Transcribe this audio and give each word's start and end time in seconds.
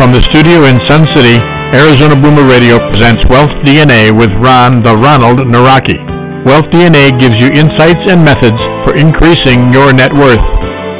From 0.00 0.12
the 0.12 0.22
studio 0.22 0.64
in 0.64 0.80
Sun 0.88 1.04
City, 1.14 1.36
Arizona 1.76 2.16
Boomer 2.16 2.48
Radio 2.48 2.78
presents 2.88 3.20
Wealth 3.28 3.50
DNA 3.62 4.08
with 4.16 4.30
Ron 4.40 4.82
the 4.82 4.96
Ronald 4.96 5.40
Nawrocki. 5.40 6.00
Wealth 6.46 6.64
DNA 6.72 7.12
gives 7.20 7.36
you 7.36 7.48
insights 7.52 8.00
and 8.08 8.24
methods 8.24 8.69
for 8.90 8.96
increasing 8.96 9.72
your 9.72 9.92
net 9.92 10.12
worth. 10.12 10.42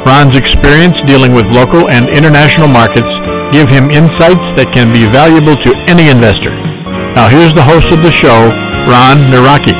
Ron's 0.05 0.37
experience 0.37 0.95
dealing 1.07 1.33
with 1.33 1.43
local 1.51 1.91
and 1.91 2.07
international 2.09 2.67
markets 2.67 3.07
give 3.51 3.67
him 3.67 3.91
insights 3.91 4.47
that 4.55 4.71
can 4.73 4.93
be 4.93 5.11
valuable 5.11 5.55
to 5.55 5.71
any 5.91 6.07
investor. 6.09 6.55
Now 7.15 7.27
here's 7.27 7.53
the 7.53 7.63
host 7.63 7.91
of 7.91 8.01
the 8.01 8.11
show, 8.11 8.47
Ron 8.87 9.27
Nawrocki. 9.27 9.75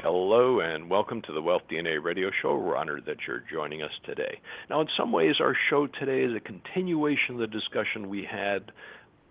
Hello 0.00 0.60
and 0.60 0.88
welcome 0.88 1.20
to 1.22 1.32
the 1.32 1.42
Wealth 1.42 1.62
DNA 1.70 2.02
radio 2.02 2.30
show. 2.40 2.56
We're 2.56 2.76
honored 2.76 3.04
that 3.06 3.18
you're 3.28 3.44
joining 3.52 3.82
us 3.82 3.92
today. 4.06 4.40
Now, 4.70 4.80
in 4.80 4.88
some 4.96 5.12
ways, 5.12 5.34
our 5.40 5.56
show 5.68 5.86
today 5.86 6.22
is 6.22 6.34
a 6.34 6.40
continuation 6.40 7.34
of 7.34 7.40
the 7.40 7.46
discussion 7.46 8.08
we 8.08 8.24
had 8.24 8.72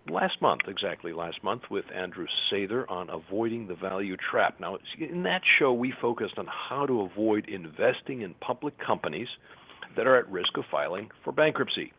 last 0.08 0.40
month, 0.40 0.62
exactly 0.68 1.12
last 1.12 1.42
month, 1.42 1.62
with 1.70 1.84
Andrew 1.94 2.26
Sather 2.50 2.84
on 2.90 3.10
avoiding 3.10 3.66
the 3.66 3.74
value 3.74 4.16
trap. 4.16 4.60
Now, 4.60 4.78
in 4.98 5.22
that 5.24 5.42
show, 5.58 5.72
we 5.72 5.92
focused 6.00 6.38
on 6.38 6.46
how 6.46 6.86
to 6.86 7.02
avoid 7.02 7.48
investing 7.48 8.22
in 8.22 8.34
public 8.34 8.74
companies 8.78 9.28
that 9.96 10.06
are 10.06 10.16
at 10.16 10.30
risk 10.30 10.56
of 10.56 10.64
filing 10.70 11.10
for 11.22 11.32
bankruptcy. 11.32 11.92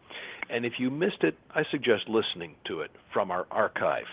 And 0.50 0.66
if 0.66 0.74
you 0.78 0.92
missed 0.92 1.24
it, 1.24 1.38
I 1.54 1.64
suggest 1.72 2.04
listening 2.08 2.56
to 2.68 2.82
it 2.82 2.92
from 3.14 3.32
our 3.32 3.48
archive. 3.50 4.06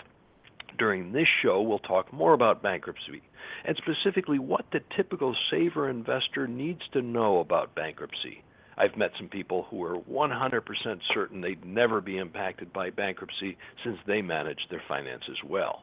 During 0.79 1.13
this 1.13 1.29
show, 1.43 1.61
we'll 1.61 1.79
talk 1.79 2.13
more 2.13 2.33
about 2.33 2.63
bankruptcy 2.63 3.23
and 3.65 3.77
specifically 3.77 4.39
what 4.39 4.65
the 4.73 4.81
typical 4.97 5.37
saver 5.51 5.89
investor 5.89 6.47
needs 6.49 6.81
to 6.93 7.03
know 7.03 7.41
about 7.41 7.75
bankruptcy. 7.75 8.43
I've 8.77 8.97
met 8.97 9.11
some 9.19 9.29
people 9.29 9.67
who 9.71 9.83
are 9.85 9.99
100% 9.99 10.63
certain 11.13 11.41
they'd 11.41 11.65
never 11.65 12.01
be 12.01 12.17
impacted 12.17 12.73
by 12.73 12.91
bankruptcy 12.91 13.59
since 13.85 13.99
they 14.07 14.23
managed 14.23 14.67
their 14.71 14.83
finances 14.89 15.37
well. 15.47 15.83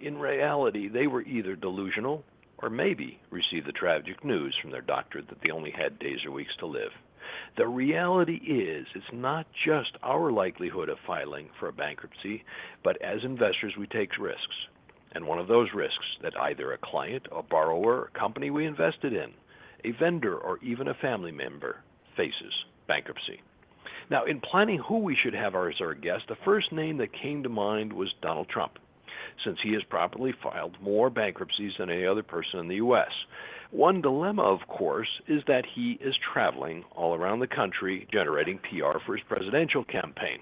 In 0.00 0.18
reality, 0.18 0.88
they 0.88 1.06
were 1.06 1.22
either 1.22 1.54
delusional 1.54 2.24
or 2.58 2.70
maybe 2.70 3.20
received 3.30 3.66
the 3.66 3.72
tragic 3.72 4.24
news 4.24 4.56
from 4.60 4.70
their 4.70 4.80
doctor 4.80 5.20
that 5.20 5.38
they 5.42 5.50
only 5.50 5.70
had 5.70 5.98
days 5.98 6.24
or 6.24 6.30
weeks 6.30 6.56
to 6.60 6.66
live. 6.66 6.92
The 7.56 7.66
reality 7.66 8.36
is, 8.36 8.86
it's 8.94 9.04
not 9.12 9.46
just 9.64 9.96
our 10.02 10.32
likelihood 10.32 10.88
of 10.88 10.98
filing 11.06 11.50
for 11.58 11.68
a 11.68 11.72
bankruptcy, 11.72 12.44
but 12.82 13.00
as 13.02 13.22
investors, 13.22 13.74
we 13.78 13.86
take 13.86 14.18
risks. 14.18 14.68
And 15.12 15.26
one 15.26 15.38
of 15.38 15.46
those 15.46 15.68
risks 15.74 16.04
that 16.22 16.36
either 16.36 16.72
a 16.72 16.78
client, 16.78 17.26
a 17.30 17.42
borrower, 17.42 18.06
a 18.06 18.18
company 18.18 18.50
we 18.50 18.66
invested 18.66 19.12
in, 19.12 19.32
a 19.84 19.92
vendor, 19.92 20.36
or 20.36 20.58
even 20.62 20.88
a 20.88 20.94
family 20.94 21.32
member 21.32 21.82
faces 22.16 22.52
bankruptcy. 22.86 23.40
Now, 24.10 24.24
in 24.24 24.40
planning 24.40 24.78
who 24.86 24.98
we 24.98 25.16
should 25.16 25.34
have 25.34 25.54
as 25.54 25.80
our 25.80 25.94
guest, 25.94 26.24
the 26.28 26.36
first 26.44 26.72
name 26.72 26.98
that 26.98 27.12
came 27.12 27.42
to 27.42 27.48
mind 27.48 27.92
was 27.92 28.12
Donald 28.20 28.48
Trump, 28.48 28.78
since 29.44 29.58
he 29.62 29.72
has 29.72 29.82
properly 29.84 30.32
filed 30.42 30.76
more 30.82 31.08
bankruptcies 31.10 31.72
than 31.78 31.90
any 31.90 32.06
other 32.06 32.22
person 32.22 32.60
in 32.60 32.68
the 32.68 32.76
U.S. 32.76 33.10
One 33.70 34.02
dilemma, 34.02 34.42
of 34.42 34.60
course, 34.68 35.08
is 35.26 35.42
that 35.46 35.64
he 35.74 35.98
is 36.00 36.14
traveling 36.32 36.84
all 36.94 37.14
around 37.14 37.40
the 37.40 37.46
country 37.46 38.06
generating 38.12 38.58
PR 38.58 38.98
for 39.04 39.16
his 39.16 39.24
presidential 39.26 39.84
campaign. 39.84 40.40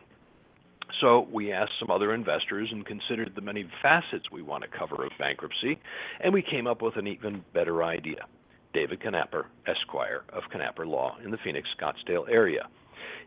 So 1.00 1.27
we 1.33 1.53
asked 1.53 1.72
some 1.81 1.91
other 1.91 2.12
investors 2.12 2.69
and 2.71 2.84
considered 2.84 3.33
the 3.34 3.41
many 3.41 3.65
facets 3.81 4.31
we 4.31 4.43
want 4.43 4.65
to 4.65 4.78
cover 4.78 5.04
of 5.04 5.12
bankruptcy, 5.19 5.78
and 6.21 6.34
we 6.34 6.43
came 6.43 6.66
up 6.66 6.83
with 6.83 6.97
an 6.97 7.06
even 7.06 7.44
better 7.54 7.83
idea. 7.83 8.27
David 8.72 9.00
Knapper, 9.00 9.44
Esquire 9.66 10.22
of 10.33 10.44
Knapper 10.53 10.87
Law 10.87 11.16
in 11.25 11.31
the 11.31 11.38
Phoenix 11.38 11.69
Scottsdale 11.78 12.28
area. 12.31 12.69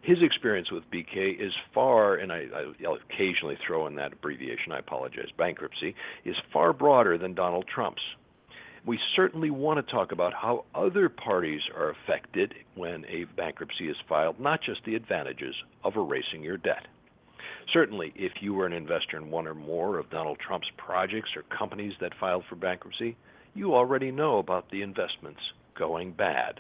His 0.02 0.18
experience 0.22 0.72
with 0.72 0.90
BK 0.92 1.40
is 1.40 1.54
far, 1.74 2.16
and 2.16 2.32
I, 2.32 2.46
will 2.80 2.98
occasionally 3.10 3.58
throw 3.66 3.88
in 3.88 3.96
that 3.96 4.14
abbreviation, 4.14 4.72
I 4.72 4.80
apologize, 4.80 5.30
bankruptcy, 5.38 5.96
is 6.24 6.36
far 6.54 6.74
broader 6.74 7.18
than 7.18 7.34
Donald 7.34 7.66
Trump's. 7.68 8.02
We 8.86 9.00
certainly 9.16 9.50
want 9.50 9.84
to 9.84 9.92
talk 9.92 10.12
about 10.12 10.34
how 10.34 10.66
other 10.76 11.10
parties 11.10 11.62
are 11.76 11.90
affected 11.90 12.54
when 12.76 13.04
a 13.06 13.24
bankruptcy 13.36 13.90
is 13.90 13.98
filed, 14.08 14.40
not 14.40 14.62
just 14.62 14.86
the 14.86 14.94
advantages 14.96 15.56
of 15.84 15.96
erasing 15.96 16.44
your 16.44 16.58
debt. 16.58 16.88
Certainly, 17.74 18.14
if 18.16 18.34
you 18.42 18.54
were 18.54 18.68
an 18.68 18.74
investor 18.74 19.18
in 19.18 19.32
one 19.32 19.48
or 19.48 19.56
more 19.56 19.98
of 19.98 20.12
Donald 20.12 20.38
Trump's 20.38 20.70
projects 20.78 21.32
or 21.36 21.42
companies 21.58 21.94
that 22.00 22.14
filed 22.20 22.44
for 22.48 22.56
bankruptcy, 22.56 23.18
you 23.56 23.74
already 23.74 24.12
know 24.12 24.38
about 24.38 24.70
the 24.70 24.82
investments 24.82 25.40
going 25.78 26.12
bad. 26.12 26.60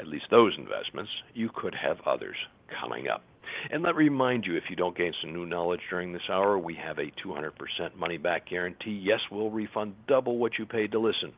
At 0.00 0.08
least 0.08 0.26
those 0.30 0.54
investments. 0.58 1.10
You 1.34 1.50
could 1.54 1.74
have 1.74 1.98
others 2.06 2.36
coming 2.80 3.08
up. 3.08 3.22
And 3.70 3.82
let 3.82 3.94
me 3.94 4.04
remind 4.04 4.44
you 4.44 4.56
if 4.56 4.64
you 4.68 4.76
don't 4.76 4.96
gain 4.96 5.12
some 5.20 5.32
new 5.32 5.46
knowledge 5.46 5.80
during 5.88 6.12
this 6.12 6.28
hour, 6.30 6.58
we 6.58 6.74
have 6.74 6.98
a 6.98 7.12
200% 7.24 7.50
money 7.96 8.16
back 8.16 8.48
guarantee. 8.48 9.00
Yes, 9.02 9.20
we'll 9.30 9.50
refund 9.50 9.94
double 10.08 10.38
what 10.38 10.58
you 10.58 10.66
paid 10.66 10.92
to 10.92 10.98
listen. 10.98 11.32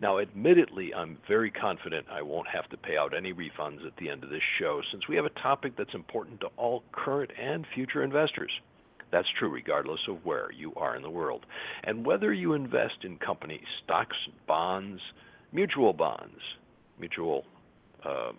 Now, 0.00 0.18
admittedly, 0.18 0.92
I'm 0.94 1.18
very 1.26 1.50
confident 1.50 2.06
I 2.10 2.22
won't 2.22 2.48
have 2.48 2.68
to 2.70 2.76
pay 2.76 2.96
out 2.96 3.16
any 3.16 3.32
refunds 3.32 3.86
at 3.86 3.96
the 3.98 4.10
end 4.10 4.24
of 4.24 4.30
this 4.30 4.42
show 4.58 4.82
since 4.90 5.08
we 5.08 5.16
have 5.16 5.24
a 5.24 5.40
topic 5.40 5.74
that's 5.76 5.94
important 5.94 6.40
to 6.40 6.48
all 6.56 6.82
current 6.92 7.30
and 7.40 7.66
future 7.74 8.02
investors. 8.02 8.52
That's 9.10 9.28
true 9.38 9.48
regardless 9.48 10.00
of 10.08 10.24
where 10.24 10.50
you 10.52 10.72
are 10.76 10.96
in 10.96 11.02
the 11.02 11.10
world. 11.10 11.46
And 11.84 12.04
whether 12.04 12.32
you 12.32 12.52
invest 12.54 13.04
in 13.04 13.18
companies, 13.18 13.64
stocks, 13.84 14.16
bonds, 14.46 15.00
mutual 15.52 15.92
bonds, 15.92 16.40
mutual, 16.98 17.44
um, 18.04 18.36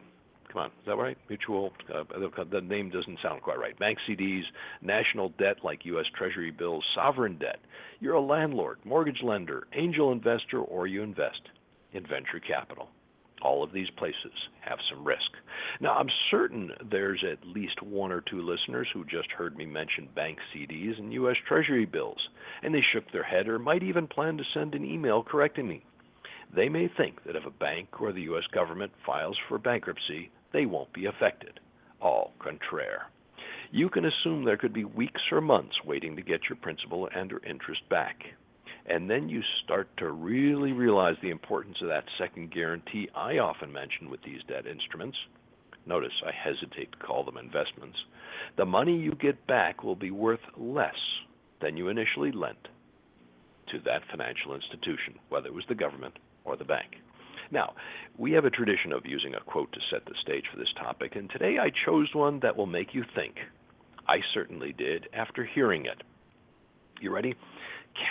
come 0.52 0.64
on, 0.64 0.68
is 0.68 0.86
that 0.86 0.98
right? 0.98 1.18
Mutual, 1.30 1.72
uh, 1.94 2.04
the 2.52 2.62
name 2.62 2.90
doesn't 2.90 3.20
sound 3.22 3.42
quite 3.42 3.60
right. 3.60 3.78
Bank 3.80 3.98
CDs, 4.10 4.44
national 4.82 5.30
debt 5.38 5.58
like 5.64 5.86
U.S. 5.86 6.06
Treasury 6.18 6.52
bills, 6.52 6.84
sovereign 6.94 7.38
debt. 7.38 7.60
You're 8.00 8.16
a 8.16 8.22
landlord, 8.22 8.80
mortgage 8.84 9.22
lender, 9.24 9.68
angel 9.74 10.12
investor, 10.12 10.60
or 10.60 10.88
you 10.88 11.02
invest 11.02 11.42
in 11.94 12.04
venture 12.04 12.40
capital 12.46 12.90
all 13.46 13.64
of 13.64 13.72
these 13.72 13.90
places 13.92 14.32
have 14.62 14.80
some 14.90 15.06
risk. 15.06 15.32
Now, 15.80 15.94
I'm 15.94 16.10
certain 16.32 16.72
there's 16.90 17.24
at 17.24 17.48
least 17.48 17.82
one 17.84 18.12
or 18.12 18.22
two 18.22 18.42
listeners 18.42 18.88
who 18.92 19.06
just 19.06 19.32
heard 19.32 19.56
me 19.56 19.68
mention 19.68 20.10
bank 20.16 20.40
CDs 20.54 20.98
and 20.98 21.14
U.S. 21.14 21.36
Treasury 21.48 21.86
bills, 21.86 22.18
and 22.64 22.74
they 22.74 22.84
shook 22.92 23.04
their 23.12 23.24
head 23.24 23.48
or 23.48 23.60
might 23.60 23.84
even 23.84 24.08
plan 24.08 24.38
to 24.38 24.44
send 24.54 24.74
an 24.74 24.84
email 24.84 25.22
correcting 25.24 25.68
me. 25.68 25.84
They 26.56 26.70
may 26.70 26.88
think 26.98 27.24
that 27.26 27.36
if 27.36 27.46
a 27.46 27.52
bank 27.52 28.02
or 28.02 28.12
the 28.12 28.24
U.S. 28.24 28.46
government 28.52 28.92
files 29.06 29.38
for 29.48 29.60
bankruptcy, 29.60 30.32
they 30.52 30.66
won't 30.66 30.92
be 30.94 31.06
affected. 31.06 31.60
Au 32.02 32.32
contraire. 32.40 33.10
You 33.72 33.90
can 33.90 34.06
assume 34.06 34.44
there 34.44 34.58
could 34.58 34.74
be 34.74 34.86
weeks 34.86 35.22
or 35.32 35.42
months 35.42 35.76
waiting 35.86 36.16
to 36.16 36.22
get 36.22 36.42
your 36.50 36.58
principal 36.58 37.10
and 37.16 37.32
or 37.32 37.44
interest 37.46 37.88
back. 37.90 38.18
And 38.88 39.10
then 39.10 39.30
you 39.30 39.42
start 39.64 39.90
to 39.98 40.12
really 40.12 40.72
realize 40.72 41.16
the 41.22 41.32
importance 41.32 41.78
of 41.82 41.88
that 41.88 42.06
second 42.20 42.52
guarantee 42.54 43.10
I 43.16 43.40
often 43.40 43.72
mention 43.72 44.10
with 44.10 44.22
these 44.24 44.42
debt 44.48 44.68
instruments. 44.68 45.18
Notice 45.88 46.14
I 46.26 46.32
hesitate 46.32 46.92
to 46.92 47.06
call 47.06 47.24
them 47.24 47.38
investments. 47.38 47.98
The 48.58 48.66
money 48.66 48.96
you 48.98 49.14
get 49.16 49.48
back 49.48 49.84
will 49.84 49.96
be 49.96 50.12
worth 50.12 50.40
less 50.58 50.96
than 51.62 51.78
you 51.78 51.90
initially 51.90 52.32
lent 52.32 52.68
to 53.72 53.80
that 53.86 54.02
financial 54.10 54.54
institution, 54.54 55.20
whether 55.30 55.48
it 55.48 55.54
was 55.54 55.66
the 55.68 55.76
government 55.76 56.18
or 56.44 56.56
the 56.56 56.64
bank. 56.64 56.96
Now, 57.52 57.74
we 58.18 58.32
have 58.34 58.46
a 58.46 58.50
tradition 58.50 58.92
of 58.92 59.06
using 59.06 59.36
a 59.36 59.40
quote 59.40 59.72
to 59.72 59.80
set 59.92 60.06
the 60.06 60.16
stage 60.22 60.46
for 60.52 60.58
this 60.58 60.74
topic, 60.80 61.16
and 61.16 61.30
today 61.30 61.58
I 61.60 61.72
chose 61.86 62.10
one 62.14 62.40
that 62.42 62.56
will 62.56 62.66
make 62.66 62.94
you 62.94 63.04
think. 63.16 63.36
I 64.08 64.18
certainly 64.34 64.74
did 64.74 65.08
after 65.14 65.44
hearing 65.44 65.86
it. 65.86 66.02
You 67.02 67.12
ready? 67.12 67.36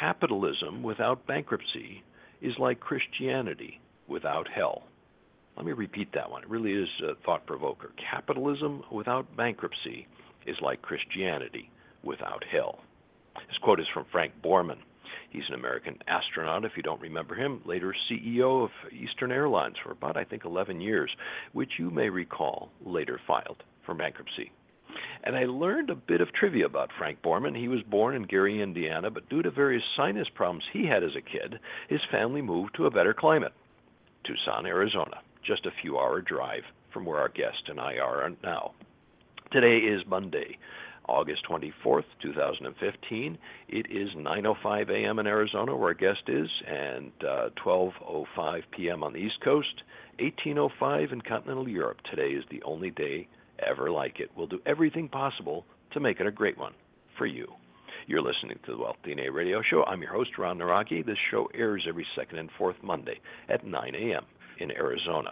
Capitalism 0.00 0.82
without 0.82 1.26
bankruptcy 1.26 2.02
is 2.40 2.52
like 2.58 2.80
Christianity 2.80 3.80
without 4.08 4.48
hell. 4.54 4.84
Let 5.56 5.66
me 5.66 5.72
repeat 5.72 6.08
that 6.14 6.30
one. 6.30 6.42
It 6.42 6.50
really 6.50 6.72
is 6.72 6.88
a 7.02 7.14
thought 7.24 7.46
provoker. 7.46 7.92
Capitalism 8.10 8.82
without 8.90 9.36
bankruptcy 9.36 10.06
is 10.46 10.56
like 10.60 10.82
Christianity 10.82 11.70
without 12.02 12.42
hell. 12.50 12.80
This 13.36 13.58
quote 13.62 13.80
is 13.80 13.86
from 13.92 14.06
Frank 14.10 14.32
Borman. 14.42 14.78
He's 15.30 15.42
an 15.48 15.54
American 15.54 15.98
astronaut, 16.06 16.64
if 16.64 16.72
you 16.76 16.82
don't 16.82 17.00
remember 17.00 17.34
him, 17.34 17.60
later 17.64 17.94
CEO 18.10 18.64
of 18.64 18.70
Eastern 18.92 19.32
Airlines 19.32 19.76
for 19.82 19.90
about, 19.90 20.16
I 20.16 20.24
think, 20.24 20.44
11 20.44 20.80
years, 20.80 21.10
which 21.52 21.72
you 21.78 21.90
may 21.90 22.08
recall 22.08 22.70
later 22.84 23.20
filed 23.26 23.62
for 23.84 23.94
bankruptcy. 23.94 24.52
And 25.24 25.36
I 25.36 25.44
learned 25.44 25.90
a 25.90 25.94
bit 25.94 26.20
of 26.20 26.32
trivia 26.32 26.66
about 26.66 26.90
Frank 26.98 27.22
Borman. 27.22 27.56
He 27.56 27.68
was 27.68 27.82
born 27.82 28.14
in 28.14 28.24
Gary, 28.24 28.60
Indiana, 28.60 29.10
but 29.10 29.28
due 29.28 29.42
to 29.42 29.50
various 29.50 29.82
sinus 29.96 30.28
problems 30.34 30.64
he 30.72 30.86
had 30.86 31.02
as 31.02 31.16
a 31.16 31.20
kid, 31.20 31.58
his 31.88 32.00
family 32.10 32.42
moved 32.42 32.74
to 32.76 32.86
a 32.86 32.90
better 32.90 33.14
climate, 33.14 33.52
Tucson, 34.24 34.66
Arizona, 34.66 35.20
just 35.46 35.66
a 35.66 35.72
few 35.82 35.98
hour 35.98 36.20
drive 36.20 36.64
from 36.92 37.04
where 37.04 37.18
our 37.18 37.28
guest 37.28 37.68
and 37.68 37.80
I 37.80 37.98
are 37.98 38.30
now. 38.42 38.72
Today 39.50 39.78
is 39.78 40.02
Monday, 40.06 40.58
August 41.08 41.44
24th, 41.48 42.04
2015. 42.22 43.38
It 43.68 43.86
is 43.90 44.08
9:05 44.16 44.90
a.m. 44.90 45.18
in 45.18 45.26
Arizona, 45.26 45.76
where 45.76 45.88
our 45.88 45.94
guest 45.94 46.22
is, 46.28 46.48
and 46.66 47.12
uh, 47.22 47.50
12:05 47.64 48.62
p.m. 48.70 49.02
on 49.02 49.12
the 49.12 49.18
East 49.18 49.40
Coast, 49.42 49.82
18:05 50.18 51.12
in 51.12 51.20
continental 51.20 51.68
Europe. 51.68 51.98
Today 52.10 52.30
is 52.30 52.44
the 52.50 52.62
only 52.62 52.90
day 52.90 53.28
ever 53.68 53.90
like 53.90 54.20
it. 54.20 54.30
We'll 54.36 54.46
do 54.46 54.60
everything 54.66 55.08
possible 55.08 55.64
to 55.92 56.00
make 56.00 56.20
it 56.20 56.26
a 56.26 56.32
great 56.32 56.58
one 56.58 56.72
for 57.16 57.26
you. 57.26 57.46
You're 58.06 58.22
listening 58.22 58.58
to 58.66 58.72
the 58.72 58.78
Wealth 58.78 58.96
DNA 59.06 59.32
Radio 59.32 59.62
Show. 59.62 59.84
I'm 59.84 60.02
your 60.02 60.12
host, 60.12 60.36
Ron 60.36 60.58
Nawrocki. 60.58 61.04
This 61.04 61.16
show 61.30 61.48
airs 61.54 61.86
every 61.88 62.06
second 62.16 62.38
and 62.38 62.50
fourth 62.58 62.76
Monday 62.82 63.20
at 63.48 63.66
9 63.66 63.94
a.m. 63.94 64.24
in 64.60 64.70
Arizona. 64.72 65.30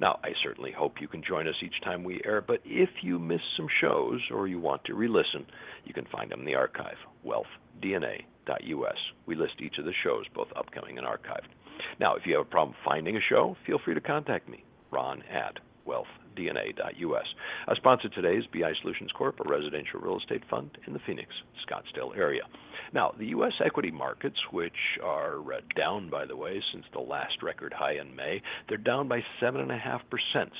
Now, 0.00 0.18
I 0.24 0.30
certainly 0.42 0.72
hope 0.72 1.00
you 1.00 1.08
can 1.08 1.22
join 1.22 1.46
us 1.46 1.54
each 1.62 1.80
time 1.84 2.02
we 2.02 2.20
air, 2.24 2.40
but 2.40 2.60
if 2.64 2.88
you 3.02 3.18
miss 3.18 3.40
some 3.56 3.68
shows 3.80 4.20
or 4.32 4.48
you 4.48 4.58
want 4.58 4.84
to 4.84 4.94
re 4.94 5.08
listen, 5.08 5.46
you 5.84 5.92
can 5.92 6.06
find 6.10 6.30
them 6.30 6.40
in 6.40 6.46
the 6.46 6.54
archive, 6.54 6.96
wealthdna.us. 7.26 8.98
We 9.26 9.36
list 9.36 9.54
each 9.60 9.78
of 9.78 9.84
the 9.84 9.92
shows, 10.02 10.24
both 10.34 10.48
upcoming 10.56 10.98
and 10.98 11.06
archived. 11.06 11.48
Now, 12.00 12.16
if 12.16 12.22
you 12.26 12.36
have 12.36 12.46
a 12.46 12.50
problem 12.50 12.76
finding 12.84 13.16
a 13.16 13.20
show, 13.28 13.56
feel 13.66 13.78
free 13.84 13.94
to 13.94 14.00
contact 14.00 14.48
me, 14.48 14.64
ron 14.90 15.22
at 15.30 15.58
wealthdna.us. 16.34 17.26
Our 17.68 17.76
sponsor 17.76 18.08
today 18.08 18.36
is 18.36 18.44
BI 18.52 18.72
Solutions 18.82 19.10
Corp., 19.16 19.40
a 19.40 19.48
residential 19.48 20.00
real 20.00 20.18
estate 20.18 20.42
fund 20.50 20.70
in 20.86 20.92
the 20.92 21.00
Phoenix, 21.06 21.28
Scottsdale 21.68 22.16
area. 22.16 22.42
Now, 22.92 23.14
the 23.18 23.26
U.S. 23.26 23.52
equity 23.64 23.90
markets, 23.90 24.36
which 24.52 24.72
are 25.02 25.40
uh, 25.52 25.60
down, 25.76 26.10
by 26.10 26.26
the 26.26 26.36
way, 26.36 26.62
since 26.72 26.84
the 26.92 27.00
last 27.00 27.42
record 27.42 27.72
high 27.72 27.94
in 27.94 28.14
May, 28.14 28.40
they're 28.68 28.78
down 28.78 29.08
by 29.08 29.20
7.5% 29.42 30.00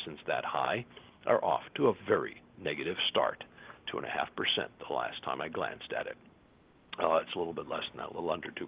since 0.05 0.19
that 0.27 0.45
high, 0.45 0.85
are 1.27 1.43
off 1.45 1.63
to 1.77 1.89
a 1.89 1.95
very 2.07 2.43
negative 2.61 2.97
start, 3.11 3.45
2.5% 3.93 4.03
the 4.87 4.95
last 4.95 5.23
time 5.25 5.41
I 5.41 5.49
glanced 5.49 5.93
at 5.99 6.07
it. 6.07 6.17
Uh, 7.03 7.17
it's 7.17 7.35
a 7.35 7.39
little 7.39 7.53
bit 7.53 7.69
less 7.69 7.83
than 7.91 7.99
that, 7.99 8.11
a 8.11 8.15
little 8.15 8.31
under 8.31 8.51
2%. 8.51 8.67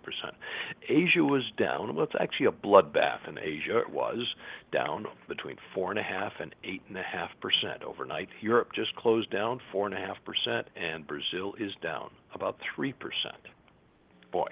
Asia 0.88 1.22
was 1.22 1.44
down. 1.56 1.94
Well, 1.94 2.04
it's 2.04 2.14
actually 2.20 2.46
a 2.46 2.52
bloodbath 2.52 3.28
in 3.28 3.38
Asia. 3.38 3.78
It 3.78 3.90
was 3.90 4.26
down 4.72 5.06
between 5.28 5.56
4.5 5.76 6.30
and 6.40 6.54
8.5% 6.64 7.82
overnight. 7.84 8.28
Europe 8.40 8.70
just 8.74 8.94
closed 8.96 9.30
down 9.30 9.60
4.5%, 9.72 10.64
and 10.74 11.06
Brazil 11.06 11.54
is 11.60 11.72
down 11.82 12.10
about 12.34 12.58
3%. 12.76 12.92
Boy, 14.32 14.48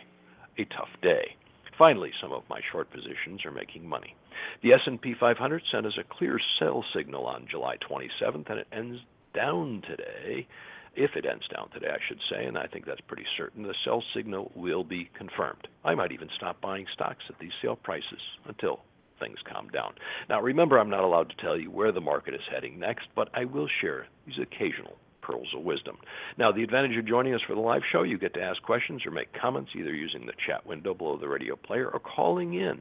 a 0.58 0.64
tough 0.66 0.88
day. 1.02 1.36
Finally, 1.76 2.12
some 2.22 2.32
of 2.32 2.42
my 2.48 2.60
short 2.70 2.88
positions 2.92 3.44
are 3.44 3.50
making 3.50 3.88
money. 3.88 4.14
The 4.62 4.72
S&P 4.72 5.14
500 5.18 5.62
sent 5.72 5.86
us 5.86 5.98
a 5.98 6.14
clear 6.16 6.38
sell 6.60 6.84
signal 6.94 7.26
on 7.26 7.48
July 7.50 7.76
27th, 7.90 8.48
and 8.48 8.60
it 8.60 8.68
ends 8.72 8.98
down 9.34 9.82
today 9.88 10.46
if 10.96 11.16
it 11.16 11.26
ends 11.26 11.46
down 11.48 11.70
today, 11.70 11.90
I 11.90 11.98
should 12.08 12.20
say, 12.30 12.44
and 12.44 12.56
I 12.56 12.66
think 12.66 12.86
that's 12.86 13.00
pretty 13.02 13.26
certain, 13.36 13.62
the 13.62 13.74
sell 13.84 14.02
signal 14.14 14.52
will 14.54 14.84
be 14.84 15.10
confirmed. 15.16 15.68
I 15.84 15.94
might 15.94 16.12
even 16.12 16.28
stop 16.36 16.60
buying 16.60 16.86
stocks 16.92 17.24
at 17.28 17.38
these 17.38 17.52
sale 17.62 17.76
prices 17.76 18.20
until 18.46 18.80
things 19.20 19.38
calm 19.50 19.68
down. 19.68 19.94
Now, 20.28 20.40
remember, 20.40 20.78
I'm 20.78 20.90
not 20.90 21.04
allowed 21.04 21.30
to 21.30 21.36
tell 21.36 21.58
you 21.58 21.70
where 21.70 21.92
the 21.92 22.00
market 22.00 22.34
is 22.34 22.40
heading 22.50 22.78
next, 22.78 23.06
but 23.14 23.28
I 23.34 23.44
will 23.44 23.68
share 23.80 24.06
these 24.26 24.38
occasional 24.40 24.96
pearls 25.22 25.48
of 25.56 25.64
wisdom. 25.64 25.96
Now, 26.36 26.52
the 26.52 26.62
advantage 26.62 26.96
of 26.98 27.06
joining 27.06 27.34
us 27.34 27.40
for 27.46 27.54
the 27.54 27.60
live 27.60 27.82
show, 27.90 28.02
you 28.02 28.18
get 28.18 28.34
to 28.34 28.42
ask 28.42 28.62
questions 28.62 29.06
or 29.06 29.10
make 29.10 29.32
comments 29.32 29.70
either 29.74 29.94
using 29.94 30.26
the 30.26 30.32
chat 30.46 30.66
window 30.66 30.94
below 30.94 31.16
the 31.16 31.28
radio 31.28 31.56
player 31.56 31.88
or 31.88 32.00
calling 32.00 32.54
in. 32.54 32.80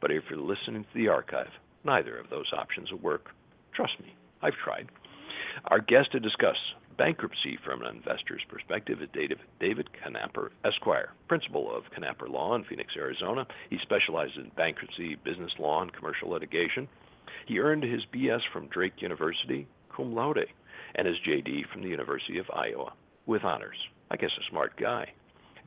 But 0.00 0.10
if 0.10 0.24
you're 0.28 0.40
listening 0.40 0.82
to 0.82 0.94
the 0.94 1.08
archive, 1.08 1.48
neither 1.84 2.18
of 2.18 2.30
those 2.30 2.50
options 2.56 2.90
will 2.90 2.98
work. 2.98 3.26
Trust 3.74 3.92
me, 4.00 4.14
I've 4.42 4.54
tried. 4.54 4.88
Our 5.66 5.80
guest 5.80 6.12
to 6.12 6.20
discuss 6.20 6.56
bankruptcy 6.98 7.56
from 7.64 7.82
an 7.82 7.96
investor's 7.96 8.42
perspective 8.48 9.00
is 9.00 9.08
David, 9.14 9.38
David 9.60 9.88
Knapper, 10.04 10.50
Esquire, 10.64 11.10
principal 11.28 11.74
of 11.74 11.84
Knapper 11.96 12.28
Law 12.28 12.56
in 12.56 12.64
Phoenix, 12.64 12.92
Arizona. 12.96 13.46
He 13.70 13.78
specializes 13.82 14.36
in 14.36 14.50
bankruptcy, 14.56 15.14
business 15.24 15.52
law, 15.58 15.80
and 15.80 15.92
commercial 15.92 16.28
litigation. 16.30 16.88
He 17.46 17.60
earned 17.60 17.84
his 17.84 18.02
BS 18.12 18.40
from 18.52 18.66
Drake 18.66 19.00
University, 19.00 19.66
cum 19.94 20.14
laude, 20.14 20.46
and 20.96 21.06
his 21.06 21.16
JD 21.26 21.70
from 21.72 21.82
the 21.82 21.88
University 21.88 22.38
of 22.38 22.50
Iowa 22.52 22.92
with 23.26 23.44
honors. 23.44 23.78
I 24.10 24.16
guess 24.16 24.30
a 24.38 24.50
smart 24.50 24.76
guy. 24.76 25.12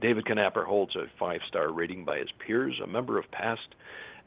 David 0.02 0.26
Knapper 0.26 0.66
holds 0.66 0.96
a 0.96 1.06
five 1.18 1.40
star 1.48 1.72
rating 1.72 2.04
by 2.04 2.18
his 2.18 2.30
peers, 2.46 2.80
a 2.84 2.88
member 2.88 3.18
of 3.18 3.32
past 3.32 3.76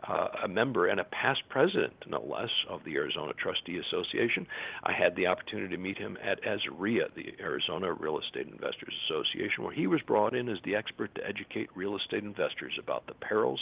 uh, 0.08 0.28
a 0.44 0.48
member 0.48 0.86
and 0.86 1.00
a 1.00 1.04
past 1.04 1.42
president, 1.48 1.92
no 2.06 2.22
less, 2.22 2.50
of 2.68 2.80
the 2.84 2.94
Arizona 2.94 3.32
Trustee 3.32 3.78
Association. 3.78 4.46
I 4.82 4.92
had 4.92 5.16
the 5.16 5.26
opportunity 5.26 5.74
to 5.74 5.82
meet 5.82 5.98
him 5.98 6.18
at 6.22 6.42
AZREIA, 6.42 7.14
the 7.14 7.34
Arizona 7.40 7.92
Real 7.92 8.18
Estate 8.18 8.48
Investors 8.48 8.94
Association, 9.06 9.64
where 9.64 9.74
he 9.74 9.86
was 9.86 10.00
brought 10.02 10.34
in 10.34 10.48
as 10.48 10.58
the 10.64 10.74
expert 10.74 11.14
to 11.14 11.26
educate 11.26 11.70
real 11.74 11.96
estate 11.96 12.24
investors 12.24 12.72
about 12.78 13.06
the 13.06 13.14
perils 13.14 13.60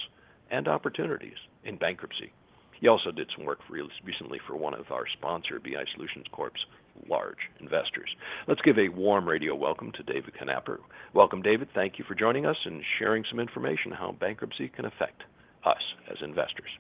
and 0.50 0.68
opportunities 0.68 1.38
in 1.64 1.76
bankruptcy. 1.76 2.32
He 2.80 2.88
also 2.88 3.12
did 3.12 3.30
some 3.36 3.46
work 3.46 3.60
for 3.66 3.78
recently 4.04 4.40
for 4.46 4.56
one 4.56 4.74
of 4.74 4.90
our 4.90 5.04
sponsor, 5.16 5.60
BI 5.60 5.84
Solutions 5.94 6.26
Corp's 6.32 6.60
large 7.08 7.38
investors. 7.60 8.10
Let's 8.48 8.60
give 8.62 8.78
a 8.78 8.88
warm 8.88 9.28
radio 9.28 9.54
welcome 9.54 9.92
to 9.92 10.02
David 10.02 10.34
Knapper. 10.34 10.78
Welcome, 11.14 11.42
David. 11.42 11.68
Thank 11.74 11.98
you 11.98 12.04
for 12.06 12.16
joining 12.16 12.44
us 12.44 12.56
and 12.64 12.82
sharing 12.98 13.24
some 13.30 13.38
information 13.38 13.92
on 13.92 13.98
how 13.98 14.12
bankruptcy 14.12 14.68
can 14.68 14.84
affect 14.84 15.22
us 15.64 15.82
as 16.10 16.18
investors. 16.22 16.70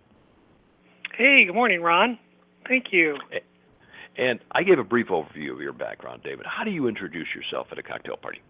Hey, 1.16 1.44
good 1.46 1.54
morning, 1.54 1.82
Ron. 1.82 2.18
Thank 2.66 2.86
you. 2.90 3.16
And 4.16 4.40
I 4.52 4.62
gave 4.62 4.78
a 4.78 4.84
brief 4.84 5.08
overview 5.08 5.52
of 5.52 5.60
your 5.60 5.72
background, 5.72 6.22
David. 6.22 6.46
How 6.46 6.64
do 6.64 6.70
you 6.70 6.86
introduce 6.86 7.28
yourself 7.34 7.68
at 7.72 7.78
a 7.78 7.82
cocktail 7.82 8.16
party? 8.16 8.40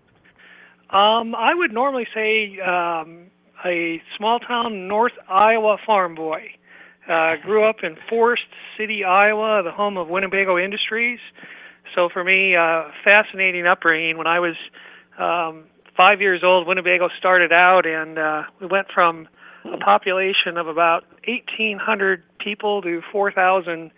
Um, 0.90 1.34
I 1.34 1.54
would 1.54 1.72
normally 1.72 2.06
say 2.14 2.58
um, 2.60 3.30
a 3.64 4.02
small 4.16 4.38
town 4.40 4.88
North 4.88 5.12
Iowa 5.28 5.76
farm 5.86 6.14
boy. 6.14 6.42
Uh, 7.08 7.34
grew 7.42 7.68
up 7.68 7.76
in 7.82 7.96
Forest 8.08 8.44
City, 8.78 9.02
Iowa, 9.02 9.62
the 9.64 9.72
home 9.72 9.96
of 9.96 10.08
Winnebago 10.08 10.56
Industries. 10.56 11.18
So 11.96 12.08
for 12.12 12.22
me, 12.22 12.54
uh, 12.54 12.84
fascinating 13.02 13.66
upbringing. 13.66 14.18
When 14.18 14.28
I 14.28 14.38
was 14.38 14.54
um, 15.18 15.64
five 15.96 16.20
years 16.20 16.42
old, 16.44 16.66
Winnebago 16.66 17.08
started 17.18 17.52
out, 17.52 17.86
and 17.86 18.18
uh, 18.18 18.42
we 18.60 18.66
went 18.66 18.86
from 18.94 19.26
a 19.64 19.76
population 19.76 20.56
of 20.56 20.66
about 20.66 21.04
1,800 21.26 22.22
people 22.38 22.82
to 22.82 23.02
4,000, 23.12 23.90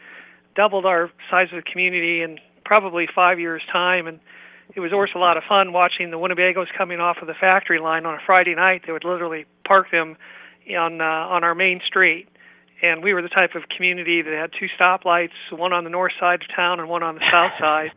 doubled 0.54 0.86
our 0.86 1.10
size 1.30 1.48
of 1.52 1.62
the 1.64 1.70
community 1.70 2.22
in 2.22 2.38
probably 2.64 3.06
five 3.14 3.38
years' 3.38 3.62
time. 3.72 4.06
And 4.06 4.20
it 4.74 4.80
was 4.80 4.92
always 4.92 5.10
a 5.14 5.18
lot 5.18 5.36
of 5.36 5.42
fun 5.48 5.72
watching 5.72 6.10
the 6.10 6.18
Winnebagos 6.18 6.66
coming 6.76 7.00
off 7.00 7.18
of 7.20 7.26
the 7.26 7.34
factory 7.34 7.78
line 7.78 8.06
on 8.06 8.14
a 8.14 8.20
Friday 8.24 8.54
night. 8.54 8.82
They 8.86 8.92
would 8.92 9.04
literally 9.04 9.46
park 9.66 9.90
them 9.90 10.16
on 10.70 11.00
uh, 11.00 11.04
on 11.04 11.44
our 11.44 11.54
main 11.54 11.80
street, 11.86 12.28
and 12.82 13.02
we 13.02 13.12
were 13.12 13.22
the 13.22 13.28
type 13.28 13.54
of 13.54 13.68
community 13.68 14.22
that 14.22 14.32
had 14.32 14.50
two 14.58 14.66
stoplights, 14.80 15.32
one 15.50 15.72
on 15.72 15.84
the 15.84 15.90
north 15.90 16.12
side 16.18 16.40
of 16.42 16.56
town 16.56 16.80
and 16.80 16.88
one 16.88 17.02
on 17.02 17.16
the 17.16 17.24
south 17.30 17.52
side. 17.60 17.90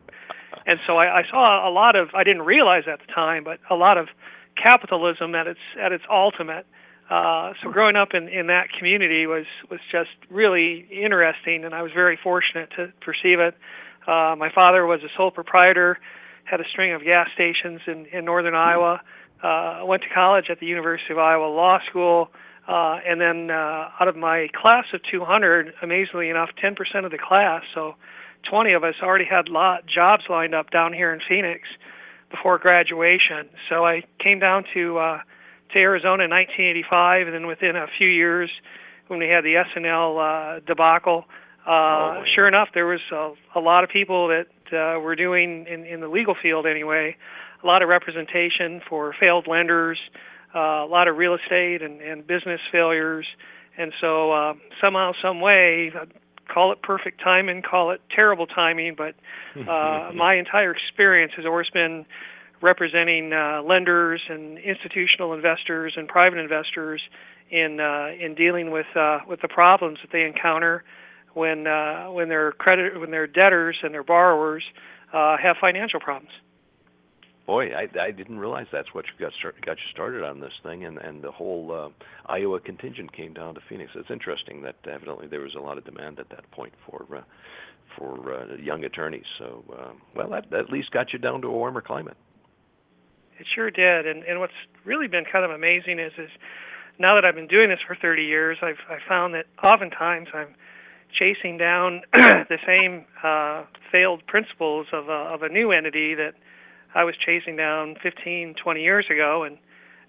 And 0.66 0.78
so 0.86 0.96
I, 0.96 1.20
I 1.20 1.22
saw 1.30 1.68
a 1.68 1.72
lot 1.72 1.96
of 1.96 2.08
I 2.14 2.24
didn't 2.24 2.42
realize 2.42 2.84
at 2.86 3.00
the 3.00 3.12
time, 3.12 3.44
but 3.44 3.58
a 3.70 3.74
lot 3.74 3.96
of 3.96 4.08
capitalism 4.62 5.34
at 5.34 5.46
its 5.46 5.60
at 5.80 5.92
its 5.92 6.04
ultimate. 6.10 6.66
Uh, 7.10 7.54
so 7.62 7.70
growing 7.70 7.96
up 7.96 8.08
in, 8.12 8.28
in 8.28 8.48
that 8.48 8.68
community 8.76 9.26
was 9.26 9.46
was 9.70 9.80
just 9.90 10.10
really 10.30 10.86
interesting, 10.90 11.64
and 11.64 11.74
I 11.74 11.82
was 11.82 11.92
very 11.92 12.18
fortunate 12.22 12.70
to 12.76 12.92
perceive 13.00 13.40
it. 13.40 13.54
Uh, 14.06 14.36
my 14.36 14.50
father 14.54 14.86
was 14.86 15.00
a 15.02 15.08
sole 15.16 15.30
proprietor, 15.30 15.98
had 16.44 16.60
a 16.60 16.68
string 16.70 16.92
of 16.92 17.02
gas 17.04 17.28
stations 17.34 17.80
in, 17.86 18.06
in 18.06 18.24
northern 18.24 18.54
Iowa. 18.54 19.00
Uh, 19.42 19.82
went 19.84 20.02
to 20.02 20.08
college 20.08 20.46
at 20.50 20.60
the 20.60 20.66
University 20.66 21.12
of 21.12 21.18
Iowa 21.18 21.46
Law 21.46 21.78
School, 21.88 22.28
uh, 22.66 22.98
and 23.06 23.20
then 23.20 23.50
uh, 23.50 23.88
out 24.00 24.08
of 24.08 24.16
my 24.16 24.48
class 24.54 24.84
of 24.92 25.00
200, 25.10 25.72
amazingly 25.80 26.28
enough, 26.28 26.50
10% 26.62 27.04
of 27.04 27.12
the 27.12 27.18
class, 27.18 27.62
so 27.72 27.94
20 28.50 28.72
of 28.72 28.84
us 28.84 28.94
already 29.02 29.24
had 29.24 29.48
lot, 29.48 29.86
jobs 29.86 30.24
lined 30.28 30.54
up 30.54 30.70
down 30.70 30.92
here 30.92 31.12
in 31.12 31.20
Phoenix 31.28 31.68
before 32.30 32.58
graduation. 32.58 33.48
So 33.68 33.86
I 33.86 34.02
came 34.18 34.38
down 34.38 34.64
to 34.74 34.98
uh, 34.98 35.18
to 35.72 35.78
Arizona 35.78 36.24
in 36.24 36.30
1985, 36.30 37.26
and 37.26 37.34
then 37.34 37.46
within 37.46 37.76
a 37.76 37.86
few 37.98 38.08
years, 38.08 38.50
when 39.08 39.18
we 39.18 39.28
had 39.28 39.44
the 39.44 39.56
S&L 39.56 40.18
uh, 40.18 40.60
debacle, 40.66 41.24
uh, 41.66 41.70
oh, 41.70 42.22
sure 42.34 42.48
enough, 42.48 42.68
there 42.72 42.86
was 42.86 43.00
a, 43.12 43.32
a 43.58 43.60
lot 43.60 43.84
of 43.84 43.90
people 43.90 44.28
that 44.28 44.46
uh, 44.72 44.98
were 45.00 45.14
doing 45.14 45.66
in, 45.68 45.84
in 45.84 46.00
the 46.00 46.08
legal 46.08 46.34
field 46.40 46.66
anyway, 46.66 47.16
a 47.62 47.66
lot 47.66 47.82
of 47.82 47.88
representation 47.88 48.80
for 48.88 49.14
failed 49.18 49.46
lenders, 49.46 49.98
uh, 50.54 50.58
a 50.58 50.88
lot 50.88 51.08
of 51.08 51.16
real 51.16 51.34
estate 51.34 51.82
and, 51.82 52.00
and 52.00 52.26
business 52.26 52.60
failures, 52.72 53.26
and 53.76 53.92
so 54.00 54.32
uh, 54.32 54.54
somehow, 54.80 55.12
some 55.22 55.40
way, 55.40 55.92
call 56.52 56.72
it 56.72 56.82
perfect 56.82 57.20
timing, 57.22 57.62
call 57.62 57.90
it 57.90 58.00
terrible 58.14 58.46
timing, 58.46 58.94
but 58.96 59.14
uh, 59.68 60.10
my 60.14 60.34
entire 60.34 60.72
experience 60.72 61.32
has 61.36 61.44
always 61.44 61.68
been 61.70 62.06
representing 62.60 63.32
uh, 63.32 63.62
lenders 63.62 64.20
and 64.28 64.58
institutional 64.58 65.32
investors 65.32 65.94
and 65.96 66.08
private 66.08 66.38
investors 66.38 67.00
in 67.50 67.80
uh, 67.80 68.08
in 68.18 68.34
dealing 68.34 68.70
with 68.70 68.86
uh, 68.96 69.18
with 69.28 69.40
the 69.40 69.48
problems 69.48 69.98
that 70.02 70.12
they 70.12 70.24
encounter 70.24 70.84
when 71.34 71.66
uh, 71.66 72.06
when 72.10 72.28
their 72.28 72.52
credit 72.52 72.98
when 73.00 73.10
their 73.10 73.26
debtors 73.26 73.76
and 73.82 73.94
their 73.94 74.04
borrowers 74.04 74.64
uh, 75.12 75.36
have 75.36 75.56
financial 75.60 76.00
problems. 76.00 76.32
Boy, 77.46 77.70
I, 77.74 77.88
I 77.98 78.10
didn't 78.10 78.38
realize 78.38 78.66
that's 78.70 78.92
what 78.92 79.06
got 79.18 79.32
start, 79.38 79.56
got 79.64 79.78
you 79.78 79.90
started 79.90 80.22
on 80.22 80.40
this 80.40 80.52
thing, 80.62 80.84
and 80.84 80.98
and 80.98 81.22
the 81.22 81.30
whole 81.30 81.72
uh, 81.72 82.30
Iowa 82.30 82.60
contingent 82.60 83.16
came 83.16 83.32
down 83.32 83.54
to 83.54 83.60
Phoenix. 83.68 83.92
It's 83.94 84.10
interesting 84.10 84.60
that 84.62 84.76
evidently 84.86 85.28
there 85.28 85.40
was 85.40 85.54
a 85.54 85.60
lot 85.60 85.78
of 85.78 85.84
demand 85.86 86.18
at 86.18 86.28
that 86.28 86.50
point 86.50 86.74
for 86.86 87.06
uh, 87.16 87.22
for 87.96 88.34
uh, 88.34 88.56
young 88.56 88.84
attorneys. 88.84 89.24
So, 89.38 89.64
uh, 89.72 89.92
well, 90.14 90.28
that 90.28 90.52
at 90.52 90.70
least 90.70 90.90
got 90.90 91.14
you 91.14 91.18
down 91.18 91.40
to 91.40 91.48
a 91.48 91.52
warmer 91.52 91.80
climate. 91.80 92.18
It 93.38 93.46
sure 93.54 93.70
did, 93.70 94.06
and 94.06 94.22
and 94.24 94.40
what's 94.40 94.58
really 94.84 95.08
been 95.08 95.24
kind 95.30 95.44
of 95.44 95.50
amazing 95.50 95.98
is 95.98 96.12
is 96.18 96.30
now 96.98 97.14
that 97.14 97.24
I've 97.24 97.34
been 97.34 97.46
doing 97.46 97.68
this 97.68 97.78
for 97.86 97.94
30 97.94 98.24
years, 98.24 98.58
I've 98.62 98.82
I 98.88 98.98
found 99.08 99.34
that 99.34 99.46
oftentimes 99.62 100.28
I'm 100.34 100.54
chasing 101.16 101.56
down 101.56 102.02
the 102.12 102.58
same 102.66 103.04
uh, 103.22 103.64
failed 103.90 104.26
principles 104.26 104.86
of 104.92 105.08
a, 105.08 105.32
of 105.32 105.42
a 105.42 105.48
new 105.48 105.72
entity 105.72 106.14
that 106.14 106.34
I 106.94 107.04
was 107.04 107.14
chasing 107.24 107.56
down 107.56 107.96
15, 108.02 108.54
20 108.62 108.82
years 108.82 109.06
ago, 109.10 109.44
and 109.44 109.58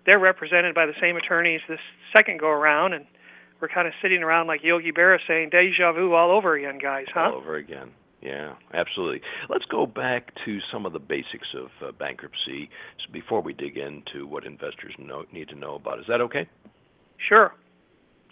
they're 0.06 0.20
represented 0.20 0.76
by 0.76 0.86
the 0.86 0.94
same 1.00 1.16
attorneys 1.16 1.62
this 1.70 1.80
second 2.16 2.40
go 2.40 2.50
around, 2.50 2.94
and 2.94 3.06
we're 3.62 3.68
kind 3.68 3.88
of 3.88 3.94
sitting 4.02 4.24
around 4.24 4.48
like 4.48 4.64
Yogi 4.64 4.92
Berra 4.92 5.20
saying 5.28 5.50
"deja 5.50 5.92
vu" 5.94 6.14
all 6.14 6.32
over 6.32 6.56
again, 6.56 6.80
guys, 6.82 7.06
huh? 7.14 7.32
All 7.32 7.36
over 7.36 7.56
again. 7.56 7.92
Yeah, 8.22 8.56
absolutely. 8.74 9.22
Let's 9.50 9.66
go 9.66 9.86
back 9.86 10.34
to 10.46 10.60
some 10.72 10.86
of 10.86 10.94
the 10.94 11.00
basics 11.00 11.48
of 11.56 11.70
uh, 11.86 11.92
bankruptcy 11.94 12.70
before 13.14 13.42
we 13.42 13.54
dig 13.54 13.78
into 13.78 14.28
what 14.28 14.46
investors 14.46 14.94
know, 14.98 15.24
need 15.32 15.48
to 15.50 15.56
know 15.56 15.76
about. 15.76 16.00
Is 16.00 16.06
that 16.10 16.20
okay? 16.22 16.48
Sure. 17.28 17.54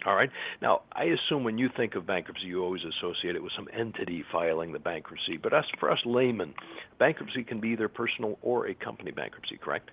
All 0.06 0.14
right. 0.14 0.30
Now, 0.62 0.82
I 0.92 1.04
assume 1.04 1.42
when 1.42 1.58
you 1.58 1.68
think 1.74 1.94
of 1.94 2.06
bankruptcy, 2.06 2.46
you 2.46 2.62
always 2.62 2.82
associate 2.84 3.34
it 3.34 3.42
with 3.42 3.52
some 3.56 3.68
entity 3.76 4.24
filing 4.30 4.72
the 4.72 4.78
bankruptcy. 4.78 5.36
But 5.36 5.52
us, 5.52 5.64
for 5.80 5.90
us 5.90 5.98
laymen, 6.04 6.54
bankruptcy 6.98 7.42
can 7.42 7.58
be 7.60 7.70
either 7.70 7.88
personal 7.88 8.38
or 8.42 8.68
a 8.68 8.74
company 8.74 9.10
bankruptcy, 9.10 9.56
correct? 9.56 9.90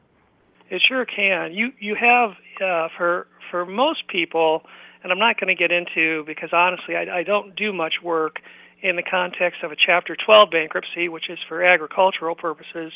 It 0.70 0.82
sure 0.88 1.06
can. 1.06 1.54
You 1.54 1.72
you 1.80 1.96
have 1.96 2.32
uh, 2.64 2.90
for 2.98 3.28
for 3.52 3.66
most 3.66 4.08
people, 4.08 4.64
and 5.04 5.12
I'm 5.12 5.20
not 5.20 5.40
going 5.40 5.56
to 5.56 5.60
get 5.60 5.72
into 5.72 6.24
because 6.26 6.50
honestly, 6.54 6.96
I, 6.96 7.20
I 7.20 7.24
don't 7.24 7.56
do 7.56 7.72
much 7.72 7.96
work 8.04 8.38
in 8.86 8.96
the 8.96 9.04
context 9.04 9.64
of 9.64 9.72
a 9.72 9.76
Chapter 9.76 10.16
12 10.16 10.52
bankruptcy, 10.52 11.10
which 11.10 11.30
is 11.30 11.40
for 11.50 11.64
agricultural 11.64 12.36
purposes. 12.36 12.94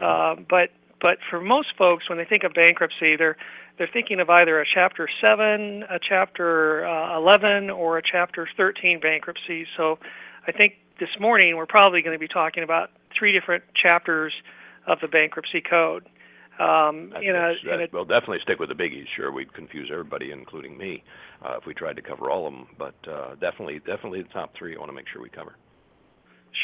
Uh, 0.00 0.36
but 0.48 0.70
but 1.00 1.18
for 1.28 1.40
most 1.40 1.68
folks, 1.76 2.08
when 2.08 2.16
they 2.16 2.24
think 2.24 2.44
of 2.44 2.54
bankruptcy, 2.54 3.16
they're 3.16 3.36
they're 3.76 3.88
thinking 3.92 4.20
of 4.20 4.30
either 4.30 4.60
a 4.60 4.64
Chapter 4.72 5.08
7, 5.20 5.84
a 5.90 5.98
Chapter 6.00 6.86
uh, 6.86 7.18
11, 7.18 7.68
or 7.68 7.98
a 7.98 8.02
Chapter 8.02 8.48
13 8.56 9.00
bankruptcy. 9.00 9.66
So 9.76 9.98
I 10.46 10.52
think 10.52 10.74
this 10.98 11.10
morning 11.20 11.56
we're 11.56 11.66
probably 11.66 12.00
going 12.00 12.14
to 12.14 12.20
be 12.20 12.28
talking 12.28 12.62
about 12.62 12.90
three 13.18 13.32
different 13.32 13.64
chapters 13.74 14.32
of 14.86 15.00
the 15.00 15.08
bankruptcy 15.08 15.60
code. 15.60 16.06
Um, 16.58 17.12
in 17.20 17.36
a, 17.36 17.52
in 17.70 17.80
a, 17.82 17.86
well, 17.92 18.06
definitely 18.06 18.38
stick 18.42 18.58
with 18.58 18.70
the 18.70 18.74
biggies. 18.74 19.04
Sure, 19.14 19.30
we'd 19.30 19.52
confuse 19.52 19.90
everybody, 19.92 20.30
including 20.30 20.78
me, 20.78 21.04
uh, 21.44 21.58
if 21.58 21.66
we 21.66 21.74
tried 21.74 21.96
to 21.96 22.02
cover 22.02 22.30
all 22.30 22.46
of 22.46 22.52
them. 22.54 22.66
But 22.78 22.94
uh, 23.06 23.34
definitely, 23.34 23.80
definitely 23.80 24.22
the 24.22 24.28
top 24.30 24.54
three. 24.56 24.74
I 24.74 24.78
want 24.78 24.88
to 24.88 24.94
make 24.94 25.06
sure 25.12 25.20
we 25.20 25.28
cover. 25.28 25.56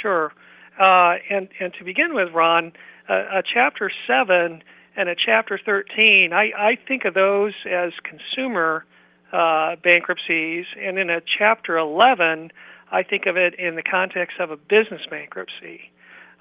Sure, 0.00 0.32
uh, 0.80 1.16
and 1.28 1.48
and 1.60 1.74
to 1.78 1.84
begin 1.84 2.14
with, 2.14 2.32
Ron, 2.32 2.72
a 3.08 3.42
Chapter 3.52 3.90
seven 4.06 4.62
and 4.96 5.08
a 5.08 5.14
Chapter 5.14 5.58
13, 5.64 6.32
I, 6.32 6.50
I 6.56 6.78
think 6.86 7.04
of 7.04 7.14
those 7.14 7.54
as 7.70 7.92
consumer 8.02 8.84
uh, 9.32 9.76
bankruptcies, 9.82 10.66
and 10.78 10.98
in 10.98 11.08
a 11.10 11.20
Chapter 11.38 11.78
11, 11.78 12.50
I 12.90 13.02
think 13.02 13.26
of 13.26 13.36
it 13.36 13.54
in 13.58 13.76
the 13.76 13.82
context 13.82 14.38
of 14.38 14.50
a 14.50 14.56
business 14.56 15.00
bankruptcy. 15.10 15.90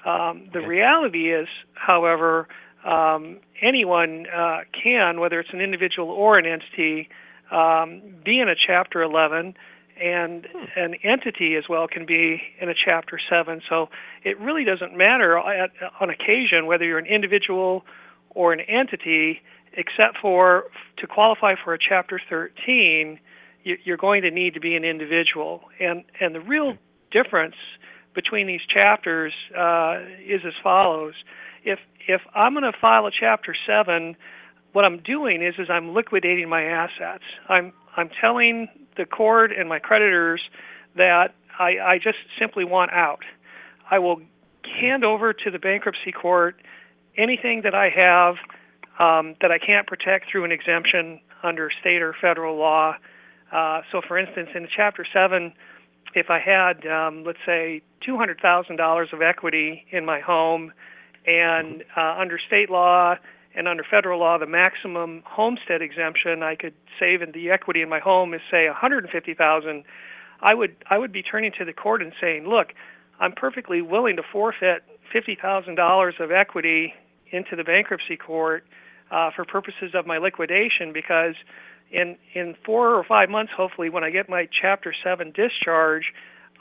Um, 0.06 0.50
the 0.52 0.60
okay. 0.60 0.68
reality 0.68 1.34
is, 1.34 1.48
however, 1.76 2.48
um, 2.86 3.40
anyone 3.62 4.26
uh, 4.28 4.60
can, 4.72 5.20
whether 5.20 5.40
it's 5.40 5.54
an 5.54 5.62
individual 5.62 6.10
or 6.10 6.38
an 6.38 6.46
entity, 6.46 7.10
um, 7.52 8.02
be 8.24 8.40
in 8.40 8.50
a 8.50 8.56
Chapter 8.56 9.02
11, 9.02 9.54
and 10.02 10.48
hmm. 10.52 10.66
an 10.76 10.96
entity 11.04 11.56
as 11.56 11.66
well 11.70 11.88
can 11.88 12.06
be 12.06 12.42
in 12.60 12.70
a 12.70 12.74
Chapter 12.74 13.20
7. 13.30 13.62
So 13.70 13.90
it 14.24 14.40
really 14.40 14.64
doesn't 14.64 14.98
matter 14.98 15.38
at, 15.38 15.72
on 16.00 16.10
occasion 16.10 16.66
whether 16.66 16.86
you're 16.86 17.00
an 17.00 17.06
individual 17.06 17.84
or 18.32 18.54
an 18.54 18.62
entity, 18.62 19.42
except 19.74 20.18
for 20.22 20.66
to 20.98 21.08
qualify 21.08 21.56
for 21.62 21.74
a 21.74 21.78
Chapter 21.78 22.20
13, 22.30 23.20
you're 23.64 23.98
going 23.98 24.24
to 24.24 24.32
need 24.32 24.54
to 24.56 24.60
be 24.60 24.76
an 24.76 24.84
individual. 24.84 25.62
And 25.80 26.04
and 26.20 26.34
the 26.34 26.40
real 26.40 26.78
difference 27.12 27.56
between 28.14 28.48
these 28.48 28.62
chapters 28.68 29.34
uh, 29.58 30.00
is 30.26 30.42
as 30.46 30.54
follows: 30.64 31.14
if 31.64 31.80
if 32.08 32.22
I'm 32.36 32.54
going 32.54 32.64
to 32.64 32.78
file 32.80 33.06
a 33.06 33.12
Chapter 33.12 33.56
7, 33.68 34.16
what 34.74 34.86
I'm 34.86 35.00
doing 35.00 35.44
is 35.44 35.56
is 35.58 35.70
I'm 35.70 35.94
liquidating 35.94 36.50
my 36.50 36.64
assets. 36.64 37.24
I'm 37.50 37.74
I'm 37.98 38.10
telling 38.20 38.68
the 38.98 39.06
court 39.06 39.52
and 39.58 39.68
my 39.70 39.80
creditors 39.80 40.42
that 40.96 41.34
I, 41.60 41.78
I 41.80 41.98
just 41.98 42.18
simply 42.40 42.66
want 42.66 42.92
out. 42.92 43.24
I 43.90 44.00
will 44.00 44.22
hand 44.80 45.04
over 45.04 45.34
to 45.34 45.52
the 45.52 45.60
bankruptcy 45.60 46.12
court 46.12 46.56
anything 47.18 47.62
that 47.64 47.76
I 47.76 47.90
have 47.90 48.36
um, 49.00 49.36
that 49.42 49.52
I 49.52 49.58
can't 49.58 49.88
protect 49.88 50.32
through 50.32 50.46
an 50.46 50.52
exemption 50.52 51.20
under 51.44 51.70
state 51.80 52.02
or 52.02 52.16
federal 52.22 52.58
law. 52.58 52.96
Uh, 53.52 53.82
so, 53.92 54.02
for 54.08 54.18
instance, 54.18 54.50
in 54.56 54.68
Chapter 54.74 55.06
7, 55.12 55.52
if 56.14 56.30
I 56.30 56.40
had, 56.40 56.86
um, 56.88 57.24
let's 57.26 57.40
say, 57.46 57.82
$200,000 58.08 59.14
of 59.14 59.22
equity 59.22 59.86
in 59.92 60.06
my 60.06 60.20
home, 60.20 60.72
and 61.26 61.84
uh, 61.96 62.16
under 62.20 62.40
state 62.40 62.70
law 62.70 63.16
and 63.56 63.68
under 63.68 63.84
federal 63.84 64.20
law, 64.20 64.38
the 64.38 64.48
maximum 64.48 65.24
homestead 65.26 65.82
exemption 65.82 66.42
I 66.42 66.56
could 66.56 66.74
save 67.00 67.22
in 67.22 67.32
the 67.32 67.52
equity 67.52 67.82
in 67.82 67.90
my 67.90 68.00
home 68.00 68.34
is, 68.34 68.42
say, 68.50 68.68
$150,000, 68.74 69.84
I 70.42 70.54
would 70.56 70.76
I 70.90 70.98
would 70.98 71.12
be 71.12 71.22
turning 71.22 71.52
to 71.60 71.66
the 71.66 71.74
court 71.74 72.02
and 72.02 72.14
saying, 72.20 72.48
look, 72.48 72.74
I'm 73.20 73.34
perfectly 73.34 73.82
willing 73.82 74.16
to 74.16 74.24
forfeit 74.24 74.84
$50,000 75.14 76.20
of 76.20 76.32
equity 76.32 76.94
into 77.32 77.56
the 77.56 77.64
bankruptcy 77.64 78.18
court 78.18 78.66
uh, 79.12 79.30
for 79.36 79.46
purposes 79.46 79.92
of 79.94 80.08
my 80.08 80.18
liquidation 80.18 80.92
because 80.94 81.36
in 81.92 82.18
in 82.34 82.56
four 82.66 82.96
or 82.96 83.04
five 83.04 83.30
months, 83.30 83.52
hopefully, 83.56 83.90
when 83.90 84.04
I 84.04 84.10
get 84.10 84.30
my 84.30 84.48
Chapter 84.62 84.94
Seven 85.04 85.32
discharge, 85.32 86.14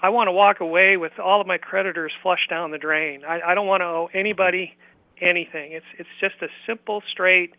I 0.03 0.09
want 0.09 0.29
to 0.29 0.33
walk 0.33 0.61
away 0.61 0.97
with 0.97 1.19
all 1.19 1.41
of 1.41 1.47
my 1.47 1.59
creditors 1.59 2.13
flushed 2.23 2.51
down 2.51 2.71
the 2.71 2.79
drain. 2.79 3.23
I, 3.25 3.41
I 3.49 3.55
don't 3.55 3.67
want 3.67 3.83
to 3.83 3.87
owe 3.87 4.09
anybody 4.15 4.77
anything. 5.21 5.73
It's 5.73 5.87
it's 5.99 6.09
just 6.21 6.37
a 6.43 6.49
simple, 6.67 7.03
straight 7.11 7.55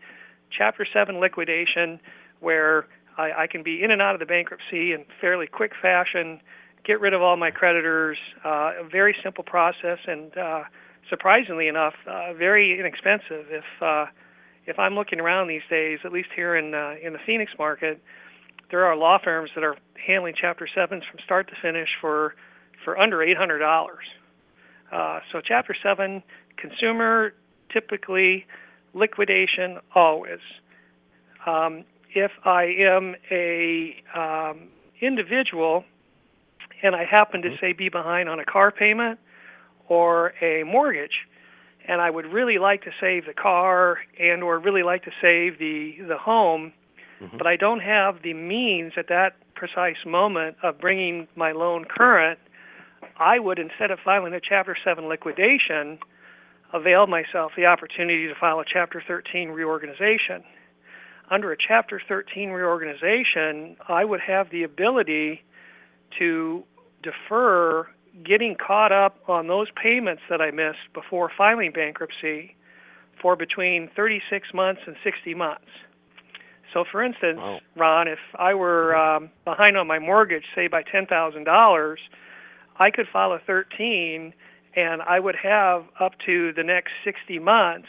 Chapter 0.50 0.86
Seven 0.92 1.18
liquidation 1.18 1.98
where 2.40 2.86
I, 3.16 3.32
I 3.42 3.46
can 3.46 3.62
be 3.62 3.82
in 3.82 3.90
and 3.90 4.02
out 4.02 4.14
of 4.14 4.20
the 4.20 4.26
bankruptcy 4.26 4.92
in 4.92 5.04
fairly 5.20 5.46
quick 5.46 5.72
fashion, 5.80 6.40
get 6.84 7.00
rid 7.00 7.14
of 7.14 7.22
all 7.22 7.36
my 7.36 7.50
creditors. 7.50 8.18
Uh, 8.44 8.72
a 8.80 8.88
very 8.90 9.14
simple 9.22 9.44
process, 9.44 9.98
and 10.06 10.36
uh, 10.36 10.64
surprisingly 11.08 11.68
enough, 11.68 11.94
uh, 12.06 12.32
very 12.34 12.78
inexpensive. 12.78 13.46
If 13.50 13.64
uh, 13.80 14.06
if 14.66 14.78
I'm 14.78 14.94
looking 14.94 15.20
around 15.20 15.48
these 15.48 15.62
days, 15.68 15.98
at 16.04 16.12
least 16.12 16.28
here 16.34 16.56
in 16.56 16.74
uh, 16.74 16.94
in 17.02 17.12
the 17.12 17.18
Phoenix 17.26 17.52
market, 17.58 18.00
there 18.70 18.84
are 18.84 18.96
law 18.96 19.18
firms 19.22 19.50
that 19.54 19.64
are 19.64 19.76
handling 20.06 20.34
Chapter 20.40 20.68
Sevens 20.74 21.04
from 21.10 21.20
start 21.24 21.48
to 21.48 21.54
finish 21.60 21.88
for 22.00 22.34
for 22.84 22.98
under 22.98 23.22
eight 23.22 23.36
hundred 23.36 23.58
dollars. 23.58 24.04
Uh, 24.92 25.20
so 25.30 25.40
Chapter 25.40 25.74
Seven, 25.82 26.22
consumer, 26.56 27.32
typically 27.72 28.46
liquidation 28.94 29.78
always. 29.94 30.40
Um, 31.46 31.84
if 32.14 32.30
I 32.44 32.64
am 32.64 33.14
a 33.30 33.96
um, 34.14 34.68
individual 35.00 35.84
and 36.82 36.94
I 36.94 37.04
happen 37.04 37.42
to 37.42 37.48
mm-hmm. 37.48 37.56
say 37.60 37.72
be 37.72 37.88
behind 37.88 38.28
on 38.28 38.38
a 38.38 38.44
car 38.44 38.70
payment 38.70 39.18
or 39.88 40.34
a 40.42 40.62
mortgage, 40.64 41.26
and 41.88 42.00
I 42.00 42.10
would 42.10 42.26
really 42.26 42.58
like 42.58 42.82
to 42.82 42.90
save 43.00 43.26
the 43.26 43.34
car 43.34 43.98
and 44.18 44.42
or 44.42 44.58
really 44.58 44.82
like 44.82 45.04
to 45.04 45.10
save 45.20 45.58
the 45.58 45.94
the 46.06 46.18
home, 46.18 46.72
mm-hmm. 47.20 47.36
but 47.36 47.46
I 47.46 47.56
don't 47.56 47.80
have 47.80 48.22
the 48.22 48.34
means 48.34 48.92
at 48.96 49.08
that 49.08 49.36
precise 49.54 50.04
moment 50.06 50.56
of 50.62 50.80
bringing 50.80 51.28
my 51.36 51.52
loan 51.52 51.84
current, 51.84 52.38
I 53.18 53.38
would 53.38 53.58
instead 53.58 53.90
of 53.90 53.98
filing 54.04 54.34
a 54.34 54.40
Chapter 54.40 54.76
7 54.84 55.06
liquidation, 55.06 55.98
avail 56.72 57.06
myself 57.06 57.52
the 57.56 57.66
opportunity 57.66 58.26
to 58.28 58.34
file 58.34 58.60
a 58.60 58.64
Chapter 58.64 59.02
13 59.06 59.50
reorganization. 59.50 60.42
Under 61.30 61.52
a 61.52 61.56
Chapter 61.56 62.00
13 62.08 62.50
reorganization, 62.50 63.76
I 63.88 64.04
would 64.04 64.20
have 64.20 64.50
the 64.50 64.64
ability 64.64 65.42
to 66.18 66.64
defer 67.02 67.86
getting 68.24 68.56
caught 68.56 68.92
up 68.92 69.16
on 69.28 69.46
those 69.48 69.68
payments 69.82 70.22
that 70.28 70.40
I 70.40 70.50
missed 70.50 70.92
before 70.92 71.30
filing 71.36 71.72
bankruptcy 71.72 72.56
for 73.20 73.36
between 73.36 73.88
36 73.94 74.48
months 74.54 74.82
and 74.86 74.96
60 75.02 75.34
months. 75.34 75.66
So, 76.72 76.84
for 76.90 77.02
instance, 77.02 77.38
Wow. 77.38 77.60
Ron, 77.76 78.08
if 78.08 78.18
I 78.38 78.54
were 78.54 78.96
um, 78.96 79.30
behind 79.44 79.76
on 79.76 79.86
my 79.86 79.98
mortgage, 79.98 80.44
say 80.54 80.68
by 80.68 80.82
ten 80.82 81.06
thousand 81.06 81.44
dollars, 81.44 82.00
I 82.78 82.90
could 82.90 83.06
file 83.12 83.32
a 83.32 83.38
13, 83.46 84.32
and 84.74 85.02
I 85.02 85.20
would 85.20 85.36
have 85.36 85.84
up 86.00 86.12
to 86.24 86.52
the 86.54 86.62
next 86.64 86.92
60 87.04 87.38
months 87.38 87.88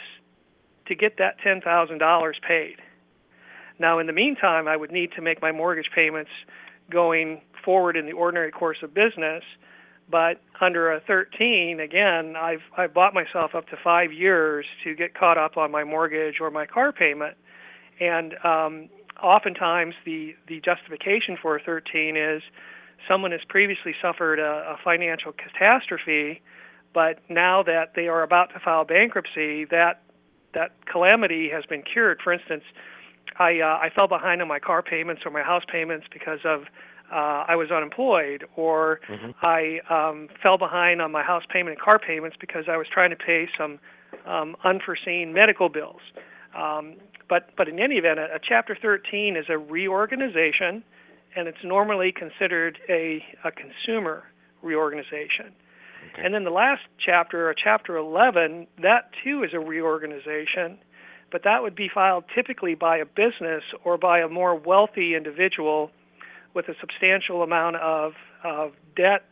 to 0.87 0.95
get 0.95 1.17
that 1.17 1.37
ten 1.41 1.61
thousand 1.61 1.99
dollars 1.99 2.37
paid. 2.45 2.75
Now, 3.79 3.99
in 3.99 4.07
the 4.07 4.13
meantime, 4.13 4.67
I 4.67 4.75
would 4.75 4.91
need 4.91 5.11
to 5.13 5.21
make 5.21 5.41
my 5.41 5.51
mortgage 5.53 5.89
payments 5.95 6.31
going 6.91 7.41
forward 7.63 7.95
in 7.95 8.05
the 8.05 8.11
ordinary 8.11 8.51
course 8.51 8.77
of 8.83 8.93
business. 8.93 9.43
But 10.09 10.41
under 10.61 10.91
a 10.91 10.99
13, 11.01 11.79
again, 11.79 12.35
I've 12.35 12.61
I've 12.77 12.93
bought 12.93 13.13
myself 13.13 13.55
up 13.55 13.67
to 13.69 13.77
five 13.83 14.11
years 14.11 14.65
to 14.83 14.95
get 14.95 15.15
caught 15.15 15.37
up 15.37 15.57
on 15.57 15.71
my 15.71 15.83
mortgage 15.83 16.35
or 16.39 16.51
my 16.51 16.65
car 16.65 16.91
payment, 16.91 17.35
and 17.99 18.33
um, 18.43 18.89
oftentimes 19.21 19.95
the 20.05 20.35
the 20.47 20.59
justification 20.59 21.37
for 21.41 21.55
a 21.55 21.59
13 21.61 22.17
is 22.17 22.41
someone 23.07 23.31
has 23.31 23.41
previously 23.47 23.93
suffered 24.01 24.39
a, 24.39 24.73
a 24.73 24.77
financial 24.83 25.33
catastrophe, 25.33 26.41
but 26.93 27.19
now 27.29 27.63
that 27.63 27.93
they 27.95 28.07
are 28.07 28.23
about 28.23 28.49
to 28.53 28.59
file 28.59 28.85
bankruptcy, 28.85 29.65
that 29.65 30.01
that 30.53 30.71
calamity 30.85 31.49
has 31.49 31.65
been 31.65 31.81
cured. 31.81 32.19
For 32.23 32.31
instance, 32.31 32.63
I 33.39 33.59
uh, 33.59 33.79
I 33.81 33.89
fell 33.95 34.07
behind 34.07 34.41
on 34.41 34.47
my 34.47 34.59
car 34.59 34.81
payments 34.81 35.23
or 35.25 35.31
my 35.31 35.41
house 35.41 35.63
payments 35.71 36.07
because 36.11 36.39
of 36.45 36.65
uh, 37.13 37.45
I 37.47 37.55
was 37.55 37.69
unemployed, 37.69 38.43
or 38.55 38.99
I 39.43 39.79
um, 39.89 40.29
fell 40.41 40.57
behind 40.57 41.01
on 41.01 41.11
my 41.11 41.21
house 41.21 41.43
payment 41.51 41.77
and 41.77 41.79
car 41.79 41.99
payments 41.99 42.35
because 42.39 42.65
I 42.67 42.77
was 42.77 42.87
trying 42.91 43.11
to 43.11 43.15
pay 43.15 43.47
some 43.57 43.79
um, 44.25 44.55
unforeseen 44.63 45.31
medical 45.31 45.69
bills. 45.69 46.01
Um, 46.57 46.95
but 47.29 47.49
but 47.55 47.67
in 47.67 47.79
any 47.79 47.95
event, 47.95 48.19
a, 48.19 48.35
a 48.35 48.39
Chapter 48.41 48.75
13 48.79 49.37
is 49.37 49.45
a 49.49 49.57
reorganization, 49.57 50.83
and 51.35 51.47
it's 51.47 51.63
normally 51.63 52.11
considered 52.11 52.79
a 52.89 53.23
a 53.43 53.51
consumer 53.51 54.23
reorganization. 54.63 55.53
And 56.17 56.33
then 56.33 56.43
the 56.43 56.51
last 56.51 56.81
chapter, 57.03 57.49
a 57.49 57.55
Chapter 57.55 57.95
11, 57.95 58.67
that 58.81 59.09
too 59.23 59.43
is 59.43 59.51
a 59.53 59.59
reorganization, 59.59 60.77
but 61.31 61.43
that 61.43 61.63
would 61.63 61.75
be 61.75 61.89
filed 61.93 62.25
typically 62.33 62.75
by 62.75 62.97
a 62.97 63.05
business 63.05 63.63
or 63.83 63.97
by 63.97 64.19
a 64.19 64.27
more 64.27 64.53
wealthy 64.53 65.15
individual 65.15 65.91
with 66.53 66.67
a 66.67 66.73
substantial 66.79 67.43
amount 67.43 67.77
of, 67.77 68.13
of 68.43 68.71
debt 68.95 69.25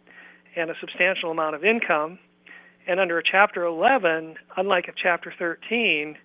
and 0.56 0.70
a 0.70 0.74
substantial 0.80 1.32
amount 1.32 1.56
of 1.56 1.64
income. 1.64 2.20
And 2.88 3.00
under 3.00 3.18
a 3.18 3.24
Chapter 3.24 3.64
11, 3.64 4.36
unlike 4.58 4.88
a 4.88 4.94
Chapter 4.96 5.34
13, 5.38 6.18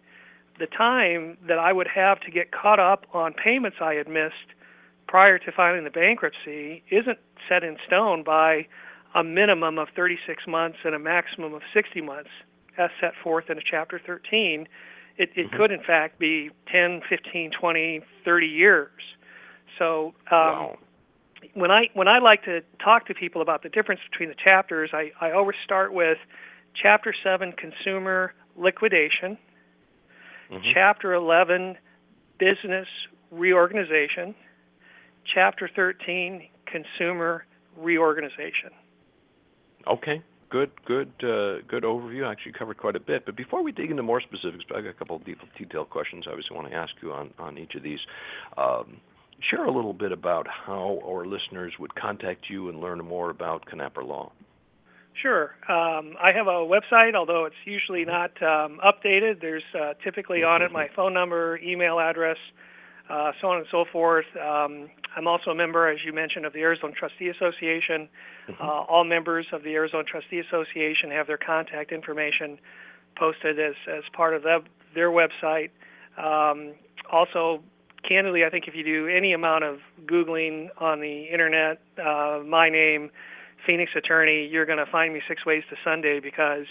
the 0.59 0.67
time 0.67 1.37
that 1.47 1.59
I 1.59 1.73
would 1.73 1.89
have 1.95 2.21
to 2.21 2.31
get 2.31 2.51
caught 2.51 2.81
up 2.81 3.05
on 3.13 3.35
payments 3.35 3.79
I 3.81 3.95
had 3.95 4.09
missed 4.09 4.55
prior 5.07 5.39
to 5.39 5.53
filing 5.53 5.85
the 5.85 5.91
bankruptcy 5.91 6.83
isn't 6.91 7.19
set 7.49 7.63
in 7.63 7.77
stone 7.87 8.25
by 8.25 8.67
a 9.15 9.23
minimum 9.23 9.79
of 9.79 9.89
36 9.95 10.45
months 10.49 10.79
and 10.85 10.95
a 10.95 10.99
maximum 10.99 11.55
of 11.55 11.63
60 11.73 12.01
months 12.01 12.31
as 12.79 12.91
set 13.01 13.13
forth 13.23 13.49
in 13.49 13.59
a 13.59 13.63
Chapter 13.69 14.01
13. 14.05 14.67
It, 15.19 15.31
it 15.35 15.51
could, 15.53 15.71
in 15.71 15.83
fact, 15.83 16.19
be 16.19 16.51
10, 16.71 17.03
15, 17.09 17.51
20, 17.59 18.01
30 18.25 18.47
years. 18.47 18.91
So 19.79 20.15
um, 20.31 20.39
wow. 20.39 20.79
When 21.55 21.71
I 21.71 21.89
when 21.95 22.09
I 22.09 22.19
like 22.19 22.45
to 22.45 22.63
talk 22.83 23.07
to 23.07 23.15
people 23.15 23.43
about 23.43 23.63
the 23.63 23.69
difference 23.69 24.01
between 24.11 24.29
the 24.29 24.35
chapters, 24.43 24.91
I, 24.93 25.13
I 25.21 25.33
always 25.33 25.57
start 25.65 25.93
with 25.93 26.19
Chapter 26.81 27.15
7 27.23 27.53
Consumer 27.53 28.35
Liquidation, 28.57 29.39
Mhm. 30.51 30.73
Chapter 30.73 31.13
11 31.13 31.77
Business 32.39 32.87
Reorganization, 33.31 34.35
Chapter 35.25 35.69
13 35.69 36.49
Consumer 36.67 37.45
Reorganization. 37.77 38.71
Okay, 39.87 40.23
good, 40.51 40.71
good, 40.85 41.13
uh, 41.23 41.61
good 41.69 41.83
overview. 41.83 42.27
I 42.27 42.33
Actually, 42.33 42.53
covered 42.53 42.77
quite 42.77 42.97
a 42.97 43.01
bit. 43.01 43.25
But 43.25 43.37
before 43.37 43.63
we 43.63 43.73
dig 43.73 43.91
into 43.91 44.03
more 44.03 44.21
specifics, 44.21 44.65
I 44.75 44.81
got 44.81 44.91
a 44.91 44.93
couple 44.95 45.17
of 45.17 45.25
detailed 45.25 45.91
questions. 45.91 46.27
I 46.27 46.31
obviously 46.31 46.57
want 46.57 46.69
to 46.71 46.75
ask 46.75 46.95
you 47.03 47.13
on 47.13 47.33
on 47.39 47.59
each 47.59 47.75
of 47.75 47.83
these. 47.83 48.01
Um, 48.57 49.01
share 49.41 49.65
a 49.65 49.73
little 49.73 49.93
bit 49.93 50.13
about 50.13 50.47
how 50.49 51.01
our 51.07 51.27
listeners 51.27 51.73
would 51.79 51.95
contact 51.95 52.47
you 52.49 52.69
and 52.69 52.81
learn 52.81 53.05
more 53.05 53.31
about 53.31 53.67
Knapper 53.67 54.07
Law. 54.07 54.33
Sure. 55.21 55.55
Um, 55.69 56.15
I 56.23 56.33
have 56.35 56.47
a 56.47 56.67
website, 56.67 57.15
although 57.15 57.47
it's 57.47 57.57
usually 57.65 58.05
not 58.05 58.31
um, 58.43 58.79
updated. 58.85 59.41
There's 59.41 59.63
uh, 59.75 59.95
typically 60.05 60.43
on 60.43 60.61
it 60.63 60.73
my 60.73 60.89
phone 60.95 61.15
number, 61.15 61.59
email 61.59 61.99
address, 61.99 62.37
uh, 63.09 63.33
so 63.41 63.49
on 63.49 63.59
and 63.59 63.67
so 63.71 63.87
forth. 63.91 64.27
Um, 64.37 64.91
I'm 65.17 65.27
also 65.27 65.51
a 65.53 65.55
member, 65.55 65.89
as 65.89 66.01
you 66.05 66.13
mentioned, 66.13 66.45
of 66.45 66.53
the 66.53 66.61
Arizona 66.61 66.93
Trustee 66.93 67.29
Association. 67.29 68.09
Uh, 68.61 68.65
all 68.65 69.05
members 69.05 69.47
of 69.53 69.63
the 69.63 69.75
Arizona 69.75 70.05
Trustee 70.05 70.39
Association 70.39 71.11
have 71.11 71.27
their 71.27 71.39
contact 71.39 71.93
information 71.93 72.59
posted 73.17 73.59
as, 73.59 73.75
as 73.89 74.05
part 74.13 74.35
of 74.35 74.43
the, 74.43 74.59
their 74.95 75.11
website. 75.11 75.71
Um, 76.19 76.75
also, 77.11 77.63
candidly, 78.09 78.45
I 78.45 78.51
think 78.51 78.69
if 78.69 78.75
you 78.75 78.85
do 78.85 79.09
any 79.09 79.33
amount 79.33 79.65
of 79.65 79.79
Googling 80.07 80.69
on 80.79 81.01
the 81.01 81.25
internet, 81.33 81.79
uh, 81.99 82.41
my 82.47 82.69
name, 82.69 83.11
Phoenix 83.67 83.93
Attorney, 83.97 84.47
you're 84.51 84.67
going 84.67 84.79
to 84.79 84.91
find 84.91 85.13
me 85.13 85.21
six 85.29 85.45
ways 85.45 85.63
to 85.71 85.77
Sunday 85.85 86.21
because 86.21 86.67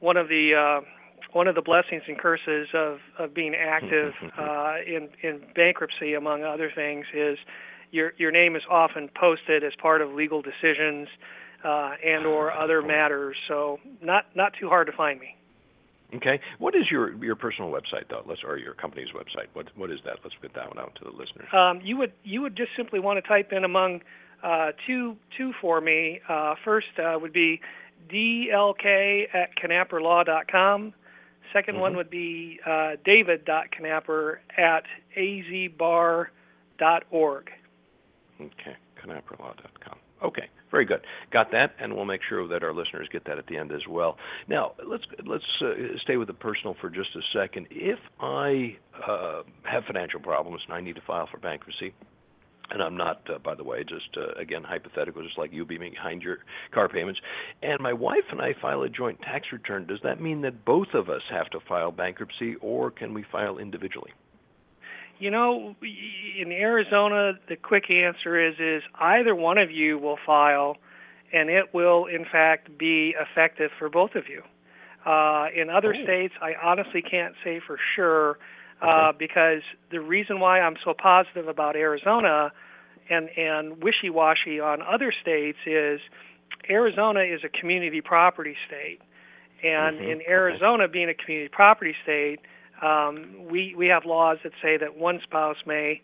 one 0.00 0.16
of 0.16 0.28
the 0.28 0.54
uh, 0.54 0.84
one 1.32 1.46
of 1.46 1.54
the 1.54 1.62
blessings 1.62 2.02
and 2.08 2.18
curses 2.18 2.68
of, 2.74 2.98
of 3.18 3.34
being 3.34 3.54
active 3.54 4.12
uh, 4.38 4.74
in 4.86 5.08
in 5.22 5.40
bankruptcy, 5.54 6.14
among 6.14 6.44
other 6.44 6.70
things, 6.74 7.06
is 7.14 7.38
your 7.90 8.12
your 8.16 8.30
name 8.30 8.56
is 8.56 8.62
often 8.70 9.08
posted 9.18 9.64
as 9.64 9.72
part 9.80 10.02
of 10.02 10.12
legal 10.12 10.42
decisions 10.42 11.08
uh, 11.64 11.92
and 12.04 12.26
or 12.26 12.52
other 12.62 12.82
matters. 12.82 13.36
So 13.48 13.78
not 14.02 14.26
not 14.34 14.52
too 14.58 14.68
hard 14.68 14.86
to 14.86 14.92
find 14.92 15.20
me. 15.20 15.36
Okay, 16.14 16.40
what 16.58 16.74
is 16.74 16.90
your 16.90 17.12
your 17.22 17.36
personal 17.36 17.70
website 17.70 18.08
though? 18.08 18.22
Let's 18.26 18.40
or 18.44 18.58
your 18.58 18.74
company's 18.74 19.10
website. 19.14 19.46
What 19.52 19.66
what 19.76 19.90
is 19.90 20.00
that? 20.04 20.18
Let's 20.24 20.34
get 20.42 20.54
that 20.54 20.68
one 20.68 20.78
out 20.78 20.94
to 20.96 21.04
the 21.04 21.10
listeners. 21.10 21.48
Um, 21.52 21.80
you 21.84 21.96
would 21.98 22.12
you 22.24 22.42
would 22.42 22.56
just 22.56 22.70
simply 22.76 22.98
want 22.98 23.22
to 23.22 23.28
type 23.28 23.52
in 23.52 23.64
among 23.64 24.00
uh, 24.42 24.72
two 24.86 25.16
two 25.36 25.52
for 25.60 25.80
me. 25.80 26.20
Uh, 26.28 26.54
first 26.64 26.88
uh, 26.98 27.18
would 27.20 27.32
be 27.32 27.60
dlk 28.12 29.24
at 29.34 29.50
knapperlaw.com. 29.62 30.94
2nd 31.54 31.80
one 31.80 31.96
would 31.96 32.10
be 32.10 32.60
uh, 32.66 32.92
david.knapper 33.04 34.36
at 34.56 34.84
azbar.org. 35.16 36.30
Okay, 38.40 38.76
knapperlaw.com. 39.04 39.98
Okay, 40.22 40.48
very 40.70 40.84
good. 40.84 41.00
Got 41.32 41.50
that, 41.52 41.74
and 41.80 41.94
we'll 41.94 42.04
make 42.04 42.20
sure 42.28 42.46
that 42.48 42.62
our 42.62 42.72
listeners 42.72 43.08
get 43.12 43.24
that 43.26 43.38
at 43.38 43.46
the 43.46 43.56
end 43.56 43.72
as 43.72 43.86
well. 43.88 44.16
Now, 44.48 44.72
let's 44.86 45.04
let's 45.26 45.44
uh, 45.62 45.72
stay 46.02 46.16
with 46.16 46.28
the 46.28 46.34
personal 46.34 46.76
for 46.80 46.90
just 46.90 47.10
a 47.16 47.38
second. 47.38 47.66
If 47.70 47.98
I 48.20 48.76
uh, 49.06 49.42
have 49.64 49.84
financial 49.84 50.20
problems 50.20 50.62
and 50.66 50.74
I 50.74 50.80
need 50.80 50.94
to 50.96 51.02
file 51.06 51.28
for 51.30 51.38
bankruptcy, 51.38 51.92
and 52.70 52.82
I'm 52.82 52.96
not, 52.96 53.22
uh, 53.28 53.38
by 53.38 53.54
the 53.54 53.64
way, 53.64 53.82
just 53.82 54.16
uh, 54.16 54.40
again 54.40 54.62
hypothetical, 54.62 55.22
just 55.22 55.38
like 55.38 55.52
you 55.52 55.64
being 55.64 55.80
behind 55.80 56.22
your 56.22 56.38
car 56.72 56.88
payments, 56.88 57.20
and 57.62 57.80
my 57.80 57.92
wife 57.92 58.24
and 58.30 58.40
I 58.40 58.54
file 58.60 58.82
a 58.82 58.88
joint 58.88 59.20
tax 59.22 59.48
return. 59.52 59.86
Does 59.86 60.00
that 60.04 60.20
mean 60.20 60.42
that 60.42 60.64
both 60.64 60.88
of 60.94 61.08
us 61.08 61.22
have 61.30 61.50
to 61.50 61.58
file 61.68 61.90
bankruptcy, 61.90 62.54
or 62.60 62.90
can 62.90 63.12
we 63.12 63.24
file 63.32 63.58
individually? 63.58 64.12
You 65.20 65.30
know, 65.30 65.76
in 65.82 66.50
Arizona, 66.50 67.34
the 67.48 67.56
quick 67.56 67.90
answer 67.90 68.40
is 68.40 68.54
is 68.58 68.82
either 68.98 69.34
one 69.34 69.58
of 69.58 69.70
you 69.70 69.98
will 69.98 70.18
file, 70.24 70.78
and 71.32 71.50
it 71.50 71.74
will 71.74 72.06
in 72.06 72.24
fact 72.24 72.76
be 72.78 73.14
effective 73.20 73.70
for 73.78 73.90
both 73.90 74.14
of 74.14 74.24
you. 74.28 74.42
Uh, 75.04 75.48
in 75.54 75.68
other 75.70 75.94
Oh. 75.94 76.02
states, 76.02 76.34
I 76.40 76.54
honestly 76.54 77.02
can't 77.02 77.34
say 77.44 77.60
for 77.60 77.78
sure 77.94 78.38
uh, 78.82 79.12
because 79.12 79.62
the 79.90 80.00
reason 80.00 80.40
why 80.40 80.60
I'm 80.60 80.76
so 80.82 80.94
positive 80.94 81.48
about 81.48 81.76
Arizona 81.76 82.50
and 83.10 83.28
and 83.36 83.82
wishy-washy 83.82 84.58
on 84.58 84.80
other 84.80 85.12
states 85.12 85.58
is 85.66 86.00
Arizona 86.70 87.20
is 87.20 87.44
a 87.44 87.48
community 87.50 88.00
property 88.00 88.56
state, 88.66 89.00
and 89.62 89.98
Mhm. 90.00 90.08
in 90.12 90.18
Okay. 90.22 90.30
Arizona 90.30 90.88
being 90.88 91.10
a 91.10 91.14
community 91.14 91.48
property 91.48 91.94
state, 92.02 92.40
um, 92.82 93.34
we 93.50 93.74
we 93.76 93.86
have 93.88 94.04
laws 94.04 94.38
that 94.44 94.52
say 94.62 94.76
that 94.76 94.96
one 94.96 95.20
spouse 95.22 95.58
may 95.66 96.00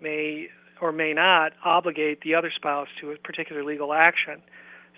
may 0.00 0.48
or 0.80 0.92
may 0.92 1.12
not 1.12 1.52
obligate 1.64 2.20
the 2.22 2.34
other 2.34 2.52
spouse 2.54 2.88
to 3.00 3.10
a 3.10 3.16
particular 3.16 3.64
legal 3.64 3.92
action. 3.92 4.40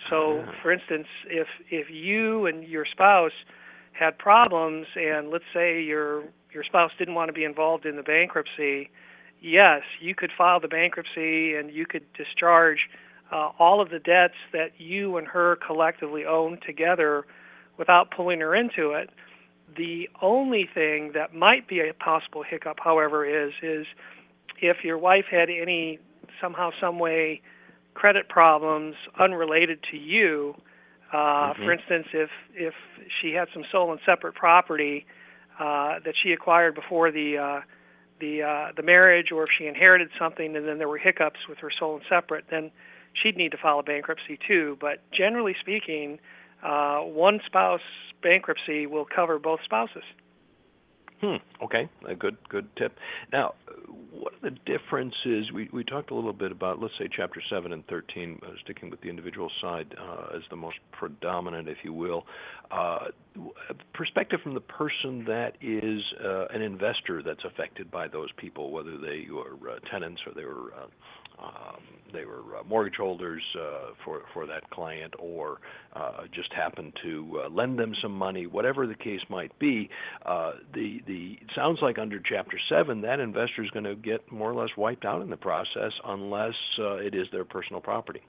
So, 0.08 0.44
Ah. 0.46 0.52
for 0.62 0.70
instance, 0.72 1.08
if 1.26 1.48
if 1.70 1.90
you 1.90 2.46
and 2.46 2.64
your 2.64 2.84
spouse 2.84 3.32
had 3.92 4.18
problems, 4.18 4.86
and 4.96 5.30
let's 5.30 5.44
say 5.52 5.80
your 5.80 6.24
your 6.52 6.64
spouse 6.64 6.92
didn't 6.98 7.14
want 7.14 7.28
to 7.28 7.32
be 7.32 7.44
involved 7.44 7.86
in 7.86 7.96
the 7.96 8.02
bankruptcy, 8.02 8.90
yes, 9.40 9.82
you 10.00 10.14
could 10.14 10.32
file 10.32 10.58
the 10.60 10.68
bankruptcy 10.68 11.54
and 11.54 11.70
you 11.70 11.86
could 11.86 12.10
discharge 12.14 12.88
uh, 13.30 13.50
all 13.58 13.80
of 13.80 13.90
the 13.90 14.00
debts 14.00 14.34
that 14.52 14.72
you 14.78 15.16
and 15.16 15.28
her 15.28 15.56
collectively 15.56 16.24
own 16.26 16.58
together 16.66 17.24
without 17.76 18.10
pulling 18.10 18.40
her 18.40 18.54
into 18.54 18.90
it. 18.92 19.10
The 19.76 20.08
only 20.20 20.68
thing 20.72 21.12
that 21.14 21.34
might 21.34 21.68
be 21.68 21.80
a 21.80 21.92
possible 21.94 22.42
hiccup, 22.42 22.78
however, 22.82 23.24
is 23.24 23.52
is 23.62 23.86
if 24.60 24.84
your 24.84 24.98
wife 24.98 25.26
had 25.30 25.48
any 25.50 25.98
somehow, 26.40 26.70
some 26.80 26.98
way, 26.98 27.40
credit 27.94 28.28
problems 28.28 28.94
unrelated 29.18 29.78
to 29.90 29.96
you, 29.96 30.54
uh, 31.12 31.52
Mm-hmm. 31.52 31.64
for 31.64 31.72
instance, 31.72 32.06
if 32.12 32.30
if 32.54 32.74
she 33.20 33.32
had 33.32 33.48
some 33.52 33.64
sole 33.72 33.90
and 33.90 34.00
separate 34.06 34.34
property 34.34 35.06
uh, 35.58 35.98
that 36.04 36.14
she 36.22 36.32
acquired 36.32 36.74
before 36.74 37.10
the 37.10 37.38
uh, 37.38 37.60
the 38.20 38.42
uh, 38.42 38.72
the 38.76 38.82
marriage, 38.82 39.32
or 39.32 39.44
if 39.44 39.50
she 39.56 39.66
inherited 39.66 40.08
something 40.18 40.56
and 40.56 40.66
then 40.68 40.78
there 40.78 40.88
were 40.88 40.98
hiccups 40.98 41.40
with 41.48 41.58
her 41.58 41.70
sole 41.76 41.96
and 41.96 42.04
separate, 42.08 42.44
then 42.50 42.70
she'd 43.12 43.36
need 43.36 43.50
to 43.50 43.58
file 43.58 43.80
a 43.80 43.82
bankruptcy 43.82 44.38
too. 44.46 44.76
But 44.80 45.02
generally 45.10 45.56
speaking, 45.60 46.18
uh, 46.62 46.98
one 47.00 47.40
spouse 47.46 47.80
bankruptcy 48.22 48.86
will 48.86 49.06
cover 49.06 49.38
both 49.38 49.60
spouses. 49.64 50.02
Hmm. 51.20 51.36
Okay. 51.62 51.88
A 52.08 52.14
good 52.14 52.36
good 52.48 52.66
tip. 52.76 52.96
Now, 53.32 53.54
what 54.10 54.32
are 54.34 54.50
the 54.50 54.56
differences? 54.64 55.52
We 55.52 55.68
we 55.72 55.84
talked 55.84 56.10
a 56.10 56.14
little 56.14 56.32
bit 56.32 56.50
about, 56.50 56.80
let's 56.80 56.94
say, 56.98 57.08
chapter 57.14 57.42
seven 57.50 57.72
and 57.72 57.86
thirteen, 57.88 58.38
uh, 58.42 58.52
sticking 58.64 58.90
with 58.90 59.00
the 59.02 59.08
individual 59.08 59.50
side 59.60 59.94
uh, 60.00 60.36
as 60.36 60.42
the 60.48 60.56
most 60.56 60.76
predominant, 60.92 61.68
if 61.68 61.78
you 61.84 61.92
will. 61.92 62.24
Uh, 62.70 63.08
perspective 63.92 64.40
from 64.42 64.54
the 64.54 64.60
person 64.60 65.24
that 65.26 65.52
is 65.60 66.00
uh, 66.24 66.46
an 66.54 66.62
investor 66.62 67.22
that's 67.22 67.44
affected 67.44 67.90
by 67.90 68.08
those 68.08 68.28
people, 68.38 68.70
whether 68.70 68.96
they 68.96 69.26
were 69.30 69.70
uh, 69.70 69.78
tenants 69.90 70.20
or 70.26 70.32
they 70.34 70.44
were. 70.44 70.72
Uh, 70.74 70.86
um, 71.42 71.80
they 72.12 72.26
were 72.26 72.42
mortgage 72.68 72.96
holders 72.98 73.42
for 74.04 74.24
for 74.34 74.46
that 74.46 74.68
client, 74.68 75.14
or 75.18 75.58
just 76.34 76.52
happened 76.52 76.92
to 77.02 77.40
lend 77.50 77.78
them 77.78 77.94
some 78.02 78.12
money, 78.12 78.46
whatever 78.46 78.86
the 78.86 78.94
case 78.94 79.20
might 79.30 79.58
be. 79.58 79.88
The 80.74 81.00
the 81.10 81.38
it 81.40 81.50
sounds 81.54 81.78
like 81.82 81.98
under 81.98 82.20
Chapter 82.20 82.58
Seven, 82.68 83.00
that 83.02 83.20
investor 83.20 83.62
is 83.62 83.70
going 83.70 83.84
to 83.84 83.96
get 83.96 84.30
more 84.30 84.50
or 84.50 84.54
less 84.54 84.70
wiped 84.76 85.04
out 85.04 85.22
in 85.22 85.30
the 85.30 85.36
process, 85.36 85.92
unless 86.04 86.54
uh, 86.78 86.96
it 86.96 87.14
is 87.14 87.26
their 87.32 87.44
personal 87.44 87.80
property. 87.80 88.22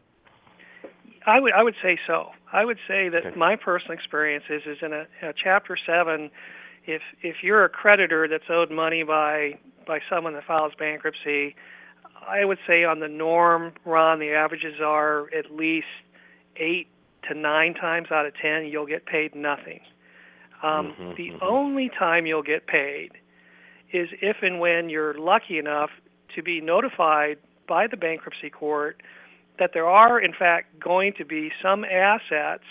I 1.27 1.39
would 1.39 1.53
I 1.53 1.63
would 1.63 1.75
say 1.83 1.97
so. 2.07 2.29
I 2.51 2.65
would 2.65 2.79
say 2.87 3.09
that 3.09 3.25
Okay. 3.25 3.35
my 3.37 3.55
personal 3.55 3.93
experience 3.93 4.45
is 4.49 4.63
is 4.65 4.77
in 4.81 4.93
a, 4.93 5.05
a 5.21 5.33
chapter 5.41 5.77
seven, 5.85 6.31
if 6.85 7.01
if 7.21 7.37
you're 7.43 7.63
a 7.63 7.69
creditor 7.69 8.27
that's 8.27 8.49
owed 8.49 8.71
money 8.71 9.03
by 9.03 9.59
by 9.85 9.99
someone 10.09 10.33
that 10.33 10.45
files 10.45 10.73
bankruptcy, 10.77 11.55
I 12.27 12.45
would 12.45 12.59
say 12.67 12.83
on 12.83 12.99
the 12.99 13.07
norm, 13.07 13.73
Ron, 13.85 14.19
the 14.19 14.31
averages 14.31 14.81
are 14.83 15.27
at 15.37 15.51
least 15.51 15.87
eight 16.57 16.87
to 17.27 17.35
nine 17.35 17.75
times 17.75 18.07
out 18.11 18.25
of 18.25 18.33
ten 18.41 18.65
you'll 18.65 18.87
get 18.87 19.05
paid 19.05 19.35
nothing. 19.35 19.81
Um, 20.63 20.93
Mhm, 20.93 21.15
the 21.15 21.29
mhm. 21.31 21.41
only 21.41 21.89
time 21.89 22.25
you'll 22.25 22.43
get 22.43 22.67
paid 22.67 23.11
is 23.91 24.09
if 24.21 24.43
and 24.43 24.59
when 24.59 24.89
you're 24.89 25.13
lucky 25.15 25.57
enough 25.57 25.91
to 26.35 26.41
be 26.41 26.61
notified 26.61 27.37
by 27.67 27.87
the 27.87 27.97
bankruptcy 27.97 28.49
court 28.49 29.01
that 29.57 29.73
there 29.73 29.87
are, 29.87 30.19
in 30.19 30.33
fact, 30.33 30.79
going 30.79 31.13
to 31.13 31.25
be 31.25 31.51
some 31.61 31.83
assets 31.85 32.63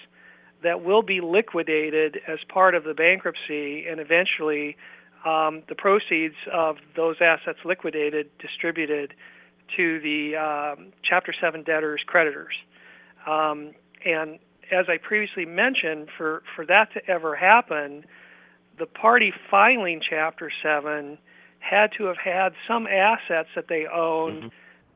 that 0.62 0.82
will 0.82 1.02
be 1.02 1.20
liquidated 1.20 2.20
as 2.26 2.38
part 2.48 2.74
of 2.74 2.84
the 2.84 2.94
bankruptcy, 2.94 3.86
and 3.86 4.00
eventually 4.00 4.76
um, 5.24 5.62
the 5.68 5.74
proceeds 5.74 6.34
of 6.52 6.78
those 6.96 7.16
assets 7.20 7.58
liquidated 7.64 8.30
distributed 8.38 9.14
to 9.76 10.00
the 10.00 10.36
um, 10.36 10.92
Chapter 11.02 11.32
7 11.38 11.62
debtors' 11.62 12.02
creditors. 12.06 12.54
Um, 13.26 13.72
and 14.04 14.38
as 14.72 14.86
I 14.88 14.96
previously 14.98 15.44
mentioned, 15.46 16.08
for, 16.16 16.42
for 16.54 16.64
that 16.66 16.92
to 16.94 17.06
ever 17.10 17.36
happen, 17.36 18.04
the 18.78 18.86
party 18.86 19.32
filing 19.50 20.00
Chapter 20.08 20.50
7 20.62 21.18
had 21.58 21.90
to 21.98 22.04
have 22.04 22.16
had 22.16 22.54
some 22.66 22.86
assets 22.86 23.50
that 23.54 23.68
they 23.68 23.86
owned 23.86 24.44
Mhm. 24.44 24.50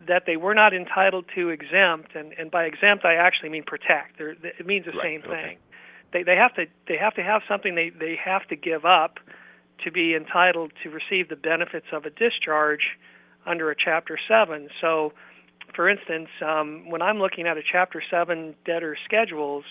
that 0.07 0.27
they 0.27 0.37
were 0.37 0.55
not 0.55 0.75
entitled 0.75 1.25
to 1.35 1.49
exempt, 1.51 2.15
and, 2.15 2.33
and 2.39 2.51
by 2.51 2.65
exempt 2.65 3.05
I 3.05 3.15
actually 3.15 3.49
mean 3.49 3.63
protect. 3.65 4.19
They're, 4.19 4.31
it 4.43 4.67
means 4.67 4.85
the 4.87 4.93
Right, 4.93 5.03
same 5.03 5.23
okay. 5.23 5.43
thing. 5.43 5.59
They 6.13 6.23
they 6.23 6.37
have 6.37 6.55
to 6.55 6.67
they 6.87 6.97
have 6.97 7.15
to 7.15 7.23
have 7.23 7.43
something 7.49 7.75
they 7.75 7.91
they 7.91 8.17
have 8.17 8.47
to 8.49 8.57
give 8.57 8.85
up 8.85 9.19
to 9.83 9.91
be 9.91 10.15
entitled 10.15 10.73
to 10.83 10.91
receive 10.91 11.29
the 11.29 11.37
benefits 11.37 11.87
of 11.93 12.07
a 12.07 12.11
discharge 12.11 12.97
under 13.47 13.71
a 13.71 13.75
Chapter 13.77 14.19
Seven. 14.29 14.69
So, 14.81 15.13
for 15.75 15.89
instance, 15.89 16.29
um, 16.45 16.89
when 16.91 17.03
I'm 17.03 17.19
looking 17.19 17.47
at 17.47 17.57
a 17.57 17.63
Chapter 17.71 18.03
Seven 18.11 18.55
debtor 18.65 18.97
schedules, 19.05 19.65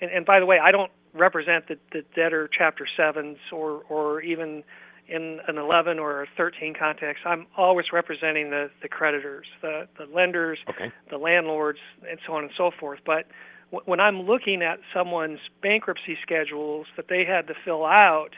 and, 0.00 0.10
and 0.10 0.26
by 0.26 0.40
the 0.40 0.46
way, 0.46 0.58
I 0.58 0.70
don't 0.70 0.90
represent 1.12 1.68
the, 1.68 1.78
the 1.92 2.02
debtor 2.14 2.48
Chapter 2.56 2.86
Sevens 2.96 3.38
or 3.52 3.82
or 3.88 4.20
even 4.22 4.64
in 5.06 5.38
an 5.48 5.58
11 5.58 5.98
or 5.98 6.22
a 6.22 6.26
13 6.34 6.74
context, 6.78 7.24
I'm 7.26 7.46
always 7.58 7.86
representing 7.92 8.48
the, 8.48 8.70
the 8.80 8.88
creditors, 8.88 9.46
the, 9.60 9.86
the 9.98 10.06
lenders, 10.06 10.58
Okay. 10.70 10.90
the 11.10 11.18
landlords, 11.18 11.78
and 12.08 12.18
so 12.26 12.32
on 12.32 12.44
and 12.44 12.52
so 12.56 12.70
forth. 12.80 13.00
But 13.04 13.26
w- 13.70 13.82
when 13.84 14.00
I'm 14.00 14.22
looking 14.22 14.62
at 14.62 14.78
someone's 14.94 15.40
bankruptcy 15.62 16.16
schedules 16.22 16.86
that 16.96 17.08
they 17.08 17.22
had 17.26 17.46
to 17.48 17.54
fill 17.66 17.84
out 17.84 18.30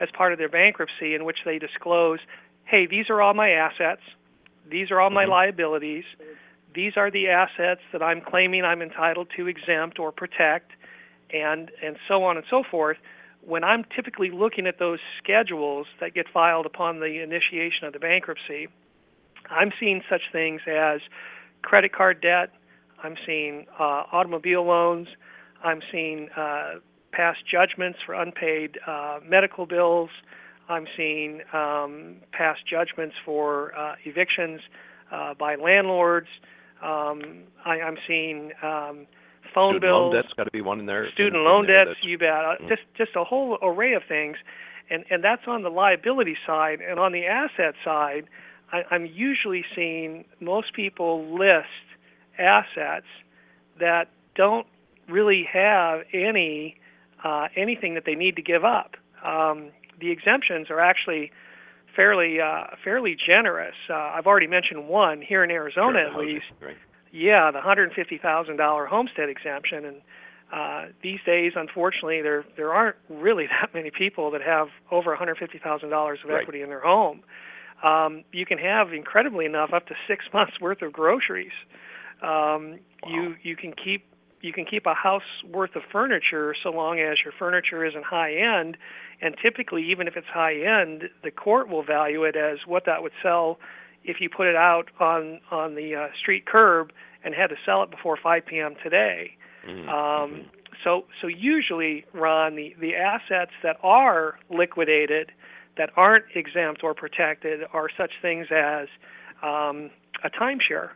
as 0.00 0.08
part 0.16 0.32
of 0.32 0.38
their 0.38 0.48
bankruptcy, 0.48 1.14
in 1.14 1.26
which 1.26 1.38
they 1.44 1.58
disclose, 1.58 2.20
hey, 2.64 2.86
these 2.86 3.10
are 3.10 3.20
all 3.20 3.34
my 3.34 3.50
assets, 3.50 4.00
these 4.70 4.90
are 4.90 4.98
all 5.00 5.10
my 5.10 5.26
Mhm. 5.26 5.30
liabilities, 5.30 6.04
these 6.76 6.92
are 6.96 7.10
the 7.10 7.28
assets 7.28 7.80
that 7.92 8.02
I'm 8.02 8.20
claiming 8.20 8.64
I'm 8.64 8.82
entitled 8.82 9.28
to 9.36 9.48
exempt 9.48 9.98
or 9.98 10.12
protect, 10.12 10.70
and 11.32 11.70
and 11.82 11.96
so 12.06 12.22
on 12.22 12.36
and 12.36 12.46
so 12.48 12.62
forth. 12.70 12.98
When 13.40 13.64
I'm 13.64 13.84
typically 13.94 14.30
looking 14.30 14.66
at 14.66 14.78
those 14.78 14.98
schedules 15.22 15.86
that 16.00 16.14
get 16.14 16.26
filed 16.32 16.66
upon 16.66 17.00
the 17.00 17.22
initiation 17.22 17.86
of 17.86 17.92
the 17.92 17.98
bankruptcy, 17.98 18.68
I'm 19.50 19.72
seeing 19.80 20.02
such 20.08 20.22
things 20.32 20.60
as 20.68 21.00
credit 21.62 21.92
card 21.92 22.20
debt. 22.20 22.52
I'm 23.02 23.16
seeing 23.24 23.66
uh, 23.78 24.04
automobile 24.12 24.64
loans. 24.64 25.08
I'm 25.64 25.80
seeing 25.90 26.28
uh, 26.36 26.74
past 27.12 27.38
judgments 27.50 27.98
for 28.04 28.14
unpaid 28.14 28.78
uh, 28.86 29.20
medical 29.26 29.64
bills. 29.64 30.10
I'm 30.68 30.86
seeing 30.96 31.40
um, 31.52 32.16
past 32.32 32.60
judgments 32.68 33.14
for 33.24 33.76
uh, 33.78 33.94
evictions 34.04 34.60
uh, 35.12 35.34
by 35.34 35.54
landlords. 35.54 36.28
Um, 36.82 37.44
I, 37.64 37.80
I'm 37.80 37.96
seeing 38.06 38.52
um, 38.62 39.06
phone 39.54 39.72
Student 39.74 39.82
bills 39.82 40.12
loan 40.12 40.14
debt's 40.14 40.32
got 40.36 40.44
to 40.44 40.50
be 40.50 40.60
one 40.60 40.80
in 40.80 40.86
there. 40.86 41.10
student 41.12 41.36
in- 41.36 41.40
in 41.40 41.44
loan 41.46 41.66
there 41.66 41.84
debts, 41.86 41.98
you 42.02 42.18
bet. 42.18 42.28
Uh, 42.44 42.56
Mm. 42.62 42.68
Just 42.68 42.82
just 42.96 43.16
a 43.16 43.24
whole 43.24 43.58
array 43.62 43.94
of 43.94 44.02
things, 44.08 44.36
and 44.90 45.04
and 45.10 45.22
that's 45.24 45.42
on 45.46 45.62
the 45.62 45.70
liability 45.70 46.36
side. 46.46 46.80
And 46.80 46.98
on 47.00 47.12
the 47.12 47.26
asset 47.26 47.74
side, 47.84 48.24
I, 48.72 48.82
I'm 48.90 49.06
usually 49.06 49.64
seeing 49.74 50.24
most 50.40 50.72
people 50.74 51.24
list 51.38 51.66
assets 52.38 53.06
that 53.80 54.08
don't 54.34 54.66
really 55.08 55.44
have 55.50 56.00
any 56.12 56.76
uh, 57.24 57.48
anything 57.56 57.94
that 57.94 58.04
they 58.04 58.14
need 58.14 58.36
to 58.36 58.42
give 58.42 58.64
up. 58.64 58.96
Um, 59.24 59.70
the 59.98 60.10
exemptions 60.10 60.70
are 60.70 60.80
actually 60.80 61.30
fairly 61.96 62.40
uh, 62.40 62.64
fairly 62.84 63.16
generous. 63.16 63.74
Uh, 63.90 63.94
I've 63.94 64.26
already 64.26 64.46
mentioned 64.46 64.86
one 64.88 65.20
here 65.22 65.42
in 65.42 65.50
Arizona, 65.50 66.04
Sure, 66.10 66.22
at 66.22 66.26
least. 66.28 66.44
Right. 66.60 66.76
Yeah, 67.12 67.50
the 67.50 67.60
hundred 67.60 67.92
fifty 67.94 68.18
thousand 68.18 68.56
dollar 68.58 68.86
homestead 68.86 69.28
exemption, 69.28 69.84
and 69.86 69.96
uh, 70.52 70.92
these 71.02 71.18
days, 71.24 71.52
unfortunately, 71.56 72.20
there 72.22 72.44
there 72.56 72.72
aren't 72.72 72.96
really 73.08 73.46
that 73.60 73.72
many 73.74 73.90
people 73.90 74.30
that 74.32 74.42
have 74.42 74.68
over 74.90 75.10
one 75.10 75.18
hundred 75.18 75.38
fifty 75.38 75.58
thousand 75.58 75.90
dollars 75.90 76.18
of 76.22 76.30
Right. 76.30 76.42
equity 76.42 76.60
in 76.62 76.68
their 76.68 76.80
home. 76.82 77.22
Um, 77.82 78.24
you 78.32 78.46
can 78.46 78.58
have 78.58 78.92
incredibly 78.92 79.44
enough 79.44 79.72
up 79.72 79.86
to 79.88 79.94
six 80.08 80.24
months 80.34 80.60
worth 80.60 80.82
of 80.82 80.92
groceries. 80.92 81.52
Um, 82.22 82.78
You 83.06 83.36
you 83.42 83.56
can 83.56 83.72
keep 83.72 84.04
you 84.40 84.52
can 84.52 84.64
keep 84.64 84.86
a 84.86 84.94
house 84.94 85.22
worth 85.50 85.74
of 85.76 85.82
furniture 85.90 86.54
so 86.62 86.70
long 86.70 87.00
as 87.00 87.18
your 87.24 87.32
furniture 87.38 87.84
isn't 87.84 88.04
high 88.04 88.34
end, 88.34 88.76
and 89.20 89.34
typically, 89.42 89.82
even 89.90 90.06
if 90.06 90.16
it's 90.16 90.26
high 90.26 90.54
end, 90.54 91.04
the 91.24 91.30
court 91.30 91.68
will 91.68 91.82
value 91.82 92.24
it 92.24 92.36
as 92.36 92.58
what 92.66 92.84
that 92.86 93.02
would 93.02 93.12
sell 93.22 93.58
if 94.04 94.20
you 94.20 94.28
put 94.28 94.46
it 94.46 94.56
out 94.56 94.90
on 95.00 95.40
on 95.50 95.74
the 95.74 95.94
uh, 95.94 96.08
street 96.20 96.46
curb 96.46 96.92
and 97.24 97.34
had 97.34 97.48
to 97.48 97.56
sell 97.64 97.82
it 97.82 97.90
before 97.90 98.16
5 98.22 98.46
p.m. 98.46 98.74
today. 98.82 99.36
Mhm, 99.66 99.88
Um, 99.88 100.30
mhm. 100.30 100.44
so 100.84 101.06
so 101.20 101.26
usually, 101.26 102.04
Ron, 102.12 102.54
the 102.56 102.74
the 102.78 102.94
assets 102.94 103.52
that 103.62 103.78
are 103.82 104.38
liquidated, 104.50 105.32
that 105.76 105.90
aren't 105.96 106.26
exempt 106.34 106.84
or 106.84 106.94
protected, 106.94 107.60
are 107.72 107.88
such 107.96 108.12
things 108.22 108.46
as 108.50 108.88
um, 109.42 109.90
a 110.24 110.30
timeshare, 110.30 110.90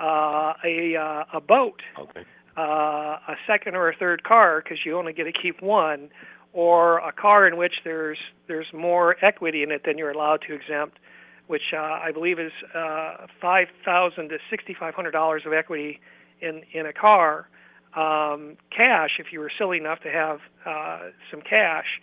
uh, 0.00 0.52
a 0.64 0.96
uh, 0.96 1.24
a 1.32 1.40
boat, 1.40 1.82
Okay. 1.98 2.24
Uh, 2.56 3.18
a 3.28 3.34
second 3.46 3.74
or 3.74 3.88
a 3.88 3.96
third 3.96 4.24
car 4.24 4.62
because 4.62 4.78
you 4.84 4.96
only 4.96 5.12
get 5.12 5.24
to 5.24 5.32
keep 5.32 5.62
one, 5.62 6.08
or 6.52 6.98
a 6.98 7.12
car 7.12 7.46
in 7.46 7.56
which 7.56 7.74
there's 7.84 8.18
there's 8.48 8.66
more 8.72 9.16
equity 9.24 9.62
in 9.62 9.70
it 9.70 9.82
than 9.84 9.98
you're 9.98 10.10
allowed 10.10 10.40
to 10.48 10.54
exempt, 10.54 10.98
which 11.46 11.74
uh, 11.74 11.76
I 11.78 12.12
believe 12.12 12.38
is 12.38 12.52
uh, 12.74 13.26
five 13.40 13.68
thousand 13.84 14.30
to 14.30 14.38
sixty 14.50 14.74
five 14.78 14.94
hundred 14.94 15.12
dollars 15.12 15.42
of 15.46 15.52
equity 15.52 16.00
in 16.40 16.62
in 16.72 16.86
a 16.86 16.92
car, 16.92 17.48
um, 17.94 18.56
cash 18.74 19.10
if 19.18 19.26
you 19.32 19.40
were 19.40 19.50
silly 19.56 19.78
enough 19.78 20.00
to 20.00 20.10
have 20.10 20.40
uh, 20.64 21.10
some 21.30 21.42
cash, 21.42 22.00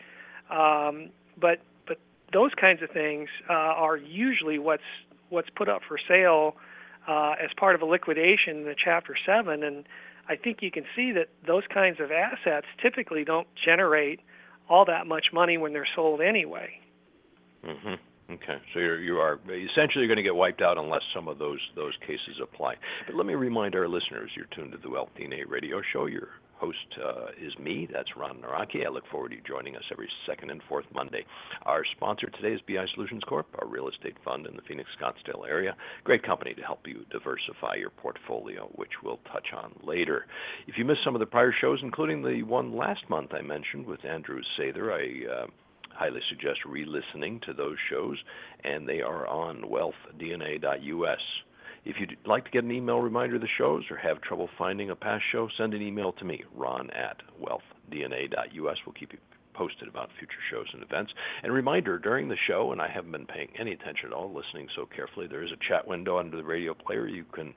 um, 0.49 1.09
but 1.39 1.59
but 1.87 1.97
those 2.31 2.51
kinds 2.59 2.81
of 2.81 2.89
things 2.89 3.29
uh, 3.49 3.53
are 3.53 3.97
usually 3.97 4.59
what's 4.59 4.83
what's 5.29 5.49
put 5.49 5.67
up 5.67 5.81
for 5.87 5.97
sale 6.07 6.55
uh, 7.07 7.33
as 7.43 7.49
part 7.57 7.75
of 7.75 7.81
a 7.81 7.85
liquidation 7.85 8.57
in 8.57 8.63
the 8.65 8.75
Chapter 8.81 9.15
7. 9.25 9.63
And 9.63 9.85
I 10.27 10.36
think 10.36 10.59
you 10.62 10.71
can 10.71 10.86
see 10.95 11.12
that 11.13 11.29
those 11.45 11.63
kinds 11.73 11.99
of 11.99 12.12
assets 12.12 12.67
typically 12.81 13.23
don't 13.23 13.47
generate 13.65 14.19
all 14.69 14.86
that 14.86 15.05
much 15.07 15.27
money 15.33 15.57
when 15.57 15.73
they're 15.73 15.88
sold 15.95 16.21
anyway. 16.21 16.79
Mm-hmm. 17.65 17.95
Okay, 18.31 18.57
so 18.73 18.79
you're, 18.79 19.01
you 19.01 19.17
are 19.17 19.39
essentially 19.47 20.07
going 20.07 20.17
to 20.17 20.23
get 20.23 20.36
wiped 20.36 20.62
out 20.62 20.77
unless 20.77 21.01
some 21.13 21.27
of 21.27 21.38
those 21.39 21.59
those 21.75 21.93
cases 22.01 22.39
apply. 22.41 22.75
But 23.05 23.15
let 23.15 23.25
me 23.25 23.36
remind 23.36 23.75
our 23.75 23.88
listeners: 23.88 24.31
you're 24.36 24.47
tuned 24.55 24.71
to 24.71 24.77
the 24.77 24.89
Wealth 24.89 25.09
DNA 25.19 25.43
Radio 25.47 25.81
Show. 25.91 26.05
Your 26.05 26.29
host 26.55 26.77
uh, 27.03 27.27
is 27.41 27.57
me. 27.59 27.87
That's 27.91 28.09
Ron 28.15 28.41
Nawrocki. 28.41 28.85
I 28.85 28.89
look 28.89 29.03
forward 29.11 29.29
to 29.29 29.35
you 29.35 29.41
joining 29.47 29.75
us 29.75 29.83
every 29.91 30.09
second 30.27 30.49
and 30.49 30.61
fourth 30.69 30.85
Monday. 30.93 31.25
Our 31.63 31.83
sponsor 31.95 32.29
today 32.29 32.53
is 32.53 32.61
BI 32.67 32.85
Solutions 32.93 33.23
Corp, 33.27 33.47
our 33.59 33.67
real 33.67 33.89
estate 33.89 34.15
fund 34.23 34.47
in 34.47 34.55
the 34.55 34.61
Phoenix 34.67 34.89
Scottsdale 34.99 35.47
area. 35.47 35.75
Great 36.03 36.23
company 36.23 36.53
to 36.53 36.61
help 36.61 36.81
you 36.85 37.05
diversify 37.11 37.75
your 37.75 37.89
portfolio, 37.89 38.69
which 38.75 38.91
we'll 39.03 39.19
touch 39.31 39.47
on 39.55 39.73
later. 39.83 40.25
If 40.67 40.77
you 40.77 40.85
missed 40.85 41.03
some 41.03 41.15
of 41.15 41.19
the 41.19 41.25
prior 41.25 41.53
shows, 41.59 41.79
including 41.81 42.21
the 42.21 42.43
one 42.43 42.75
last 42.75 43.09
month 43.09 43.31
I 43.33 43.41
mentioned 43.41 43.85
with 43.85 44.05
Andrew 44.05 44.41
Sather, 44.57 44.91
I 44.93 45.43
uh, 45.43 45.47
highly 45.93 46.21
suggest 46.29 46.59
re-listening 46.65 47.39
to 47.45 47.53
those 47.53 47.77
shows, 47.89 48.17
and 48.63 48.87
they 48.87 49.01
are 49.01 49.27
on 49.27 49.63
wealthdna.us. 49.63 51.19
If 51.85 51.97
you'd 51.99 52.15
like 52.25 52.45
to 52.45 52.51
get 52.51 52.63
an 52.63 52.71
email 52.71 52.99
reminder 52.99 53.35
of 53.35 53.41
the 53.41 53.47
shows 53.57 53.83
or 53.91 53.97
have 53.97 54.21
trouble 54.21 54.49
finding 54.57 54.89
a 54.89 54.95
past 54.95 55.23
show, 55.31 55.49
send 55.57 55.73
an 55.73 55.81
email 55.81 56.13
to 56.13 56.25
me, 56.25 56.43
ron 56.55 56.89
at 56.91 57.17
wealthdna.us. 57.41 58.77
We'll 58.85 58.93
keep 58.97 59.11
you 59.11 59.19
posted 59.53 59.87
about 59.87 60.09
future 60.17 60.39
shows 60.49 60.67
and 60.73 60.81
events. 60.81 61.13
And 61.43 61.53
reminder, 61.53 61.99
during 61.99 62.29
the 62.29 62.37
show, 62.47 62.71
and 62.71 62.81
I 62.81 62.87
haven't 62.87 63.11
been 63.11 63.25
paying 63.25 63.49
any 63.59 63.73
attention 63.73 64.07
at 64.07 64.13
all, 64.13 64.33
listening 64.33 64.67
so 64.75 64.85
carefully, 64.85 65.27
there 65.27 65.43
is 65.43 65.51
a 65.51 65.67
chat 65.67 65.87
window 65.87 66.17
under 66.17 66.37
the 66.37 66.43
radio 66.43 66.73
player. 66.73 67.07
You 67.07 67.25
can 67.33 67.53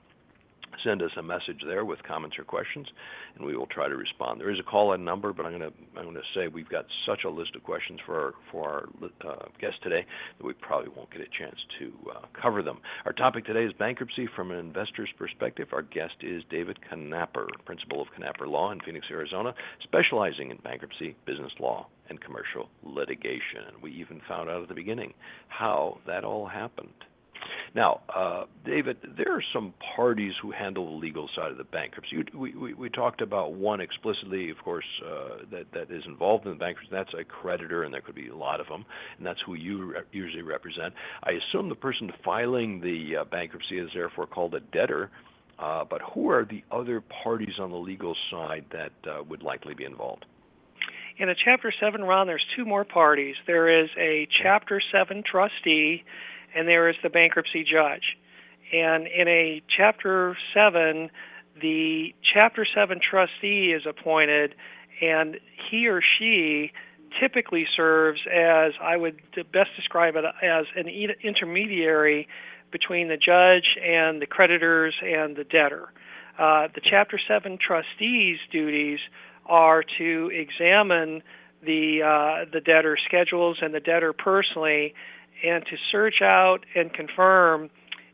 send 0.83 1.01
us 1.01 1.11
a 1.17 1.23
message 1.23 1.61
there 1.65 1.85
with 1.85 2.01
comments 2.03 2.37
or 2.37 2.43
questions, 2.43 2.87
and 3.35 3.45
we 3.45 3.55
will 3.55 3.67
try 3.67 3.87
to 3.87 3.95
respond. 3.95 4.39
There 4.39 4.51
is 4.51 4.59
a 4.59 4.63
call-in 4.63 5.03
number, 5.03 5.33
but 5.33 5.45
I'm 5.45 5.57
going 5.57 5.71
to 5.71 5.99
I'm 5.99 6.13
to 6.13 6.21
say 6.35 6.47
we've 6.47 6.69
got 6.69 6.85
such 7.05 7.23
a 7.25 7.29
list 7.29 7.55
of 7.55 7.63
questions 7.63 7.99
for 8.05 8.19
our 8.19 8.33
for 8.51 8.69
our 8.69 9.29
uh, 9.29 9.45
guest 9.59 9.75
today 9.83 10.05
that 10.37 10.45
we 10.45 10.53
probably 10.53 10.89
won't 10.95 11.11
get 11.11 11.21
a 11.21 11.37
chance 11.37 11.57
to 11.79 11.91
uh, 12.15 12.25
cover 12.39 12.61
them. 12.61 12.79
Our 13.05 13.13
topic 13.13 13.45
today 13.45 13.65
is 13.65 13.73
bankruptcy 13.73 14.27
from 14.35 14.51
an 14.51 14.57
investor's 14.57 15.09
perspective. 15.17 15.69
Our 15.71 15.81
guest 15.83 16.15
is 16.21 16.43
David 16.49 16.77
Knapper, 16.91 17.47
principal 17.65 18.01
of 18.01 18.07
Knapper 18.19 18.47
Law 18.47 18.71
in 18.71 18.79
Phoenix, 18.81 19.07
Arizona, 19.11 19.53
specializing 19.83 20.51
in 20.51 20.57
bankruptcy, 20.57 21.15
business 21.25 21.51
law, 21.59 21.87
and 22.09 22.21
commercial 22.21 22.69
litigation. 22.83 23.67
And 23.73 23.81
we 23.81 23.91
even 23.93 24.21
found 24.27 24.49
out 24.49 24.61
at 24.61 24.69
the 24.69 24.75
beginning 24.75 25.13
how 25.49 25.99
that 26.07 26.23
all 26.23 26.47
happened. 26.47 26.89
Now, 27.75 28.01
uh, 28.13 28.45
David, 28.65 28.97
there 29.17 29.35
are 29.35 29.43
some 29.53 29.73
parties 29.95 30.33
who 30.41 30.51
handle 30.51 30.85
the 30.85 30.97
legal 30.97 31.29
side 31.35 31.51
of 31.51 31.57
the 31.57 31.63
bankruptcy. 31.63 32.23
We, 32.33 32.89
talked 32.89 33.21
about 33.21 33.53
one 33.53 33.81
explicitly, 33.81 34.49
of 34.49 34.57
course, 34.63 34.85
uh, 35.05 35.45
that, 35.73 35.91
is 35.91 36.03
involved 36.05 36.45
in 36.45 36.53
the 36.53 36.57
bankruptcy. 36.57 36.89
That's 36.91 37.13
a 37.13 37.23
creditor, 37.23 37.83
and 37.83 37.93
there 37.93 38.01
could 38.01 38.15
be 38.15 38.29
a 38.29 38.35
lot 38.35 38.59
of 38.59 38.67
them, 38.67 38.85
and 39.17 39.25
that's 39.25 39.39
who 39.45 39.53
you 39.53 39.93
usually 40.11 40.41
represent. 40.41 40.93
I 41.23 41.31
assume 41.31 41.69
the 41.69 41.75
person 41.75 42.11
filing 42.23 42.81
the 42.81 43.17
uh, 43.17 43.25
bankruptcy 43.25 43.77
is 43.77 43.89
therefore 43.93 44.27
called 44.27 44.55
a 44.55 44.59
debtor. 44.59 45.11
But 45.59 46.01
who 46.13 46.29
are 46.29 46.45
the 46.45 46.63
other 46.71 47.01
parties 47.23 47.55
on 47.59 47.71
the 47.71 47.77
legal 47.77 48.15
side 48.31 48.65
that 48.71 49.27
would 49.27 49.43
likely 49.43 49.73
be 49.73 49.85
involved? 49.85 50.25
In 51.19 51.29
a 51.29 51.35
Chapter 51.35 51.73
7 51.79 52.03
Ron, 52.03 52.27
there's 52.27 52.45
two 52.55 52.63
more 52.63 52.85
parties. 52.85 53.35
There 53.47 53.83
is 53.83 53.89
a 53.97 54.27
Chapter 54.43 54.79
7 54.91 55.23
trustee 55.29 56.03
and 56.55 56.67
there 56.67 56.89
is 56.89 56.95
the 57.03 57.09
bankruptcy 57.09 57.63
judge. 57.63 58.17
And 58.73 59.07
in 59.07 59.27
a 59.27 59.61
Chapter 59.75 60.37
7, 60.53 61.09
the 61.61 62.13
Chapter 62.33 62.65
7 62.73 62.99
trustee 62.99 63.73
is 63.75 63.83
appointed, 63.87 64.55
and 65.01 65.39
he 65.69 65.87
or 65.87 66.01
she 66.01 66.71
typically 67.19 67.65
serves 67.75 68.19
as, 68.27 68.73
I 68.81 68.97
would 68.97 69.21
best 69.53 69.69
describe 69.75 70.15
it 70.15 70.25
as 70.43 70.65
an 70.75 70.87
intermediary 71.23 72.27
between 72.71 73.07
the 73.07 73.17
judge 73.17 73.77
and 73.81 74.21
the 74.21 74.25
creditors 74.25 74.95
and 75.01 75.35
the 75.35 75.45
debtor. 75.45 75.89
Uh, 76.37 76.67
the 76.75 76.81
Chapter 76.83 77.19
7 77.25 77.57
trustee's 77.65 78.39
duties 78.51 78.99
are 79.45 79.83
to 79.97 80.29
examine 80.33 81.23
the 81.63 82.03
uh, 82.03 82.45
the 82.51 82.61
debtor 82.61 82.97
schedules 83.03 83.57
and 83.61 83.73
the 83.73 83.79
debtor 83.79 84.13
personally 84.13 84.93
and 85.43 85.65
to 85.65 85.77
search 85.91 86.21
out 86.21 86.59
and 86.75 86.93
confirm 86.93 87.69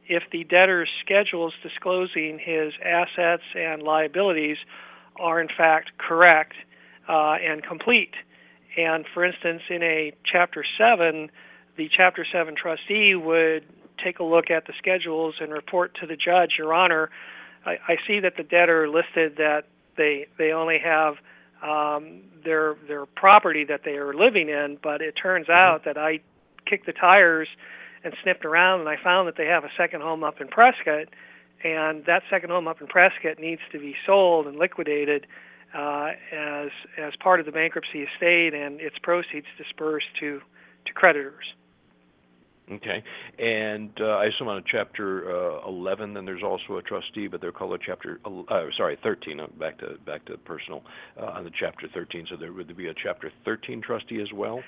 if 0.07 0.23
the 0.31 0.43
debtor's 0.43 0.89
schedules 1.03 1.53
disclosing 1.63 2.39
his 2.39 2.73
assets 2.83 3.43
and 3.55 3.81
liabilities 3.83 4.57
are 5.17 5.39
in 5.39 5.47
fact 5.47 5.91
correct 5.97 6.53
uh, 7.07 7.35
and 7.35 7.63
complete. 7.63 8.13
And 8.77 9.05
for 9.13 9.23
instance, 9.23 9.61
in 9.69 9.83
a 9.83 10.11
Chapter 10.25 10.65
7, 10.77 11.29
the 11.77 11.89
Chapter 11.95 12.25
7 12.29 12.55
trustee 12.55 13.15
would 13.15 13.63
take 14.03 14.19
a 14.19 14.23
look 14.23 14.49
at 14.49 14.65
the 14.65 14.73
schedules 14.77 15.35
and 15.39 15.51
report 15.51 15.95
to 16.01 16.07
the 16.07 16.15
judge, 16.15 16.55
Your 16.57 16.73
Honor, 16.73 17.09
I, 17.65 17.77
I 17.87 17.95
see 18.07 18.19
that 18.19 18.35
the 18.37 18.43
debtor 18.43 18.89
listed 18.89 19.37
that 19.37 19.63
they 19.95 20.27
they 20.37 20.51
only 20.51 20.79
have 20.79 21.15
um, 21.61 22.21
their 22.43 22.75
their 22.87 23.05
property 23.05 23.63
that 23.65 23.81
they 23.85 23.95
are 23.97 24.13
living 24.13 24.49
in, 24.49 24.77
but 24.81 25.01
it 25.01 25.13
turns 25.13 25.47
mm-hmm. 25.47 25.53
out 25.53 25.85
that 25.85 25.97
I 25.97 26.19
kicked 26.65 26.85
the 26.85 26.93
tires 26.93 27.47
and 28.03 28.13
sniffed 28.23 28.45
around, 28.45 28.81
and 28.81 28.89
I 28.89 28.97
found 29.01 29.27
that 29.27 29.35
they 29.37 29.45
have 29.45 29.63
a 29.63 29.71
second 29.77 30.01
home 30.01 30.23
up 30.23 30.41
in 30.41 30.47
Prescott, 30.47 31.07
and 31.63 32.05
that 32.05 32.23
second 32.29 32.49
home 32.49 32.67
up 32.67 32.81
in 32.81 32.87
Prescott 32.87 33.39
needs 33.39 33.61
to 33.71 33.79
be 33.79 33.95
sold 34.05 34.47
and 34.47 34.57
liquidated 34.57 35.25
uh, 35.73 36.11
as 36.31 36.69
as 36.97 37.13
part 37.19 37.39
of 37.39 37.45
the 37.45 37.51
bankruptcy 37.51 38.03
estate, 38.03 38.53
and 38.53 38.79
its 38.81 38.97
proceeds 39.01 39.47
dispersed 39.57 40.07
to 40.19 40.41
to 40.85 40.93
creditors. 40.93 41.45
Okay, 42.71 43.03
and 43.39 43.91
uh, 43.99 44.05
I 44.05 44.25
assume 44.27 44.47
on 44.47 44.57
a 44.57 44.63
Chapter 44.65 45.59
uh, 45.59 45.67
11, 45.67 46.13
then 46.13 46.23
there's 46.23 46.43
also 46.43 46.77
a 46.77 46.81
trustee, 46.81 47.27
but 47.27 47.41
they're 47.41 47.51
called 47.51 47.73
a 47.73 47.83
Chapter. 47.85 48.21
Uh, 48.25 48.67
sorry, 48.77 48.97
13. 49.03 49.41
Uh, 49.41 49.47
back 49.59 49.77
to 49.79 49.97
back 50.05 50.23
to 50.25 50.37
personal 50.37 50.81
uh, 51.21 51.25
on 51.25 51.43
the 51.43 51.51
Chapter 51.59 51.87
13. 51.93 52.27
So 52.29 52.37
there 52.37 52.53
would 52.53 52.75
be 52.77 52.87
a 52.87 52.93
Chapter 52.93 53.31
13 53.43 53.81
trustee 53.81 54.21
as 54.21 54.31
well. 54.33 54.61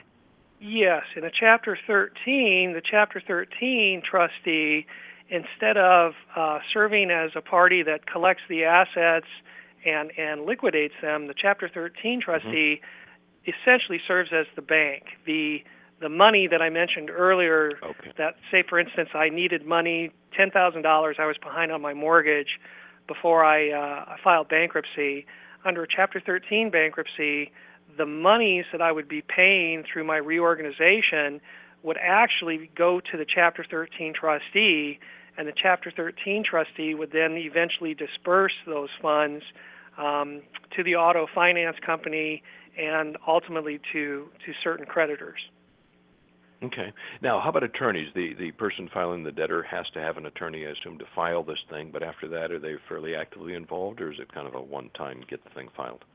Yes, 0.60 1.04
in 1.16 1.24
a 1.24 1.32
Chapter 1.32 1.78
13, 1.86 2.74
the 2.74 2.82
Chapter 2.84 3.22
13 3.26 4.02
trustee, 4.10 4.86
instead 5.30 5.78
of 5.78 6.14
uh, 6.36 6.60
serving 6.74 7.12
as 7.12 7.32
a 7.36 7.42
party 7.42 7.84
that 7.84 8.08
collects 8.08 8.44
the 8.50 8.64
assets 8.64 9.28
and, 9.86 10.12
and 10.18 10.46
liquidates 10.46 10.96
them, 11.02 11.28
the 11.28 11.36
Chapter 11.40 11.70
13 11.72 11.94
mm-hmm. 11.94 12.22
trustee 12.22 12.82
mm-hmm. 12.82 13.52
essentially 13.52 14.00
serves 14.08 14.30
as 14.34 14.46
the 14.56 14.62
bank. 14.62 15.04
The 15.26 15.60
the 16.02 16.10
money 16.10 16.46
that 16.52 16.62
I 16.62 16.70
mentioned 16.70 17.10
earlier, 17.10 17.72
okay. 17.82 18.12
that 18.18 18.36
say 18.52 18.64
for 18.68 18.78
instance 18.78 19.10
I 19.14 19.30
needed 19.30 19.66
money, 19.66 20.12
ten 20.36 20.52
thousand 20.52 20.82
dollars, 20.82 21.16
I 21.20 21.26
was 21.26 21.38
behind 21.42 21.72
on 21.72 21.82
my 21.82 21.94
mortgage 21.94 22.60
before 23.08 23.46
I, 23.46 23.72
uh, 23.72 24.06
I 24.08 24.18
filed 24.24 24.50
bankruptcy. 24.50 25.26
Under 25.64 25.84
a 25.84 25.88
Chapter 25.88 26.22
13 26.24 26.70
bankruptcy, 26.70 27.52
the 27.98 28.06
monies 28.06 28.66
that 28.72 28.82
I 28.82 28.92
would 28.92 29.08
be 29.08 29.22
paying 29.22 29.84
through 29.92 30.04
my 30.04 30.18
reorganization 30.18 31.40
would 31.84 31.98
actually 32.02 32.70
go 32.76 33.00
to 33.00 33.18
the 33.18 33.26
Chapter 33.26 33.66
13 33.70 34.14
trustee, 34.14 35.00
and 35.38 35.48
the 35.48 35.54
Chapter 35.56 35.92
13 35.96 36.44
trustee 36.44 36.96
would 36.96 37.12
then 37.12 37.34
eventually 37.34 37.94
disperse 37.94 38.54
those 38.66 38.90
funds 39.02 39.44
um, 39.98 40.42
to 40.76 40.84
the 40.84 40.96
auto 40.96 41.28
finance 41.34 41.78
company 41.86 42.44
and 42.78 43.18
ultimately 43.28 43.80
to, 43.94 44.28
to 44.46 44.52
certain 44.64 44.86
creditors. 44.86 45.40
Okay. 46.64 46.92
Now, 47.22 47.40
how 47.40 47.50
about 47.50 47.64
attorneys? 47.64 48.08
The 48.16 48.34
the 48.34 48.52
person 48.52 48.90
filing 48.94 49.24
the 49.24 49.32
debtor 49.32 49.64
has 49.64 49.86
to 49.94 50.00
have 50.00 50.18
an 50.18 50.26
attorney, 50.26 50.66
I 50.66 50.72
assume, 50.72 50.98
to 51.00 51.06
file 51.14 51.44
this 51.44 51.60
thing. 51.70 51.90
But 51.92 52.02
after 52.02 52.28
that, 52.30 52.52
are 52.52 52.60
they 52.60 52.76
fairly 52.88 53.14
actively 53.14 53.54
involved, 53.54 54.02
or 54.02 54.12
is 54.12 54.20
it 54.20 54.34
kind 54.34 54.48
of 54.48 54.56
a 54.56 54.62
one-time 54.62 55.24
get 55.30 55.44
the 55.44 55.50
thing 55.52 55.68
filed? 55.76 56.06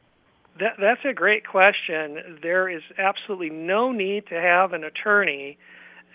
That, 0.60 0.74
that's 0.78 1.00
a 1.04 1.14
great 1.14 1.46
question. 1.46 2.38
There 2.42 2.68
is 2.68 2.82
absolutely 2.98 3.50
no 3.50 3.92
need 3.92 4.26
to 4.28 4.34
have 4.34 4.72
an 4.72 4.84
attorney 4.84 5.58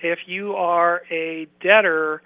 if 0.04 0.20
you 0.28 0.54
are 0.54 1.02
a 1.10 1.48
debtor 1.62 2.22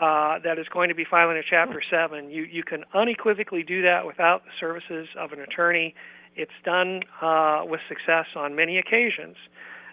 uh, 0.00 0.38
that 0.42 0.58
is 0.58 0.66
going 0.72 0.88
to 0.88 0.94
be 0.94 1.04
filing 1.08 1.36
a 1.36 1.42
Chapter 1.48 1.80
7. 1.88 2.30
You, 2.30 2.42
you 2.42 2.64
can 2.64 2.84
unequivocally 2.94 3.62
do 3.62 3.82
that 3.82 4.06
without 4.06 4.42
the 4.44 4.50
services 4.58 5.08
of 5.16 5.32
an 5.32 5.40
attorney. 5.40 5.94
It's 6.34 6.50
done 6.64 7.02
uh, 7.20 7.62
with 7.64 7.80
success 7.88 8.26
on 8.34 8.56
many 8.56 8.78
occasions. 8.78 9.36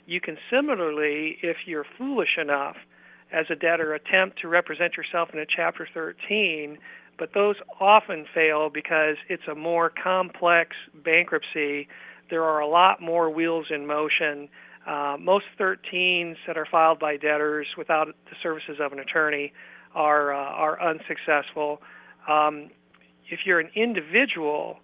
You 0.08 0.20
can 0.20 0.38
similarly, 0.50 1.38
if 1.44 1.58
you're 1.68 1.86
foolish 1.98 2.38
enough 2.42 2.78
as 3.32 3.46
a 3.52 3.56
debtor, 3.56 3.94
attempt 3.94 4.40
to 4.42 4.48
represent 4.48 4.98
yourself 4.98 5.30
in 5.34 5.40
a 5.40 5.46
Chapter 5.46 5.88
13 5.94 6.80
but 7.20 7.34
those 7.34 7.58
often 7.80 8.26
fail 8.34 8.70
because 8.74 9.18
it's 9.28 9.48
a 9.52 9.56
more 9.56 9.92
complex 10.02 10.76
bankruptcy. 11.04 11.88
There 12.30 12.44
are 12.44 12.60
a 12.60 12.68
lot 12.68 13.02
more 13.02 13.30
wheels 13.30 13.68
in 13.70 13.86
motion. 13.86 14.48
Uh, 14.88 15.18
most 15.20 15.46
13s 15.60 16.38
that 16.48 16.58
are 16.58 16.66
filed 16.66 17.00
by 17.00 17.18
debtors 17.18 17.68
without 17.78 18.08
the 18.08 18.36
services 18.42 18.78
of 18.80 18.94
an 18.94 19.00
attorney 19.00 19.52
are 19.94 20.34
uh, 20.34 20.38
are 20.38 20.82
unsuccessful. 20.82 21.82
Um, 22.28 22.70
if 23.30 23.42
you're 23.46 23.60
an 23.60 23.70
individual, 23.76 24.80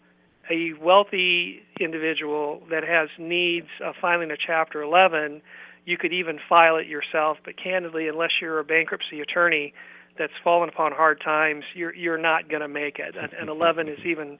a 0.52 0.74
wealthy 0.74 1.64
individual 1.80 2.62
that 2.70 2.84
has 2.84 3.10
needs 3.18 3.68
of 3.84 3.96
filing 4.00 4.30
a 4.32 4.38
Chapter 4.38 4.82
11, 4.82 5.42
you 5.86 5.98
could 5.98 6.14
even 6.14 6.40
file 6.50 6.76
it 6.76 6.88
yourself. 6.88 7.38
But 7.44 7.56
candidly, 7.58 8.08
unless 8.08 8.32
you're 8.42 8.60
a 8.60 8.64
bankruptcy 8.64 9.22
attorney 9.22 9.74
that's 10.18 10.34
fallen 10.44 10.70
upon 10.70 10.92
hard 10.92 11.22
times, 11.22 11.64
you're 11.74 11.94
you're 11.96 12.18
not 12.18 12.50
going 12.50 12.62
to 12.62 12.68
make 12.68 13.00
it. 13.00 13.16
And, 13.16 13.34
an 13.34 13.50
11 13.50 13.88
is 13.88 14.00
even 14.06 14.38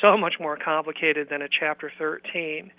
so 0.00 0.16
much 0.16 0.34
more 0.40 0.56
complicated 0.56 1.28
than 1.30 1.42
a 1.42 1.48
Chapter 1.48 1.92
13. 1.98 2.70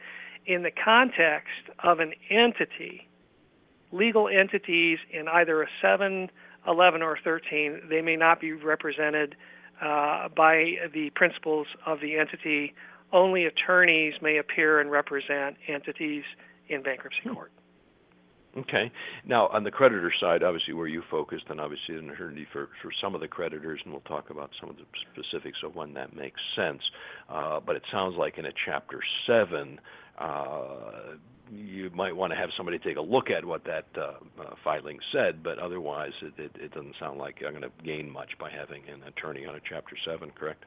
In 0.45 0.63
the 0.63 0.71
context 0.71 1.69
of 1.83 1.99
an 1.99 2.13
entity, 2.29 3.07
legal 3.91 4.27
entities 4.27 4.99
in 5.11 5.27
either 5.27 5.63
a 5.63 5.67
7, 5.81 6.29
11, 6.67 7.01
or 7.01 7.17
13, 7.23 7.81
they 7.89 8.01
may 8.01 8.15
not 8.15 8.39
be 8.39 8.51
represented 8.51 9.35
uh, 9.81 10.29
by 10.29 10.75
the 10.93 11.09
principals 11.15 11.67
of 11.85 11.99
the 11.99 12.17
entity. 12.17 12.73
Only 13.11 13.45
attorneys 13.45 14.13
may 14.21 14.37
appear 14.37 14.79
and 14.79 14.91
represent 14.91 15.57
entities 15.67 16.23
in 16.69 16.83
bankruptcy 16.83 17.29
court. 17.33 17.51
Okay. 18.57 18.89
Now, 19.25 19.47
on 19.47 19.65
the 19.65 19.71
creditor 19.71 20.13
side, 20.21 20.41
obviously 20.41 20.73
where 20.73 20.87
you 20.87 21.03
focused, 21.11 21.45
and 21.49 21.59
obviously 21.59 21.95
an 21.95 22.09
attorney 22.09 22.47
for, 22.53 22.69
some 23.01 23.13
of 23.13 23.19
the 23.19 23.27
creditors, 23.27 23.81
and 23.83 23.91
we'll 23.93 24.01
talk 24.01 24.29
about 24.29 24.49
some 24.61 24.69
of 24.69 24.77
the 24.77 24.83
specifics 25.11 25.57
of 25.63 25.75
when 25.75 25.93
that 25.95 26.15
makes 26.15 26.39
sense. 26.55 26.81
Uh, 27.29 27.59
but 27.59 27.75
it 27.75 27.83
sounds 27.91 28.15
like 28.17 28.37
in 28.37 28.45
a 28.45 28.53
Chapter 28.65 29.01
7, 29.27 29.79
uh, 30.19 31.15
you 31.51 31.89
might 31.93 32.15
want 32.15 32.31
to 32.31 32.37
have 32.37 32.49
somebody 32.55 32.79
take 32.79 32.95
a 32.95 33.01
look 33.01 33.29
at 33.29 33.43
what 33.43 33.65
that 33.65 33.85
uh, 34.01 34.13
filing 34.63 34.99
said, 35.11 35.43
but 35.43 35.59
otherwise 35.59 36.13
it, 36.21 36.73
doesn't 36.73 36.95
sound 36.97 37.19
like 37.19 37.35
I'm 37.45 37.51
going 37.51 37.63
to 37.63 37.83
gain 37.83 38.09
much 38.09 38.31
by 38.39 38.49
having 38.49 38.83
an 38.87 39.03
attorney 39.03 39.45
on 39.45 39.55
a 39.55 39.59
Chapter 39.67 39.97
7, 40.05 40.31
correct? 40.31 40.63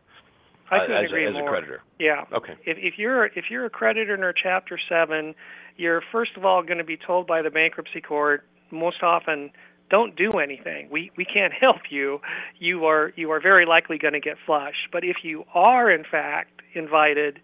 I 0.70 0.80
couldn't 0.80 0.96
uh, 0.96 1.00
as, 1.00 1.06
agree 1.06 1.26
as 1.26 1.32
more. 1.32 1.46
a 1.46 1.50
creditor. 1.50 1.82
Yeah. 1.98 2.24
Okay. 2.32 2.54
If, 2.64 2.76
if 2.78 2.98
you're 2.98 3.26
if 3.26 3.46
you're 3.50 3.66
a 3.66 3.70
creditor 3.70 4.14
in 4.14 4.22
a 4.22 4.32
Chapter 4.32 4.78
Seven, 4.88 5.34
you're 5.76 6.02
first 6.12 6.36
of 6.36 6.44
all 6.44 6.62
going 6.62 6.78
to 6.78 6.84
be 6.84 6.96
told 6.96 7.26
by 7.26 7.42
the 7.42 7.50
bankruptcy 7.50 8.00
court 8.00 8.44
most 8.70 9.02
often 9.02 9.50
don't 9.90 10.16
do 10.16 10.30
anything. 10.32 10.88
We 10.90 11.10
we 11.16 11.24
can't 11.24 11.52
help 11.60 11.90
you. 11.90 12.20
You 12.58 12.84
are 12.84 13.12
you 13.16 13.30
are 13.30 13.40
very 13.40 13.66
likely 13.66 13.98
going 13.98 14.14
to 14.14 14.20
get 14.20 14.36
flushed. 14.44 14.88
But 14.92 15.04
if 15.04 15.18
you 15.22 15.44
are 15.54 15.90
in 15.90 16.04
fact 16.04 16.62
invited 16.74 17.40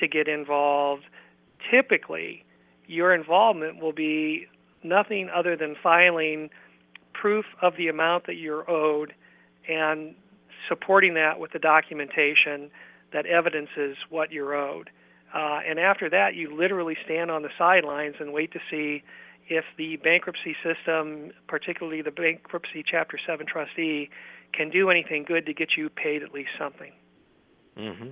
to 0.00 0.08
get 0.08 0.28
involved, 0.28 1.04
typically 1.70 2.44
your 2.86 3.14
involvement 3.14 3.80
will 3.80 3.92
be 3.92 4.46
nothing 4.82 5.28
other 5.34 5.56
than 5.56 5.74
filing 5.82 6.50
proof 7.12 7.46
of 7.62 7.72
the 7.76 7.88
amount 7.88 8.26
that 8.26 8.34
you're 8.34 8.68
owed 8.70 9.14
and 9.68 10.14
supporting 10.68 11.14
that 11.14 11.38
with 11.38 11.52
the 11.52 11.58
documentation 11.58 12.70
that 13.12 13.26
evidences 13.26 13.96
what 14.10 14.32
you're 14.32 14.54
owed. 14.54 14.90
Uh, 15.34 15.60
and 15.68 15.78
after 15.78 16.08
that, 16.10 16.34
you 16.34 16.56
literally 16.56 16.96
stand 17.04 17.30
on 17.30 17.42
the 17.42 17.50
sidelines 17.58 18.16
and 18.20 18.32
wait 18.32 18.52
to 18.52 18.60
see 18.70 19.02
if 19.48 19.64
the 19.76 19.96
bankruptcy 19.96 20.56
system, 20.62 21.30
particularly 21.46 22.02
the 22.02 22.10
bankruptcy 22.10 22.84
Chapter 22.88 23.18
7 23.26 23.46
trustee, 23.46 24.10
can 24.52 24.70
do 24.70 24.90
anything 24.90 25.24
good 25.26 25.46
to 25.46 25.54
get 25.54 25.70
you 25.76 25.88
paid 25.88 26.22
at 26.22 26.32
least 26.32 26.50
something. 26.58 26.92
Mm-hmm. 27.78 28.10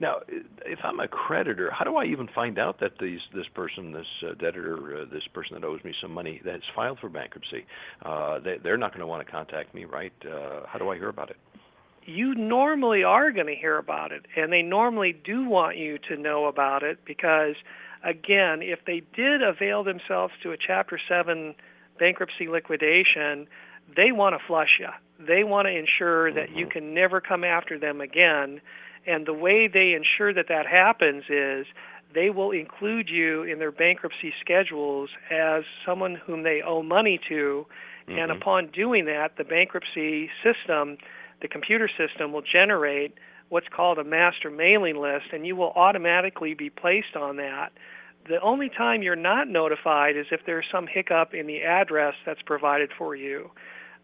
Now, 0.00 0.20
if 0.64 0.78
I'm 0.82 0.98
a 0.98 1.06
creditor, 1.06 1.70
how 1.70 1.84
do 1.84 1.96
I 1.96 2.04
even 2.06 2.28
find 2.34 2.58
out 2.58 2.80
that 2.80 2.92
these 3.00 3.20
this 3.34 3.46
person, 3.54 3.92
this 3.92 4.06
uh, 4.26 4.34
debtor, 4.34 5.02
uh, 5.02 5.04
this 5.12 5.22
person 5.32 5.60
that 5.60 5.64
owes 5.64 5.84
me 5.84 5.92
some 6.00 6.12
money, 6.12 6.40
that's 6.44 6.64
filed 6.74 6.98
for 6.98 7.08
bankruptcy? 7.08 7.64
Uh, 8.04 8.40
they, 8.40 8.56
they're 8.62 8.78
not 8.78 8.90
going 8.90 9.00
to 9.00 9.06
want 9.06 9.24
to 9.24 9.30
contact 9.30 9.74
me, 9.74 9.84
right? 9.84 10.12
Uh, 10.24 10.66
how 10.66 10.78
do 10.78 10.88
I 10.88 10.96
hear 10.96 11.10
about 11.10 11.30
it? 11.30 11.36
You 12.06 12.34
normally 12.34 13.02
are 13.02 13.30
going 13.30 13.46
to 13.46 13.54
hear 13.54 13.78
about 13.78 14.12
it, 14.12 14.26
and 14.36 14.52
they 14.52 14.62
normally 14.62 15.14
do 15.24 15.48
want 15.48 15.76
you 15.76 15.98
to 16.08 16.16
know 16.16 16.46
about 16.46 16.82
it 16.82 16.98
because, 17.04 17.54
again, 18.02 18.60
if 18.62 18.80
they 18.86 19.02
did 19.14 19.42
avail 19.42 19.84
themselves 19.84 20.34
to 20.42 20.52
a 20.52 20.56
Chapter 20.56 21.00
7 21.08 21.54
bankruptcy 21.98 22.48
liquidation, 22.48 23.46
they 23.96 24.12
want 24.12 24.38
to 24.38 24.46
flush 24.46 24.78
you. 24.78 24.88
They 25.24 25.44
want 25.44 25.66
to 25.66 25.76
ensure 25.76 26.32
that 26.32 26.48
mm-hmm. 26.48 26.58
you 26.58 26.66
can 26.66 26.92
never 26.92 27.20
come 27.20 27.44
after 27.44 27.78
them 27.78 28.00
again 28.00 28.60
and 29.06 29.26
the 29.26 29.34
way 29.34 29.68
they 29.68 29.92
ensure 29.92 30.32
that 30.32 30.46
that 30.48 30.66
happens 30.66 31.24
is 31.28 31.66
they 32.14 32.30
will 32.30 32.52
include 32.52 33.08
you 33.08 33.42
in 33.42 33.58
their 33.58 33.72
bankruptcy 33.72 34.32
schedules 34.40 35.10
as 35.30 35.64
someone 35.84 36.14
whom 36.26 36.42
they 36.42 36.62
owe 36.64 36.82
money 36.82 37.20
to. 37.28 37.66
Mm-hmm. 38.08 38.18
And 38.18 38.32
upon 38.32 38.68
doing 38.68 39.04
that, 39.06 39.36
the 39.36 39.44
bankruptcy 39.44 40.30
system, 40.42 40.96
the 41.44 41.48
computer 41.48 41.90
system, 41.98 42.32
will 42.32 42.42
generate 42.42 43.12
what's 43.50 43.66
called 43.68 43.98
a 43.98 44.04
master 44.04 44.50
mailing 44.50 44.96
list, 44.96 45.26
and 45.30 45.46
you 45.46 45.54
will 45.54 45.72
automatically 45.76 46.54
be 46.54 46.70
placed 46.70 47.16
on 47.20 47.36
that. 47.36 47.68
The 48.26 48.40
only 48.40 48.70
time 48.70 49.02
you're 49.02 49.14
not 49.14 49.46
notified 49.46 50.16
is 50.16 50.24
if 50.32 50.40
there's 50.46 50.64
some 50.72 50.86
hiccup 50.86 51.34
in 51.34 51.46
the 51.46 51.60
address 51.60 52.14
that's 52.24 52.40
provided 52.40 52.88
for 52.96 53.14
you. 53.14 53.50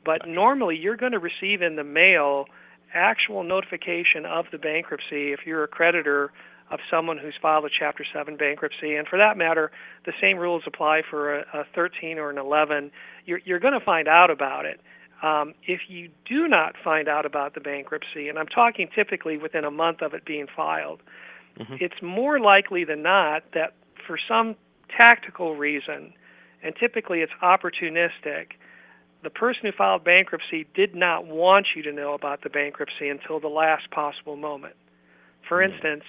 But 0.05 0.29
normally, 0.29 0.77
you're 0.77 0.99
going 0.99 1.13
to 1.13 1.19
receive 1.19 1.63
in 1.63 1.77
the 1.77 1.85
mail 1.85 2.45
actual 2.93 3.43
notification 3.43 4.27
of 4.27 4.45
the 4.53 4.59
bankruptcy 4.59 5.33
if 5.33 5.41
you're 5.47 5.65
a 5.65 5.69
creditor 5.69 6.33
of 6.71 6.79
someone 6.91 7.17
who's 7.17 7.35
filed 7.41 7.65
a 7.65 7.71
Chapter 7.71 8.05
7 8.13 8.37
bankruptcy. 8.37 8.97
And 8.97 9.09
for 9.09 9.17
that 9.17 9.39
matter, 9.39 9.71
the 10.05 10.13
same 10.21 10.37
rules 10.37 10.65
apply 10.67 11.03
for 11.09 11.39
a, 11.39 11.41
a 11.55 11.65
13 11.75 12.19
or 12.19 12.29
an 12.29 12.37
11. 12.37 12.91
You're, 13.25 13.41
you're 13.47 13.61
going 13.61 13.79
to 13.79 13.85
find 13.85 14.09
out 14.09 14.31
about 14.31 14.67
it. 14.67 14.81
Um, 15.23 15.55
if 15.67 15.81
you 15.89 16.09
do 16.25 16.49
not 16.49 16.75
find 16.83 17.09
out 17.09 17.27
about 17.27 17.55
the 17.55 17.61
bankruptcy, 17.61 18.29
and 18.29 18.39
I'm 18.39 18.47
talking 18.47 18.89
typically 18.95 19.37
within 19.37 19.65
a 19.65 19.71
month 19.71 20.01
of 20.01 20.15
it 20.15 20.25
being 20.25 20.47
filed, 20.55 21.01
mm-hmm. 21.59 21.75
it's 21.79 22.01
more 22.03 22.41
likely 22.41 22.85
than 22.85 23.03
not 23.03 23.43
that 23.53 23.75
for 24.07 24.19
some 24.29 24.57
tactical 24.97 25.57
reason, 25.57 26.13
and 26.63 26.75
typically 26.75 27.21
it's 27.21 27.33
opportunistic, 27.43 28.53
the 29.23 29.31
person 29.31 29.63
who 29.65 29.73
filed 29.73 30.05
bankruptcy 30.05 30.67
did 30.75 30.95
not 30.95 31.27
want 31.27 31.69
you 31.77 31.83
to 31.83 31.93
know 31.93 32.15
about 32.15 32.43
the 32.43 32.49
bankruptcy 32.49 33.09
until 33.09 33.39
the 33.39 33.49
last 33.49 33.91
possible 33.91 34.37
moment. 34.37 34.75
For 35.47 35.59
mm-hmm. 35.59 35.75
instance, 35.75 36.05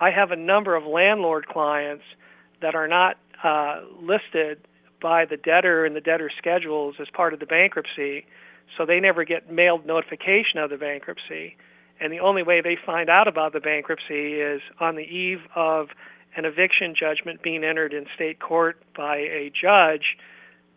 I 0.00 0.10
have 0.10 0.30
a 0.30 0.36
number 0.36 0.74
of 0.74 0.84
landlord 0.84 1.46
clients 1.46 2.04
that 2.60 2.74
are 2.74 2.88
not 2.88 3.16
uh, 3.44 3.82
listed 4.00 4.58
by 5.00 5.24
the 5.24 5.36
debtor 5.36 5.86
in 5.86 5.94
the 5.94 6.00
debtor 6.00 6.30
schedules 6.36 6.96
as 7.00 7.06
part 7.12 7.32
of 7.32 7.40
the 7.40 7.46
bankruptcy, 7.46 8.26
so 8.76 8.86
they 8.86 9.00
never 9.00 9.24
get 9.24 9.50
mailed 9.50 9.86
notification 9.86 10.58
of 10.58 10.70
the 10.70 10.76
bankruptcy. 10.76 11.56
And 12.00 12.12
the 12.12 12.20
only 12.20 12.42
way 12.42 12.60
they 12.60 12.76
find 12.76 13.08
out 13.08 13.26
about 13.26 13.52
the 13.52 13.60
bankruptcy 13.60 14.34
is 14.34 14.60
on 14.80 14.96
the 14.96 15.02
eve 15.02 15.40
of 15.54 15.88
an 16.36 16.44
eviction 16.44 16.94
judgment 16.98 17.42
being 17.42 17.64
entered 17.64 17.94
in 17.94 18.06
state 18.14 18.38
court 18.40 18.82
by 18.94 19.16
a 19.16 19.50
judge 19.50 20.16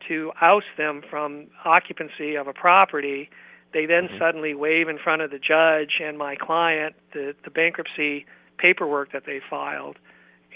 to 0.08 0.32
oust 0.42 0.66
them 0.78 1.02
from 1.10 1.48
occupancy 1.66 2.36
of 2.36 2.48
a 2.48 2.54
property, 2.54 3.30
they 3.74 3.86
then 3.86 4.08
mm-hmm. 4.08 4.18
suddenly 4.18 4.54
wave 4.54 4.88
in 4.88 4.98
front 4.98 5.22
of 5.22 5.32
the 5.32 5.40
judge 5.40 6.00
and 6.02 6.18
my 6.18 6.36
client 6.36 6.96
the, 7.14 7.36
the 7.44 7.52
bankruptcy 7.52 8.26
paperwork 8.58 9.12
that 9.12 9.24
they 9.26 9.40
filed, 9.50 9.98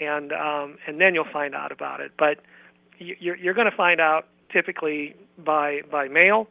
and 0.00 0.32
um, 0.32 0.76
and 0.86 1.00
then 1.00 1.14
you'll 1.14 1.24
find 1.32 1.54
out 1.54 1.72
about 1.72 2.00
it. 2.00 2.12
But 2.18 2.40
you're 2.98 3.36
you're 3.36 3.54
going 3.54 3.70
to 3.70 3.76
find 3.76 4.00
out 4.00 4.26
typically 4.52 5.14
by 5.38 5.82
by 5.90 6.08
mail, 6.08 6.48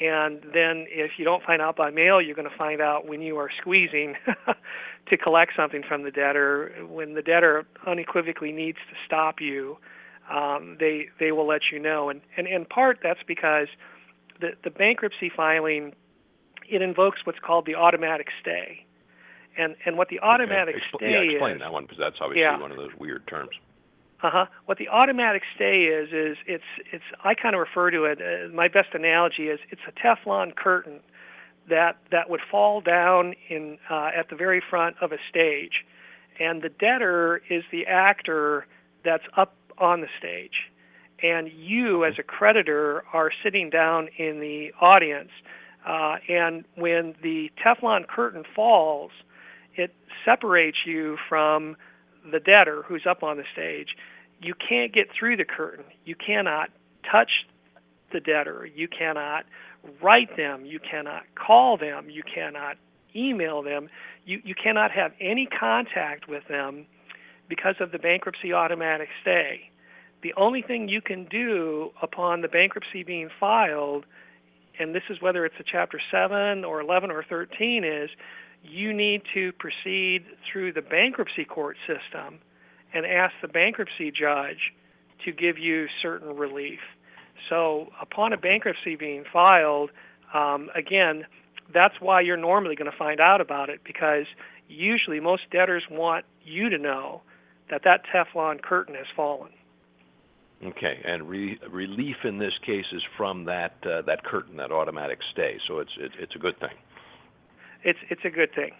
and 0.00 0.42
then 0.52 0.86
if 0.88 1.12
you 1.18 1.24
don't 1.24 1.42
find 1.42 1.62
out 1.62 1.76
by 1.76 1.90
mail, 1.90 2.20
you're 2.20 2.34
going 2.34 2.50
to 2.50 2.56
find 2.56 2.80
out 2.80 3.06
when 3.06 3.22
you 3.22 3.36
are 3.38 3.50
squeezing 3.60 4.14
to 5.08 5.16
collect 5.16 5.52
something 5.56 5.82
from 5.86 6.02
the 6.02 6.10
debtor, 6.10 6.72
when 6.88 7.14
the 7.14 7.22
debtor 7.22 7.66
unequivocally 7.86 8.52
needs 8.52 8.78
to 8.90 8.96
stop 9.06 9.40
you 9.40 9.78
um, 10.30 10.76
they 10.80 11.08
they 11.20 11.32
will 11.32 11.46
let 11.46 11.62
you 11.72 11.78
know. 11.78 12.08
And, 12.08 12.20
and 12.36 12.46
in 12.46 12.64
part 12.64 12.98
that's 13.02 13.20
because 13.26 13.68
the 14.40 14.50
the 14.62 14.70
bankruptcy 14.70 15.30
filing 15.34 15.92
it 16.68 16.80
invokes 16.80 17.18
what's 17.24 17.38
called 17.38 17.66
the 17.66 17.74
automatic 17.74 18.28
stay. 18.40 18.86
And 19.56 19.76
and 19.86 19.96
what 19.96 20.08
the 20.08 20.20
automatic 20.20 20.76
okay. 20.76 20.84
Expl- 20.84 20.98
stay 20.98 21.10
yeah, 21.10 21.32
explain 21.32 21.56
is, 21.56 21.60
that 21.60 21.72
one 21.72 21.84
because 21.84 21.98
that's 21.98 22.16
obviously 22.20 22.42
yeah. 22.42 22.60
one 22.60 22.70
of 22.70 22.76
those 22.76 22.94
weird 22.98 23.26
terms. 23.26 23.50
Uh-huh. 24.24 24.46
What 24.64 24.78
the 24.78 24.88
automatic 24.88 25.42
stay 25.54 25.84
is 25.84 26.08
is 26.10 26.38
it's 26.46 26.64
it's 26.90 27.04
I 27.22 27.34
kind 27.34 27.54
of 27.54 27.60
refer 27.60 27.90
to 27.90 28.04
it. 28.04 28.20
Uh, 28.22 28.54
my 28.54 28.68
best 28.68 28.88
analogy 28.94 29.48
is 29.48 29.60
it's 29.70 29.82
a 29.86 29.92
Teflon 29.92 30.56
curtain 30.56 31.00
that 31.68 31.98
that 32.10 32.30
would 32.30 32.40
fall 32.50 32.80
down 32.80 33.34
in 33.50 33.76
uh, 33.90 34.10
at 34.16 34.30
the 34.30 34.36
very 34.36 34.62
front 34.70 34.96
of 35.02 35.12
a 35.12 35.18
stage, 35.28 35.84
and 36.40 36.62
the 36.62 36.70
debtor 36.70 37.42
is 37.50 37.64
the 37.70 37.84
actor 37.84 38.66
that's 39.04 39.24
up 39.36 39.54
on 39.76 40.00
the 40.00 40.08
stage. 40.18 40.70
And 41.22 41.50
you, 41.54 42.06
as 42.06 42.14
a 42.18 42.22
creditor, 42.22 43.04
are 43.12 43.30
sitting 43.42 43.68
down 43.68 44.08
in 44.16 44.40
the 44.40 44.72
audience. 44.80 45.30
Uh, 45.86 46.16
and 46.30 46.64
when 46.76 47.14
the 47.22 47.50
Teflon 47.62 48.06
curtain 48.08 48.44
falls, 48.56 49.10
it 49.74 49.94
separates 50.24 50.78
you 50.86 51.18
from 51.28 51.76
the 52.30 52.40
debtor 52.40 52.82
who's 52.86 53.04
up 53.06 53.22
on 53.22 53.36
the 53.36 53.44
stage. 53.52 53.96
You 54.40 54.54
can't 54.54 54.92
get 54.92 55.08
through 55.18 55.36
the 55.36 55.44
curtain. 55.44 55.84
You 56.04 56.14
cannot 56.14 56.70
touch 57.10 57.30
the 58.12 58.20
debtor. 58.20 58.66
You 58.66 58.88
cannot 58.88 59.44
write 60.02 60.36
them, 60.36 60.64
you 60.64 60.80
cannot 60.80 61.24
call 61.34 61.76
them, 61.76 62.08
you 62.08 62.22
cannot 62.22 62.76
email 63.14 63.62
them, 63.62 63.88
you, 64.24 64.40
you 64.44 64.54
cannot 64.54 64.90
have 64.90 65.12
any 65.20 65.46
contact 65.46 66.28
with 66.28 66.42
them 66.48 66.86
because 67.48 67.76
of 67.80 67.92
the 67.92 67.98
bankruptcy 67.98 68.52
automatic 68.52 69.08
stay. 69.20 69.70
The 70.22 70.32
only 70.36 70.62
thing 70.62 70.88
you 70.88 71.02
can 71.02 71.26
do 71.26 71.90
upon 72.00 72.40
the 72.40 72.48
bankruptcy 72.48 73.02
being 73.02 73.28
filed, 73.38 74.06
and 74.78 74.94
this 74.94 75.02
is 75.10 75.20
whether 75.20 75.44
it's 75.44 75.56
a 75.60 75.64
Chapter 75.70 76.00
7 76.10 76.64
or 76.64 76.80
11 76.80 77.10
or 77.10 77.22
13, 77.28 77.84
is 77.84 78.08
you 78.62 78.94
need 78.94 79.22
to 79.34 79.52
proceed 79.52 80.24
through 80.50 80.72
the 80.72 80.80
bankruptcy 80.80 81.44
court 81.44 81.76
system 81.86 82.38
and 82.94 83.04
ask 83.04 83.34
the 83.42 83.48
bankruptcy 83.48 84.10
judge 84.10 84.72
to 85.24 85.32
give 85.32 85.58
you 85.58 85.86
certain 86.00 86.36
relief. 86.36 86.80
So, 87.48 87.88
upon 88.00 88.32
a 88.32 88.36
bankruptcy 88.38 88.96
being 88.96 89.24
filed, 89.30 89.90
um, 90.32 90.70
again, 90.74 91.26
that's 91.72 91.94
why 92.00 92.20
you're 92.20 92.36
normally 92.36 92.76
going 92.76 92.90
to 92.90 92.96
find 92.96 93.20
out 93.20 93.40
about 93.40 93.68
it 93.68 93.80
because 93.84 94.26
usually 94.68 95.20
most 95.20 95.42
debtors 95.50 95.84
want 95.90 96.24
you 96.44 96.70
to 96.70 96.78
know 96.78 97.22
that 97.70 97.82
that 97.84 98.02
Teflon 98.12 98.62
curtain 98.62 98.94
has 98.94 99.06
fallen. 99.14 99.50
Okay, 100.64 101.00
and 101.04 101.28
re- 101.28 101.58
relief 101.70 102.16
in 102.24 102.38
this 102.38 102.52
case 102.64 102.86
is 102.92 103.02
from 103.16 103.44
that 103.44 103.74
uh, 103.84 104.02
that 104.02 104.24
curtain, 104.24 104.56
that 104.56 104.70
automatic 104.70 105.18
stay. 105.32 105.58
So 105.66 105.78
it's 105.78 105.90
it, 105.98 106.12
it's 106.18 106.34
a 106.34 106.38
good 106.38 106.58
thing. 106.58 106.76
It's 107.82 107.98
it's 108.08 108.22
a 108.24 108.30
good 108.30 108.54
thing. 108.54 108.70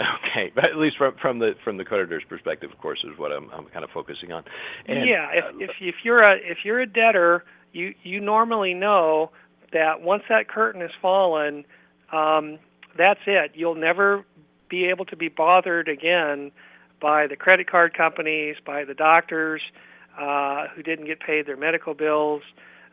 Okay, 0.00 0.52
but 0.54 0.64
at 0.64 0.76
least 0.76 0.98
from 0.98 1.14
from 1.20 1.38
the 1.38 1.52
from 1.64 1.78
the 1.78 1.84
creditor's 1.84 2.24
perspective, 2.28 2.70
of 2.70 2.78
course, 2.78 3.02
is 3.04 3.18
what 3.18 3.32
I'm 3.32 3.50
I'm 3.50 3.66
kind 3.66 3.84
of 3.84 3.90
focusing 3.90 4.32
on. 4.32 4.44
And, 4.86 5.08
yeah, 5.08 5.28
if, 5.32 5.44
uh, 5.44 5.58
if 5.58 5.70
if 5.80 5.94
you're 6.04 6.20
a 6.20 6.36
if 6.36 6.58
you're 6.64 6.80
a 6.80 6.86
debtor, 6.86 7.44
you 7.72 7.94
you 8.02 8.20
normally 8.20 8.74
know 8.74 9.30
that 9.72 10.02
once 10.02 10.22
that 10.28 10.48
curtain 10.48 10.80
has 10.82 10.90
fallen, 11.00 11.64
um, 12.12 12.58
that's 12.96 13.20
it. 13.26 13.52
You'll 13.54 13.74
never 13.74 14.24
be 14.68 14.86
able 14.86 15.04
to 15.06 15.16
be 15.16 15.28
bothered 15.28 15.88
again 15.88 16.52
by 17.00 17.26
the 17.26 17.36
credit 17.36 17.70
card 17.70 17.96
companies, 17.96 18.56
by 18.64 18.84
the 18.84 18.94
doctors 18.94 19.62
uh, 20.20 20.66
who 20.74 20.82
didn't 20.82 21.06
get 21.06 21.20
paid 21.20 21.46
their 21.46 21.56
medical 21.56 21.94
bills. 21.94 22.42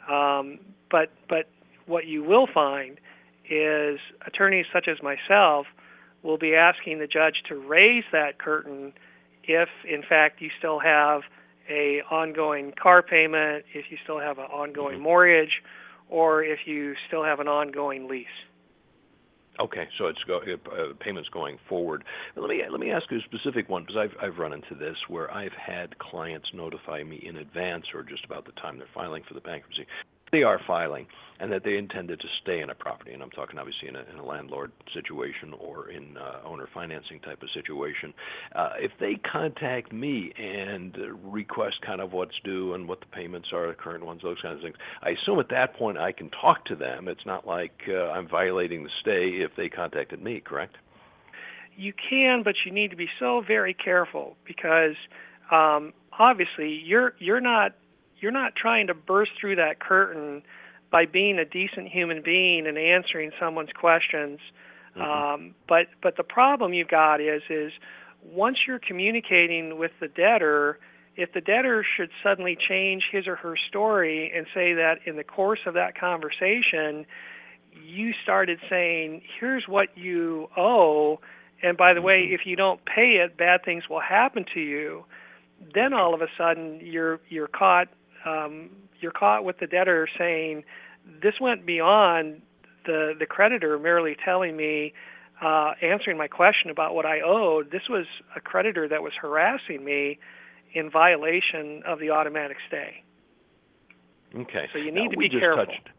Um, 0.09 0.59
but 0.89 1.11
but 1.27 1.49
what 1.85 2.05
you 2.05 2.23
will 2.23 2.47
find 2.53 2.99
is 3.49 3.99
attorneys 4.25 4.65
such 4.71 4.87
as 4.87 4.97
myself 5.01 5.67
will 6.23 6.37
be 6.37 6.55
asking 6.55 6.99
the 6.99 7.07
judge 7.07 7.43
to 7.49 7.55
raise 7.55 8.05
that 8.11 8.39
curtain 8.39 8.93
if 9.43 9.69
in 9.87 10.01
fact 10.07 10.41
you 10.41 10.49
still 10.57 10.79
have 10.79 11.21
a 11.69 12.01
ongoing 12.11 12.73
car 12.81 13.01
payment, 13.01 13.65
if 13.73 13.85
you 13.89 13.97
still 14.03 14.19
have 14.19 14.37
an 14.37 14.45
ongoing 14.45 14.95
Mm-hmm. 14.95 15.03
mortgage, 15.03 15.61
or 16.09 16.43
if 16.43 16.59
you 16.65 16.93
still 17.07 17.23
have 17.23 17.39
an 17.39 17.47
ongoing 17.47 18.07
lease. 18.07 18.27
Okay, 19.59 19.87
so 19.99 20.07
it's 20.07 20.23
go, 20.25 20.39
uh, 20.39 20.93
payments 20.99 21.29
going 21.29 21.59
forward. 21.69 22.03
Let 22.35 22.49
me 22.49 22.63
let 22.69 22.79
me 22.79 22.89
ask 22.91 23.05
you 23.11 23.19
a 23.19 23.21
specific 23.21 23.69
one 23.69 23.83
because 23.83 23.97
I've 23.97 24.15
I've 24.21 24.37
run 24.39 24.51
into 24.51 24.73
this 24.73 24.95
where 25.07 25.31
I've 25.31 25.53
had 25.53 25.97
clients 25.99 26.47
notify 26.53 27.03
me 27.03 27.23
in 27.23 27.37
advance 27.37 27.85
or 27.93 28.01
just 28.01 28.25
about 28.25 28.45
the 28.45 28.51
time 28.53 28.79
they're 28.79 28.87
filing 28.95 29.23
for 29.27 29.35
the 29.35 29.41
bankruptcy. 29.41 29.85
They 30.33 30.41
are 30.41 30.59
filing, 30.65 31.05
and 31.39 31.51
that 31.51 31.63
they 31.63 31.77
intended 31.77 32.19
to 32.19 32.27
stay 32.41 32.61
in 32.61 32.71
a 32.71 32.73
property, 32.73 33.13
and 33.13 33.21
I'm 33.21 33.29
talking 33.29 33.59
obviously 33.59 33.87
in 33.87 33.95
a, 33.95 34.03
in 34.11 34.17
a 34.17 34.25
landlord 34.25 34.71
situation 34.95 35.53
or 35.59 35.91
in 35.91 36.17
uh, 36.17 36.39
owner 36.43 36.67
financing 36.73 37.19
type 37.19 37.43
of 37.43 37.49
situation. 37.53 38.15
Uh, 38.55 38.71
if 38.79 38.91
they 38.99 39.13
contact 39.31 39.93
me 39.93 40.33
and 40.35 40.97
request 41.23 41.75
kind 41.85 42.01
of 42.01 42.13
what's 42.13 42.33
due 42.43 42.73
and 42.73 42.87
what 42.87 42.99
the 42.99 43.05
payments 43.05 43.49
are, 43.53 43.67
the 43.67 43.75
current 43.75 44.03
ones, 44.03 44.21
those 44.23 44.41
kinds 44.41 44.55
of 44.55 44.63
things, 44.63 44.75
I 45.03 45.11
assume 45.11 45.39
at 45.39 45.49
that 45.49 45.75
point 45.75 45.99
I 45.99 46.13
can 46.13 46.31
talk 46.31 46.65
to 46.65 46.75
them. 46.75 47.07
It's 47.07 47.27
not 47.27 47.45
like 47.45 47.83
uh, 47.87 48.09
I'm 48.09 48.27
violating 48.27 48.83
the 48.83 48.89
stay 49.01 49.43
if 49.43 49.51
they 49.55 49.69
contacted 49.69 50.19
me, 50.19 50.41
correct? 50.43 50.77
You 51.77 51.93
can, 52.09 52.41
but 52.43 52.55
you 52.65 52.71
need 52.71 52.89
to 52.89 52.97
be 52.97 53.09
so 53.19 53.43
very 53.45 53.75
careful 53.75 54.35
because 54.47 54.95
um, 55.51 55.93
obviously 56.17 56.69
you're 56.83 57.13
you're 57.19 57.41
not 57.41 57.75
you're 58.23 58.31
not 58.31 58.55
trying 58.55 58.87
to 58.87 58.93
burst 58.93 59.31
through 59.39 59.57
that 59.57 59.79
curtain 59.79 60.41
by 60.89 61.05
being 61.05 61.37
a 61.37 61.45
decent 61.45 61.89
human 61.89 62.21
being 62.23 62.65
and 62.65 62.77
answering 62.77 63.31
someone's 63.39 63.71
questions. 63.73 64.39
Mhm. 64.95 65.01
Um, 65.01 65.55
but 65.67 65.87
but 66.01 66.15
the 66.15 66.23
problem 66.23 66.73
you've 66.73 66.87
got 66.87 67.19
is 67.19 67.43
is 67.49 67.73
once 68.21 68.65
you're 68.65 68.79
communicating 68.79 69.77
with 69.77 69.91
the 69.99 70.07
debtor, 70.07 70.79
if 71.17 71.33
the 71.33 71.41
debtor 71.41 71.83
should 71.83 72.09
suddenly 72.23 72.55
change 72.55 73.09
his 73.11 73.27
or 73.27 73.35
her 73.35 73.57
story 73.57 74.31
and 74.33 74.47
say 74.53 74.73
that 74.73 74.99
in 75.05 75.17
the 75.17 75.23
course 75.23 75.59
of 75.65 75.73
that 75.73 75.95
conversation 75.95 77.05
you 77.83 78.13
started 78.21 78.59
saying, 78.69 79.23
"Here's 79.39 79.67
what 79.67 79.97
you 79.97 80.49
owe," 80.55 81.19
and 81.63 81.75
by 81.75 81.93
the 81.95 82.01
way, 82.03 82.27
Mhm. 82.27 82.33
if 82.33 82.45
you 82.45 82.55
don't 82.55 82.85
pay 82.85 83.17
it, 83.17 83.35
bad 83.35 83.63
things 83.63 83.89
will 83.89 83.99
happen 83.99 84.43
to 84.53 84.59
you. 84.61 85.05
Then 85.73 85.91
all 85.93 86.13
of 86.13 86.21
a 86.21 86.29
sudden 86.37 86.79
you're 86.81 87.19
you're 87.29 87.47
caught 87.47 87.87
um, 88.25 88.69
you're 88.99 89.11
caught 89.11 89.43
with 89.43 89.59
the 89.59 89.67
debtor 89.67 90.07
saying, 90.17 90.63
"This 91.21 91.35
went 91.39 91.65
beyond 91.65 92.41
the 92.85 93.13
the 93.17 93.25
creditor 93.25 93.77
merely 93.79 94.15
telling 94.23 94.55
me." 94.57 94.93
Uh, 95.41 95.73
answering 95.81 96.15
my 96.15 96.27
question 96.27 96.69
about 96.69 96.95
what 96.95 97.05
I 97.05 97.19
owed, 97.19 97.69
this 97.69 97.89
was 97.89 98.05
a 98.33 98.39
creditor 98.39 98.87
that 98.87 99.01
was 99.01 99.11
harassing 99.19 99.83
me 99.83 100.17
in 100.73 100.89
violation 100.89 101.81
of 101.85 101.99
the 101.99 102.11
automatic 102.11 102.57
stay. 102.65 103.03
Okay. 104.35 104.69
So 104.71 104.79
you 104.79 104.91
Now, 104.91 105.03
need 105.03 105.11
to 105.11 105.17
we 105.17 105.27
be 105.27 105.39
careful. 105.39 105.65
Touched, 105.65 105.89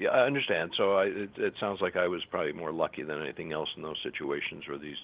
yeah, 0.00 0.08
I 0.08 0.20
understand. 0.24 0.70
So 0.78 0.98
it, 1.00 1.52
sounds 1.60 1.80
like 1.82 1.94
I 1.94 2.08
was 2.08 2.22
probably 2.30 2.52
more 2.52 2.72
lucky 2.72 3.02
than 3.02 3.20
anything 3.20 3.52
else 3.52 3.68
in 3.76 3.82
those 3.82 3.98
situations 4.02 4.64
where 4.66 4.78
these 4.78 4.96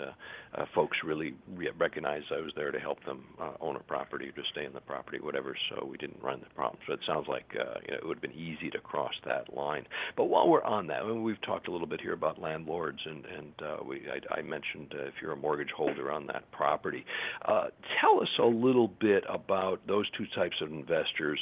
uh, 0.00 0.60
uh, 0.60 0.66
folks 0.76 0.98
really 1.04 1.34
re- 1.56 1.70
recognized 1.76 2.26
I 2.30 2.40
was 2.40 2.52
there 2.54 2.70
to 2.70 2.78
help 2.78 3.04
them 3.04 3.24
uh, 3.40 3.54
own 3.60 3.74
a 3.74 3.80
property, 3.80 4.28
or 4.28 4.32
to 4.32 4.42
stay 4.52 4.64
in 4.64 4.72
the 4.72 4.80
property, 4.80 5.18
whatever. 5.18 5.56
So 5.70 5.84
we 5.84 5.96
didn't 5.96 6.22
run 6.22 6.38
the 6.38 6.54
problem. 6.54 6.78
So 6.86 6.92
it 6.92 7.00
sounds 7.04 7.26
like 7.26 7.46
you 7.52 7.58
know 7.58 7.98
it 7.98 8.06
would 8.06 8.18
have 8.18 8.22
been 8.22 8.38
easy 8.38 8.70
to 8.70 8.78
cross 8.78 9.12
that 9.24 9.52
line. 9.52 9.86
But 10.16 10.26
while 10.26 10.48
we're 10.48 10.62
on 10.62 10.86
that, 10.86 11.04
mean, 11.04 11.24
we've 11.24 11.42
talked 11.42 11.66
a 11.66 11.72
little 11.72 11.88
bit 11.88 12.00
here 12.00 12.12
about 12.12 12.40
landlords, 12.40 13.00
and 13.04 13.24
and 13.26 13.88
we 13.88 14.02
I, 14.30 14.42
mentioned 14.42 14.94
if 14.94 15.14
you're 15.20 15.32
a 15.32 15.36
mortgage 15.36 15.72
holder 15.76 16.12
on 16.12 16.28
that 16.28 16.48
property, 16.52 17.04
tell 17.44 18.22
us 18.22 18.30
a 18.38 18.46
little 18.46 18.88
bit 19.00 19.24
about 19.28 19.80
those 19.88 20.08
two 20.16 20.26
types 20.36 20.56
of 20.62 20.70
investors 20.70 21.40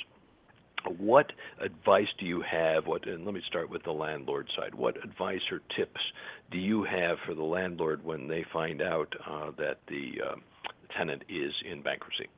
what 0.99 1.33
advice 1.61 2.09
do 2.19 2.27
you 2.27 2.43
have 2.43 2.87
what 2.87 3.07
and 3.07 3.25
let 3.25 3.35
me 3.35 3.43
start 3.47 3.71
with 3.71 3.83
the 3.85 3.93
landlord 3.93 4.49
side 4.57 4.75
what 4.75 4.97
advice 5.03 5.41
or 5.51 5.61
tips 5.77 6.01
do 6.51 6.59
you 6.59 6.85
have 6.85 7.17
for 7.27 7.35
the 7.35 7.43
landlord 7.43 8.05
when 8.05 8.29
they 8.29 8.45
find 8.53 8.83
out 8.83 9.13
uh, 9.29 9.51
that 9.57 9.79
the 9.89 10.13
uh, 10.25 10.35
tenant 10.97 11.23
is 11.29 11.53
in 11.71 11.83
bankruptcy 11.83 12.29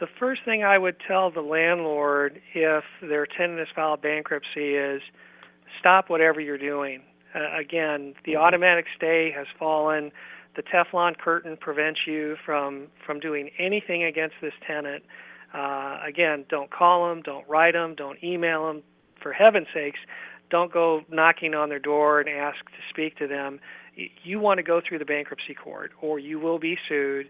The 0.00 0.08
first 0.18 0.42
thing 0.44 0.64
I 0.64 0.78
would 0.78 0.96
tell 1.06 1.30
the 1.30 1.40
landlord 1.42 2.40
if 2.54 2.84
their 3.00 3.26
tenant 3.26 3.58
has 3.58 3.68
filed 3.74 4.02
bankruptcy 4.02 4.74
is 4.74 5.02
stop 5.78 6.10
whatever 6.10 6.40
you're 6.40 6.58
doing. 6.58 7.02
Uh, 7.34 7.58
again, 7.58 8.14
the 8.24 8.36
automatic 8.36 8.86
stay 8.96 9.32
has 9.34 9.46
fallen. 9.58 10.10
The 10.56 10.62
Teflon 10.62 11.16
curtain 11.16 11.56
prevents 11.56 12.00
you 12.06 12.36
from 12.44 12.88
from 13.06 13.20
doing 13.20 13.50
anything 13.58 14.04
against 14.04 14.34
this 14.42 14.52
tenant. 14.66 15.02
Uh, 15.54 15.98
again, 16.06 16.44
don't 16.48 16.70
call 16.70 17.08
them, 17.08 17.22
don't 17.22 17.46
write 17.48 17.74
them, 17.74 17.94
don't 17.94 18.22
email 18.22 18.66
them. 18.66 18.82
For 19.22 19.32
heaven's 19.32 19.68
sakes, 19.72 20.00
don't 20.50 20.72
go 20.72 21.02
knocking 21.10 21.54
on 21.54 21.68
their 21.68 21.78
door 21.78 22.20
and 22.20 22.28
ask 22.28 22.64
to 22.66 22.82
speak 22.90 23.16
to 23.18 23.26
them. 23.26 23.60
You 24.22 24.40
want 24.40 24.58
to 24.58 24.62
go 24.62 24.80
through 24.86 24.98
the 24.98 25.04
bankruptcy 25.04 25.54
court, 25.54 25.92
or 26.00 26.18
you 26.18 26.40
will 26.40 26.58
be 26.58 26.76
sued. 26.88 27.28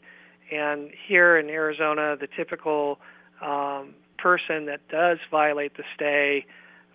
And 0.50 0.90
here 1.08 1.36
in 1.36 1.48
Arizona, 1.48 2.16
the 2.20 2.28
typical 2.36 2.98
um, 3.40 3.94
person 4.18 4.66
that 4.66 4.80
does 4.88 5.18
violate 5.30 5.76
the 5.76 5.82
stay 5.94 6.46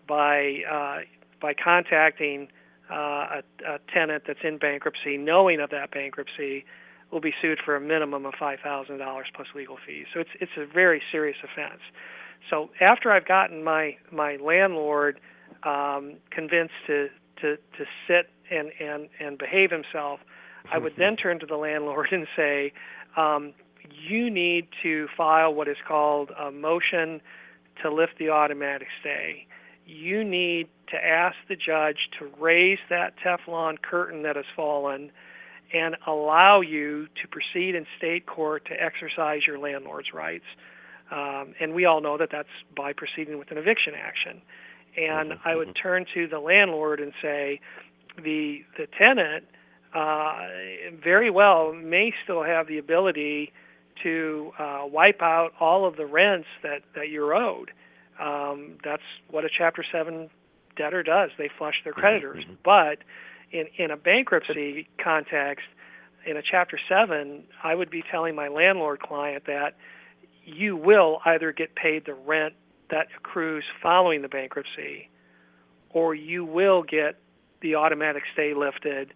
by 0.07 0.61
uh, 0.71 0.99
by 1.41 1.53
contacting 1.53 2.47
uh, 2.89 3.41
a, 3.41 3.43
a 3.67 3.80
tenant 3.93 4.23
that's 4.25 4.39
in 4.43 4.57
bankruptcy, 4.57 5.17
knowing 5.17 5.59
of 5.59 5.69
that 5.69 5.91
bankruptcy, 5.91 6.65
will 7.11 7.21
be 7.21 7.33
sued 7.41 7.59
for 7.63 7.75
a 7.75 7.81
minimum 7.81 8.25
of 8.25 8.33
five 8.39 8.59
thousand 8.63 8.97
dollars 8.97 9.27
plus 9.33 9.47
legal 9.55 9.77
fees. 9.85 10.05
So 10.13 10.19
it's 10.19 10.29
it's 10.39 10.51
a 10.57 10.65
very 10.65 11.01
serious 11.11 11.37
offense. 11.43 11.81
So 12.49 12.69
after 12.81 13.11
I've 13.11 13.25
gotten 13.27 13.63
my 13.63 13.95
my 14.11 14.37
landlord 14.37 15.19
um, 15.63 16.15
convinced 16.31 16.73
to 16.87 17.07
to 17.41 17.55
to 17.57 17.85
sit 18.07 18.29
and 18.51 18.71
and 18.79 19.09
and 19.19 19.37
behave 19.37 19.71
himself, 19.71 20.19
I 20.71 20.77
would 20.77 20.93
then 20.97 21.15
turn 21.21 21.39
to 21.39 21.45
the 21.45 21.57
landlord 21.57 22.07
and 22.11 22.27
say, 22.35 22.73
um, 23.15 23.53
you 23.89 24.29
need 24.29 24.67
to 24.83 25.07
file 25.15 25.53
what 25.53 25.67
is 25.67 25.77
called 25.87 26.31
a 26.31 26.51
motion 26.51 27.21
to 27.81 27.93
lift 27.93 28.13
the 28.19 28.29
automatic 28.29 28.87
stay. 28.99 29.47
You 29.85 30.23
need 30.23 30.67
to 30.89 30.97
ask 30.97 31.35
the 31.47 31.55
judge 31.55 32.09
to 32.19 32.29
raise 32.39 32.79
that 32.89 33.13
Teflon 33.23 33.81
curtain 33.81 34.23
that 34.23 34.35
has 34.35 34.45
fallen 34.55 35.11
and 35.74 35.95
allow 36.05 36.61
you 36.61 37.07
to 37.22 37.28
proceed 37.28 37.76
in 37.76 37.86
state 37.97 38.26
court 38.26 38.65
to 38.65 38.74
exercise 38.82 39.41
your 39.47 39.59
landlord's 39.59 40.13
rights. 40.13 40.45
Um, 41.11 41.53
and 41.59 41.74
we 41.74 41.86
all 41.86 42.01
know 42.01 42.18
that 42.18 42.30
that's 42.32 42.49
by 42.76 42.93
proceeding 42.93 43.38
with 43.39 43.51
an 43.51 43.57
eviction 43.57 43.93
action. 43.95 44.41
and 44.97 45.34
Mhm, 45.34 45.39
I 45.45 45.55
would 45.55 45.70
mhm. 45.70 45.76
turn 45.82 46.05
to 46.15 46.28
the 46.28 46.39
landlord 46.39 46.99
and 46.99 47.13
say, 47.22 47.59
the 48.18 48.63
the 48.78 48.88
tenant 48.88 49.45
uh, 49.93 50.47
very 51.03 51.30
well 51.30 51.72
may 51.74 52.11
still 52.24 52.43
have 52.43 52.68
the 52.68 52.78
ability 52.80 53.51
to 54.03 54.51
uh, 54.57 54.82
wipe 54.86 55.22
out 55.22 55.53
all 55.59 55.86
of 55.86 55.97
the 55.97 56.05
rents 56.05 56.47
that 56.63 56.82
that 56.95 57.09
you're 57.09 57.36
owed. 57.36 57.72
Um, 58.20 58.78
that's 58.84 59.03
what 59.30 59.45
a 59.45 59.49
Chapter 59.49 59.84
Seven 59.91 60.30
debtor 60.76 61.03
does. 61.03 61.30
They 61.38 61.47
flush 61.57 61.84
their 61.84 61.93
creditors. 61.93 62.43
mhm. 62.45 62.57
But 62.63 62.99
in 63.51 63.67
in 63.77 63.91
a 63.91 63.97
bankruptcy 63.97 64.87
context, 65.03 65.65
in 66.25 66.37
a 66.37 66.41
Chapter 66.41 66.79
Seven, 66.89 67.43
I 67.63 67.75
would 67.75 67.89
be 67.89 68.03
telling 68.09 68.35
my 68.35 68.47
landlord 68.47 68.99
client 69.01 69.45
that 69.47 69.75
you 70.43 70.75
will 70.75 71.19
either 71.25 71.51
get 71.51 71.75
paid 71.75 72.05
the 72.05 72.13
rent 72.13 72.53
that 72.89 73.07
accrues 73.17 73.63
following 73.81 74.21
the 74.21 74.29
bankruptcy, 74.29 75.09
or 75.89 76.15
you 76.15 76.45
will 76.45 76.83
get 76.83 77.19
the 77.61 77.75
automatic 77.75 78.23
stay 78.33 78.53
lifted 78.53 79.13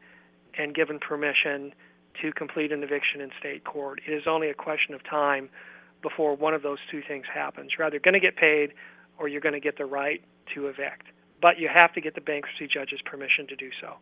and 0.57 0.75
given 0.75 0.99
permission 0.99 1.73
to 2.21 2.31
complete 2.33 2.71
an 2.71 2.83
eviction 2.83 3.21
in 3.21 3.31
state 3.39 3.63
court. 3.63 4.01
It 4.05 4.11
is 4.11 4.23
only 4.27 4.49
a 4.49 4.53
question 4.53 4.93
of 4.93 5.03
time 5.03 5.49
before 6.01 6.35
one 6.35 6.53
of 6.53 6.63
those 6.63 6.79
two 6.89 7.01
things 7.07 7.25
happens. 7.33 7.71
You're 7.77 7.87
either 7.87 7.99
going 7.99 8.15
to 8.15 8.19
get 8.19 8.35
paid 8.35 8.73
or 9.17 9.27
you're 9.27 9.41
going 9.41 9.53
to 9.53 9.61
get 9.61 9.77
the 9.77 9.85
right 9.85 10.21
to 10.55 10.67
evict. 10.67 11.03
But 11.41 11.59
you 11.59 11.69
have 11.73 11.93
to 11.93 12.01
get 12.01 12.15
the 12.15 12.21
bankruptcy 12.21 12.67
judge's 12.67 12.99
permission 13.05 13.47
to 13.47 13.55
do 13.55 13.69
so. 13.79 13.95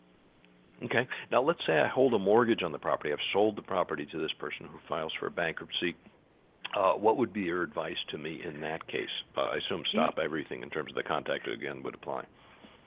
Okay. 0.86 1.07
Now, 1.32 1.41
let's 1.41 1.59
say 1.67 1.73
I 1.80 1.88
hold 1.88 2.13
a 2.13 2.19
mortgage 2.19 2.63
on 2.63 2.71
the 2.71 2.80
property. 2.80 3.11
I've 3.11 3.19
sold 3.34 3.57
the 3.57 3.61
property 3.61 4.07
to 4.11 4.19
this 4.19 4.32
person 4.39 4.65
who 4.71 4.80
files 4.88 5.11
for 5.19 5.30
bankruptcy. 5.30 5.95
Uh, 6.77 6.93
what 6.93 7.17
would 7.17 7.34
be 7.34 7.41
your 7.41 7.63
advice 7.63 7.97
to 8.11 8.17
me 8.17 8.41
in 8.45 8.61
that 8.61 8.88
case? 8.88 9.09
Uh, 9.36 9.41
I 9.41 9.57
assume 9.57 9.84
stop 9.91 10.19
everything 10.23 10.61
in 10.61 10.69
terms 10.69 10.91
of 10.91 10.95
the 10.95 11.03
contact 11.03 11.47
again 11.47 11.82
would 11.84 11.95
apply. 11.95 12.25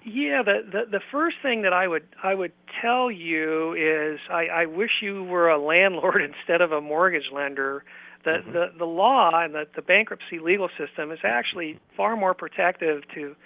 Yeah, 0.04 0.42
the, 0.44 0.62
the 0.70 0.90
the 0.90 1.00
first 1.12 1.36
thing 1.42 1.62
that 1.62 1.72
I 1.72 1.86
would 1.86 2.04
I 2.22 2.34
would 2.34 2.52
tell 2.80 3.10
you 3.10 3.74
is 3.74 4.18
I, 4.30 4.46
I 4.46 4.66
wish 4.66 4.90
you 5.00 5.24
were 5.24 5.48
a 5.48 5.58
landlord 5.62 6.22
instead 6.22 6.60
of 6.60 6.72
a 6.72 6.80
mortgage 6.80 7.30
lender. 7.32 7.84
The 8.24 8.30
Mhm. 8.30 8.52
the, 8.52 8.66
the 8.78 8.84
law 8.84 9.30
and 9.42 9.54
the, 9.54 9.66
the 9.74 9.82
bankruptcy 9.82 10.38
legal 10.38 10.68
system 10.78 11.10
is 11.12 11.18
actually 11.24 11.78
far 11.96 12.16
more 12.16 12.34
protective 12.34 13.02
to 13.14 13.36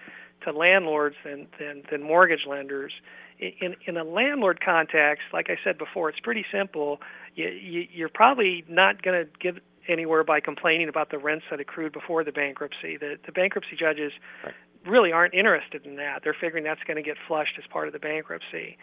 to 0.45 0.53
landlords 0.53 1.16
than 1.24 1.47
than, 1.59 1.82
than 1.91 2.03
mortgage 2.03 2.47
lenders. 2.47 2.93
In, 3.39 3.76
in 3.87 3.99
a 3.99 4.05
landlord 4.05 4.61
context, 4.64 5.24
like 5.32 5.51
I 5.51 5.59
said 5.62 5.76
before, 5.76 6.09
it's 6.09 6.20
pretty 6.20 6.45
simple. 6.51 7.01
You, 7.34 7.49
you 7.49 7.87
you're 7.93 8.09
probably 8.09 8.64
not 8.68 9.03
going 9.03 9.26
to 9.26 9.30
get 9.39 9.62
anywhere 9.89 10.24
by 10.24 10.41
complaining 10.41 10.89
about 10.89 11.11
the 11.11 11.18
rents 11.18 11.45
that 11.51 11.61
accrued 11.61 11.93
before 11.93 12.24
the 12.24 12.32
bankruptcy. 12.32 12.97
The 12.97 13.16
the 13.24 13.32
bankruptcy 13.32 13.76
judges 13.78 14.12
Right. 14.45 14.55
really 14.87 15.12
aren't 15.12 15.34
interested 15.34 15.84
in 15.84 15.97
that. 15.97 16.20
They're 16.24 16.37
figuring 16.39 16.64
that's 16.64 16.82
going 16.87 16.97
to 16.97 17.03
get 17.03 17.16
flushed 17.28 17.59
as 17.59 17.64
part 17.70 17.87
of 17.89 17.93
the 17.93 17.99
bankruptcy. 17.99 18.78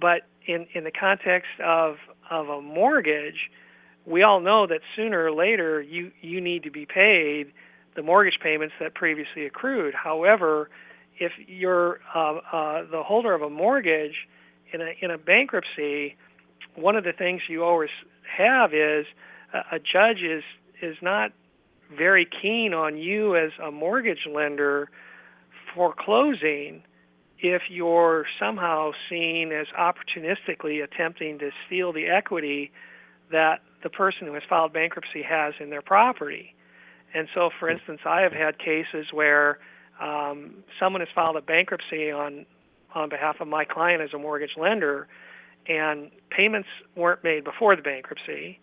But 0.00 0.22
in 0.46 0.66
in 0.72 0.84
the 0.84 0.92
context 0.92 1.50
of 1.64 1.96
of 2.30 2.48
a 2.48 2.60
mortgage, 2.60 3.50
we 4.04 4.22
all 4.22 4.40
know 4.40 4.66
that 4.68 4.80
sooner 4.94 5.24
or 5.24 5.32
later 5.32 5.82
you 5.82 6.12
you 6.20 6.40
need 6.40 6.62
to 6.62 6.70
be 6.70 6.86
paid 6.86 7.52
the 7.96 8.02
mortgage 8.02 8.38
payments 8.42 8.74
that 8.78 8.94
previously 8.94 9.46
accrued. 9.46 9.94
However, 9.94 10.68
if 11.18 11.32
you're 11.46 12.00
uh, 12.14 12.36
uh, 12.52 12.82
the 12.90 13.02
holder 13.02 13.34
of 13.34 13.42
a 13.42 13.50
mortgage 13.50 14.26
in 14.72 14.80
a 14.80 14.92
in 15.00 15.10
a 15.10 15.18
bankruptcy, 15.18 16.16
one 16.74 16.96
of 16.96 17.04
the 17.04 17.12
things 17.12 17.42
you 17.48 17.64
always 17.64 17.90
have 18.36 18.74
is 18.74 19.06
a, 19.52 19.76
a 19.76 19.78
judge 19.78 20.22
is 20.22 20.42
is 20.82 20.96
not 21.02 21.32
very 21.96 22.26
keen 22.42 22.74
on 22.74 22.96
you 22.98 23.36
as 23.36 23.50
a 23.64 23.70
mortgage 23.70 24.26
lender 24.32 24.90
foreclosing 25.74 26.82
if 27.38 27.62
you're 27.68 28.26
somehow 28.40 28.90
seen 29.10 29.52
as 29.52 29.66
opportunistically 29.78 30.82
attempting 30.82 31.38
to 31.38 31.50
steal 31.66 31.92
the 31.92 32.06
equity 32.06 32.72
that 33.30 33.60
the 33.82 33.90
person 33.90 34.26
who 34.26 34.34
has 34.34 34.42
filed 34.48 34.72
bankruptcy 34.72 35.22
has 35.22 35.54
in 35.60 35.70
their 35.70 35.82
property. 35.82 36.54
And 37.14 37.28
so, 37.34 37.50
for 37.60 37.68
instance, 37.68 38.00
I 38.04 38.22
have 38.22 38.32
had 38.32 38.58
cases 38.58 39.06
where 39.12 39.58
um, 40.00 40.64
someone 40.80 41.00
has 41.00 41.08
filed 41.14 41.36
a 41.36 41.40
bankruptcy 41.40 42.10
on 42.10 42.46
on 42.94 43.08
behalf 43.10 43.36
of 43.40 43.48
my 43.48 43.64
client 43.64 44.00
as 44.00 44.10
a 44.14 44.18
mortgage 44.18 44.56
lender, 44.56 45.06
and 45.68 46.10
payments 46.30 46.68
weren't 46.96 47.22
made 47.22 47.44
before 47.44 47.76
the 47.76 47.82
bankruptcy, 47.82 48.58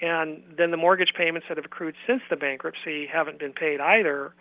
and 0.00 0.42
then 0.56 0.70
the 0.70 0.76
mortgage 0.76 1.12
payments 1.16 1.46
that 1.48 1.58
have 1.58 1.66
accrued 1.66 1.94
since 2.06 2.22
the 2.30 2.36
bankruptcy 2.36 3.06
haven't 3.06 3.38
been 3.38 3.52
paid 3.52 3.80
either. 3.80 4.34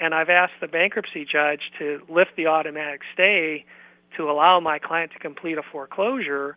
And 0.00 0.14
I've 0.14 0.30
asked 0.30 0.54
the 0.60 0.66
bankruptcy 0.66 1.24
judge 1.30 1.60
to 1.78 2.00
lift 2.08 2.30
the 2.36 2.46
automatic 2.46 3.02
stay 3.12 3.64
to 4.16 4.30
allow 4.30 4.58
my 4.58 4.78
client 4.78 5.12
to 5.12 5.18
complete 5.18 5.58
a 5.58 5.62
foreclosure, 5.62 6.56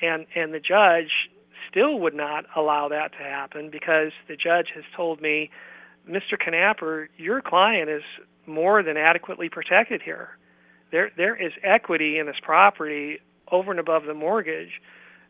and 0.00 0.26
and 0.34 0.54
the 0.54 0.60
judge 0.60 1.28
still 1.70 1.98
would 1.98 2.14
not 2.14 2.44
allow 2.56 2.88
that 2.88 3.12
to 3.12 3.18
happen 3.18 3.70
because 3.70 4.12
the 4.28 4.36
judge 4.36 4.68
has 4.74 4.84
told 4.96 5.20
me, 5.20 5.50
Mr. 6.08 6.36
Knapper, 6.38 7.08
your 7.16 7.40
client 7.40 7.88
is 7.88 8.02
more 8.46 8.82
than 8.82 8.96
adequately 8.96 9.48
protected 9.48 10.02
here. 10.02 10.38
There 10.90 11.10
there 11.16 11.34
is 11.34 11.52
equity 11.62 12.18
in 12.18 12.26
this 12.26 12.36
property 12.42 13.18
over 13.50 13.70
and 13.70 13.80
above 13.80 14.04
the 14.04 14.14
mortgage. 14.14 14.80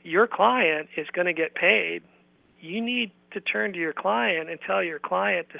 Your 0.02 0.26
client 0.26 0.88
is 0.96 1.06
going 1.12 1.26
to 1.26 1.32
get 1.32 1.54
paid. 1.54 2.02
You 2.60 2.80
need 2.80 3.12
to 3.32 3.40
turn 3.40 3.72
to 3.72 3.78
your 3.78 3.92
client 3.92 4.50
and 4.50 4.58
tell 4.66 4.82
your 4.82 4.98
client 4.98 5.48
to 5.52 5.58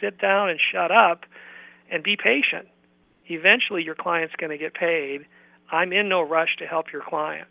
sit 0.00 0.18
down 0.20 0.50
and 0.50 0.58
shut 0.72 0.90
up 0.90 1.24
and 1.90 2.02
be 2.02 2.16
patient. 2.16 2.68
Eventually 3.26 3.82
your 3.82 3.94
client's 3.94 4.34
going 4.36 4.50
to 4.50 4.58
get 4.58 4.74
paid. 4.74 5.26
I'm 5.70 5.92
in 5.92 6.08
no 6.08 6.22
rush 6.22 6.56
to 6.58 6.66
help 6.66 6.92
your 6.92 7.02
client. 7.02 7.48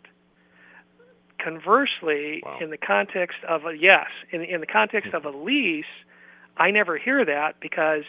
Conversely, 1.38 2.42
Wow. 2.44 2.58
in 2.60 2.70
the 2.70 2.76
context 2.78 3.38
of 3.48 3.64
a 3.66 3.76
yes, 3.76 4.06
in 4.30 4.42
in 4.42 4.60
the 4.60 4.66
context 4.66 5.10
hmm. 5.10 5.16
of 5.16 5.24
a 5.24 5.30
lease, 5.30 5.84
I 6.56 6.70
never 6.70 6.98
hear 6.98 7.24
that 7.24 7.58
because 7.60 8.04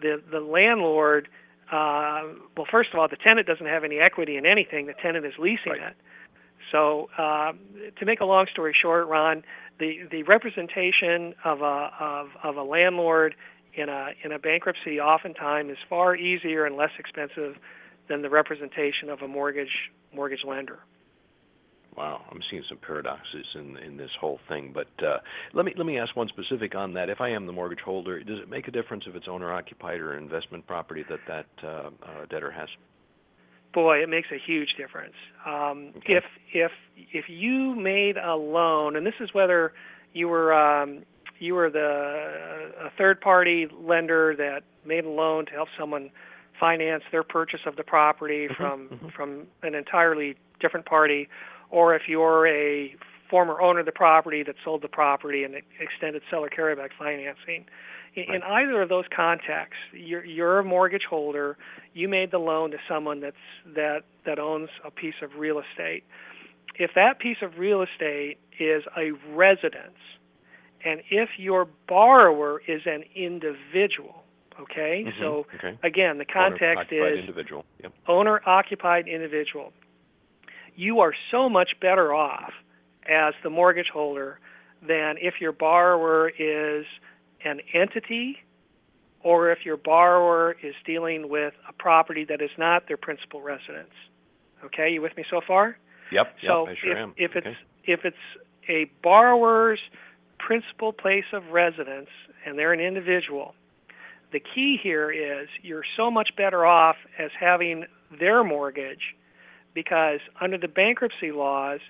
the 0.00 0.22
the 0.30 0.40
landlord 0.40 1.28
uh, 1.72 2.22
well 2.56 2.66
first 2.70 2.90
of 2.92 2.98
all 2.98 3.08
the 3.08 3.16
tenant 3.16 3.46
doesn't 3.46 3.66
have 3.66 3.84
any 3.84 3.98
equity 3.98 4.36
in 4.36 4.46
anything. 4.46 4.86
The 4.86 4.94
tenant 4.94 5.26
is 5.26 5.34
leasing 5.38 5.72
Right. 5.72 5.90
it. 5.90 5.96
So 6.72 7.08
um, 7.18 7.58
to 7.98 8.04
make 8.04 8.20
a 8.20 8.24
long 8.24 8.46
story 8.50 8.74
short 8.80 9.06
ron 9.08 9.42
the 9.78 10.00
the 10.10 10.22
representation 10.24 11.34
of 11.44 11.60
a 11.60 11.90
of, 12.00 12.28
of 12.42 12.56
a 12.56 12.62
landlord 12.62 13.34
in 13.74 13.88
a 13.88 14.10
in 14.24 14.32
a 14.32 14.38
bankruptcy 14.38 15.00
oftentimes 15.00 15.70
is 15.70 15.78
far 15.88 16.16
easier 16.16 16.64
and 16.64 16.76
less 16.76 16.92
expensive 16.98 17.56
than 18.08 18.22
the 18.22 18.30
representation 18.30 19.10
of 19.10 19.22
a 19.22 19.28
mortgage 19.28 19.90
mortgage 20.14 20.44
lender 20.46 20.78
Wow, 21.96 22.22
I'm 22.30 22.40
seeing 22.50 22.62
some 22.68 22.78
paradoxes 22.78 23.46
in 23.54 23.76
in 23.78 23.96
this 23.96 24.10
whole 24.20 24.38
thing. 24.48 24.72
But 24.74 25.04
uh, 25.04 25.18
let 25.54 25.64
me 25.64 25.72
let 25.76 25.86
me 25.86 25.98
ask 25.98 26.14
one 26.14 26.28
specific 26.28 26.74
on 26.74 26.92
that. 26.94 27.08
If 27.08 27.20
I 27.20 27.30
am 27.30 27.46
the 27.46 27.52
mortgage 27.52 27.80
holder, 27.84 28.22
does 28.22 28.38
it 28.40 28.50
make 28.50 28.68
a 28.68 28.70
difference 28.70 29.04
if 29.06 29.14
it's 29.14 29.26
owner 29.28 29.52
occupied 29.52 30.00
or 30.00 30.16
investment 30.16 30.66
property 30.66 31.04
that 31.08 31.20
that 31.26 31.46
uh, 31.66 31.90
uh, 32.02 32.26
debtor 32.28 32.50
has? 32.50 32.68
boy, 33.76 34.02
it 34.02 34.08
makes 34.08 34.28
a 34.32 34.38
huge 34.44 34.70
difference. 34.78 35.14
Um, 35.46 35.92
Okay. 35.98 36.14
If 36.14 36.24
if 36.52 36.72
if 37.12 37.24
you 37.28 37.76
made 37.76 38.16
a 38.16 38.34
loan, 38.34 38.96
and 38.96 39.06
this 39.06 39.20
is 39.20 39.28
whether 39.34 39.72
you 40.14 40.28
were 40.28 40.52
um, 40.54 41.04
you 41.38 41.54
were 41.54 41.70
the 41.70 41.90
a 42.86 42.90
third 42.96 43.20
party 43.20 43.68
lender 43.78 44.34
that 44.36 44.62
made 44.86 45.04
a 45.04 45.10
loan 45.10 45.44
to 45.46 45.52
help 45.52 45.68
someone 45.78 46.10
finance 46.58 47.02
their 47.12 47.22
purchase 47.22 47.60
of 47.66 47.76
the 47.76 47.84
property 47.84 48.48
Mhm, 48.48 48.56
from 48.56 48.88
mhm. 48.88 49.12
from 49.12 49.46
an 49.62 49.74
entirely 49.74 50.36
different 50.58 50.86
party, 50.86 51.28
or 51.70 51.94
if 51.94 52.02
you're 52.08 52.46
a 52.46 52.94
former 53.28 53.60
owner 53.60 53.80
of 53.80 53.86
the 53.86 53.92
property 53.92 54.42
that 54.42 54.54
sold 54.64 54.82
the 54.82 54.88
property 54.88 55.44
and 55.44 55.54
extended 55.80 56.22
seller 56.30 56.48
carryback 56.48 56.90
financing. 56.98 57.64
In, 58.14 58.36
in 58.36 58.42
either 58.42 58.80
of 58.80 58.88
those 58.88 59.04
contexts, 59.14 59.78
you're, 59.92 60.24
you're 60.24 60.60
a 60.60 60.64
mortgage 60.64 61.04
holder. 61.08 61.58
You 61.92 62.08
made 62.08 62.30
the 62.30 62.38
loan 62.38 62.70
to 62.70 62.78
someone 62.88 63.20
that's 63.20 63.36
that 63.74 64.02
that 64.24 64.38
owns 64.38 64.68
a 64.84 64.90
piece 64.90 65.16
of 65.22 65.30
real 65.38 65.60
estate. 65.60 66.04
If 66.78 66.92
that 66.94 67.18
piece 67.18 67.38
of 67.42 67.58
real 67.58 67.82
estate 67.82 68.38
is 68.58 68.84
a 68.96 69.12
residence, 69.34 69.98
and 70.84 71.02
if 71.10 71.30
your 71.38 71.68
borrower 71.88 72.62
is 72.66 72.82
an 72.86 73.04
individual, 73.14 74.24
okay, 74.60 75.04
Mhm, 75.06 75.18
so 75.20 75.46
okay. 75.56 75.78
again, 75.82 76.18
the 76.18 76.24
context 76.24 76.92
Owner-occupied 76.92 77.12
is 77.12 77.18
individual. 77.20 77.64
Yep. 77.82 77.92
owner 78.08 78.40
occupied 78.46 79.08
individual, 79.08 79.72
you 80.76 81.00
are 81.00 81.12
so 81.30 81.48
much 81.48 81.70
better 81.80 82.14
off 82.14 82.52
as 83.08 83.34
the 83.42 83.50
mortgage 83.50 83.88
holder 83.92 84.38
than 84.86 85.16
if 85.20 85.34
your 85.40 85.52
borrower 85.52 86.28
is 86.28 86.84
an 87.44 87.60
entity 87.74 88.36
or 89.22 89.50
if 89.50 89.64
your 89.64 89.76
borrower 89.76 90.56
is 90.62 90.74
dealing 90.84 91.28
with 91.28 91.54
a 91.68 91.72
property 91.72 92.24
that 92.28 92.40
is 92.40 92.50
not 92.58 92.86
their 92.86 92.96
principal 92.96 93.40
residence. 93.40 93.90
Okay, 94.64 94.90
you 94.90 95.02
with 95.02 95.16
me 95.16 95.24
so 95.30 95.40
far? 95.46 95.78
Yep. 96.12 96.26
Yep. 96.42 96.50
so 96.50 96.66
I 96.68 96.74
sure 96.80 96.92
if, 96.92 96.98
am. 96.98 97.14
if 97.16 97.30
okay. 97.36 97.50
it's 97.50 97.58
if 97.84 98.00
it's 98.04 98.16
a 98.68 98.90
borrower's 99.02 99.80
principal 100.38 100.92
place 100.92 101.24
of 101.32 101.42
residence 101.52 102.08
and 102.44 102.58
they're 102.58 102.72
an 102.72 102.80
individual, 102.80 103.54
the 104.32 104.40
key 104.40 104.78
here 104.80 105.10
is 105.10 105.48
you're 105.62 105.84
so 105.96 106.10
much 106.10 106.30
better 106.36 106.66
off 106.66 106.96
as 107.18 107.30
having 107.38 107.84
their 108.18 108.44
mortgage 108.44 109.14
because 109.76 110.20
under 110.40 110.56
the 110.56 110.68
bankruptcy 110.68 111.30
laws, 111.30 111.80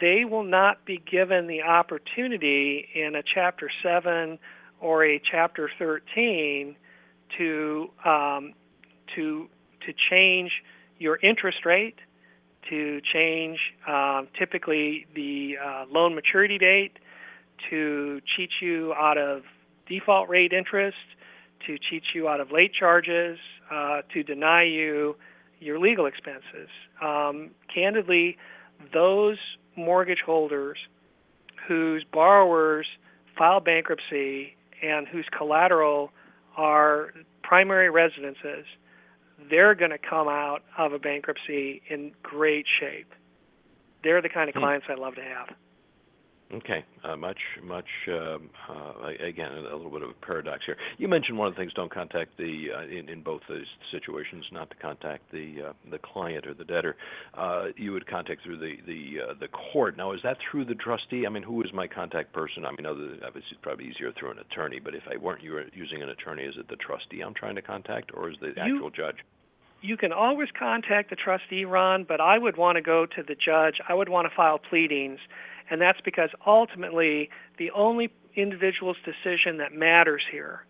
they 0.00 0.24
will 0.24 0.44
not 0.44 0.86
be 0.86 1.02
given 1.10 1.48
the 1.48 1.60
opportunity 1.60 2.88
in 2.94 3.16
a 3.16 3.22
Chapter 3.22 3.68
7 3.82 4.38
or 4.80 5.04
a 5.04 5.20
Chapter 5.30 5.68
13 5.76 6.76
to 7.36 7.90
um, 8.04 8.54
to 9.16 9.48
to 9.84 9.92
change 10.08 10.52
your 10.98 11.18
interest 11.20 11.66
rate, 11.66 11.98
to 12.70 13.00
change 13.12 13.58
um, 13.88 14.28
typically 14.38 15.06
the 15.16 15.56
uh, 15.62 15.84
loan 15.90 16.14
maturity 16.14 16.58
date, 16.58 16.92
to 17.70 18.20
cheat 18.36 18.50
you 18.62 18.94
out 18.94 19.18
of 19.18 19.42
default 19.88 20.28
rate 20.28 20.52
interest, 20.52 20.96
to 21.66 21.76
cheat 21.90 22.04
you 22.14 22.28
out 22.28 22.40
of 22.40 22.52
late 22.52 22.72
charges, 22.72 23.38
uh, 23.72 24.02
to 24.12 24.22
deny 24.22 24.62
you 24.62 25.16
your 25.60 25.78
legal 25.78 26.06
expenses. 26.06 26.68
Um, 27.02 27.50
candidly, 27.72 28.36
those 28.92 29.38
mortgage 29.76 30.22
holders 30.24 30.78
whose 31.66 32.04
borrowers 32.12 32.86
file 33.36 33.60
bankruptcy 33.60 34.56
and 34.82 35.06
whose 35.06 35.26
collateral 35.36 36.10
are 36.56 37.12
primary 37.42 37.90
residences, 37.90 38.64
they're 39.50 39.74
going 39.74 39.90
to 39.90 39.98
come 39.98 40.28
out 40.28 40.62
of 40.78 40.92
a 40.92 40.98
bankruptcy 40.98 41.82
in 41.88 42.12
great 42.22 42.66
shape. 42.80 43.12
They're 44.02 44.22
the 44.22 44.28
kind 44.28 44.48
of 44.48 44.54
hmm. 44.54 44.60
clients 44.60 44.86
I 44.88 44.94
love 44.94 45.14
to 45.16 45.22
have. 45.22 45.54
Okay, 46.54 46.84
uh, 47.02 47.16
much, 47.16 47.38
much. 47.64 47.88
Um, 48.06 48.50
uh, 48.70 49.08
again, 49.26 49.50
a 49.52 49.74
little 49.74 49.90
bit 49.90 50.02
of 50.02 50.10
a 50.10 50.26
paradox 50.26 50.62
here. 50.64 50.76
You 50.96 51.08
mentioned 51.08 51.36
one 51.36 51.48
of 51.48 51.54
the 51.54 51.58
things: 51.58 51.72
don't 51.72 51.92
contact 51.92 52.36
the 52.38 52.68
uh, 52.72 52.82
in 52.82 53.08
in 53.08 53.22
both 53.22 53.40
those 53.48 53.66
situations, 53.90 54.44
not 54.52 54.70
to 54.70 54.76
contact 54.76 55.24
the 55.32 55.70
uh, 55.70 55.72
the 55.90 55.98
client 55.98 56.46
or 56.46 56.54
the 56.54 56.64
debtor. 56.64 56.94
Uh, 57.34 57.66
you 57.76 57.92
would 57.92 58.06
contact 58.06 58.44
through 58.44 58.58
the 58.58 58.76
the 58.86 59.30
uh, 59.30 59.34
the 59.40 59.48
court. 59.48 59.96
Now, 59.96 60.12
is 60.12 60.20
that 60.22 60.36
through 60.48 60.66
the 60.66 60.76
trustee? 60.76 61.26
I 61.26 61.30
mean, 61.30 61.42
who 61.42 61.62
is 61.62 61.72
my 61.74 61.88
contact 61.88 62.32
person? 62.32 62.64
I 62.64 62.70
mean, 62.70 62.86
other, 62.86 63.16
obviously, 63.26 63.50
it's 63.50 63.60
probably 63.62 63.86
easier 63.86 64.12
through 64.12 64.30
an 64.30 64.38
attorney. 64.38 64.78
But 64.78 64.94
if 64.94 65.02
I 65.12 65.16
weren't 65.16 65.42
using 65.42 66.00
an 66.00 66.10
attorney, 66.10 66.44
is 66.44 66.54
it 66.56 66.68
the 66.68 66.76
trustee 66.76 67.22
I'm 67.22 67.34
trying 67.34 67.56
to 67.56 67.62
contact, 67.62 68.12
or 68.14 68.30
is 68.30 68.36
the 68.40 68.52
you, 68.54 68.76
actual 68.76 68.90
judge? 68.90 69.16
You 69.82 69.96
can 69.96 70.12
always 70.12 70.48
contact 70.58 71.10
the 71.10 71.16
trustee, 71.16 71.64
Ron, 71.64 72.04
but 72.04 72.20
I 72.20 72.38
would 72.38 72.56
want 72.56 72.76
to 72.76 72.82
go 72.82 73.06
to 73.06 73.22
the 73.22 73.34
judge. 73.34 73.76
I 73.88 73.94
would 73.94 74.08
want 74.08 74.28
to 74.28 74.34
file 74.34 74.58
pleadings 74.58 75.20
and 75.70 75.80
that's 75.80 76.00
because 76.04 76.30
ultimately 76.46 77.28
the 77.58 77.70
only 77.72 78.10
individual's 78.34 78.96
decision 79.04 79.58
that 79.58 79.72
matters 79.72 80.22
here 80.30 80.64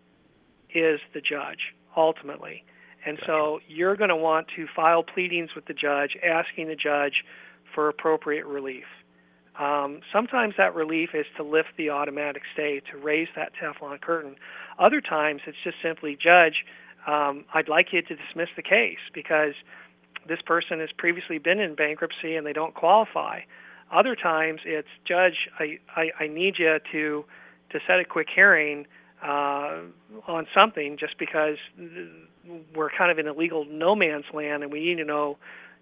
is 0.74 1.00
the 1.14 1.20
judge, 1.20 1.74
ultimately. 1.96 2.64
And 3.04 3.18
so 3.26 3.60
you're 3.68 3.96
going 3.96 4.10
to 4.10 4.16
want 4.16 4.48
to 4.56 4.66
file 4.74 5.02
pleadings 5.02 5.50
with 5.54 5.66
the 5.66 5.74
judge, 5.74 6.16
asking 6.24 6.68
the 6.68 6.76
judge 6.76 7.24
for 7.74 7.88
appropriate 7.88 8.46
relief. 8.46 8.84
Um, 9.58 10.00
sometimes 10.12 10.54
that 10.58 10.74
relief 10.74 11.10
is 11.14 11.24
to 11.36 11.42
lift 11.42 11.68
the 11.78 11.90
automatic 11.90 12.42
stay, 12.52 12.82
to 12.92 12.98
raise 12.98 13.28
that 13.36 13.52
Teflon 13.54 14.00
curtain. 14.00 14.36
Other 14.78 15.00
times 15.00 15.40
it's 15.46 15.56
just 15.64 15.76
simply, 15.82 16.18
Judge, 16.22 16.64
um, 17.06 17.44
I'd 17.54 17.68
like 17.68 17.92
you 17.92 18.02
to 18.02 18.16
dismiss 18.16 18.48
the 18.56 18.62
case 18.62 18.98
because 19.14 19.54
this 20.28 20.40
person 20.44 20.80
has 20.80 20.90
previously 20.96 21.38
been 21.38 21.60
in 21.60 21.74
bankruptcy 21.74 22.34
and 22.34 22.46
they 22.46 22.52
don't 22.52 22.74
qualify. 22.74 23.40
Other 23.92 24.16
times 24.16 24.60
it's 24.64 24.88
judge, 25.06 25.48
I, 25.58 25.78
I, 25.94 26.24
I 26.24 26.26
need 26.28 26.56
you 26.58 26.78
to 26.92 27.24
to 27.70 27.80
set 27.86 27.98
a 27.98 28.04
quick 28.04 28.28
hearing 28.32 28.86
uh, 29.24 29.80
on 30.28 30.46
something 30.54 30.96
just 30.98 31.18
because 31.18 31.56
we're 32.74 32.90
kind 32.96 33.10
of 33.10 33.18
in 33.18 33.26
a 33.26 33.32
legal 33.32 33.64
no 33.64 33.94
man's 33.96 34.26
land 34.32 34.62
and 34.62 34.72
we 34.72 34.80
need 34.80 34.96
to 34.96 35.04
know, 35.04 35.36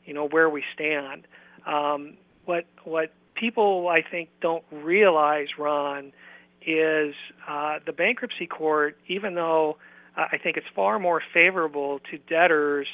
you 0.07 0.14
know, 0.14 0.27
where 0.27 0.49
we 0.49 0.62
stand. 0.75 1.27
Um, 1.66 2.14
what 2.45 2.64
what 2.85 3.12
people 3.35 3.89
I 3.89 4.03
think 4.03 4.29
don't 4.41 4.64
realize, 4.70 5.49
Ron, 5.59 6.12
is 6.66 7.14
uh, 7.49 7.79
the 7.85 7.93
bankruptcy 7.93 8.47
court, 8.47 8.97
even 9.09 9.35
though 9.35 9.77
I 10.16 10.38
think 10.38 10.56
it's 10.56 10.66
far 10.74 10.98
more 10.98 11.22
favorable 11.32 12.00
to 12.10 12.18
debtors 12.18 12.86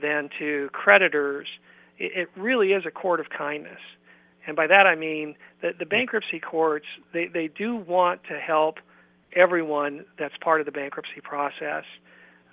than 0.00 0.28
to 0.38 0.68
creditors, 0.72 1.48
it, 1.98 2.12
it 2.14 2.40
really 2.40 2.72
is 2.72 2.84
a 2.86 2.90
court 2.90 3.20
of 3.20 3.26
kindness. 3.30 3.80
And 4.46 4.56
by 4.56 4.66
that 4.66 4.86
I 4.86 4.94
mean 4.94 5.36
that 5.62 5.78
the 5.78 5.86
bankruptcy 5.86 6.40
courts 6.40 6.86
they, 7.12 7.26
they 7.26 7.48
do 7.48 7.76
want 7.76 8.24
to 8.24 8.38
help 8.38 8.78
everyone 9.34 10.04
that's 10.18 10.34
part 10.42 10.60
of 10.60 10.66
the 10.66 10.72
bankruptcy 10.72 11.20
process. 11.22 11.84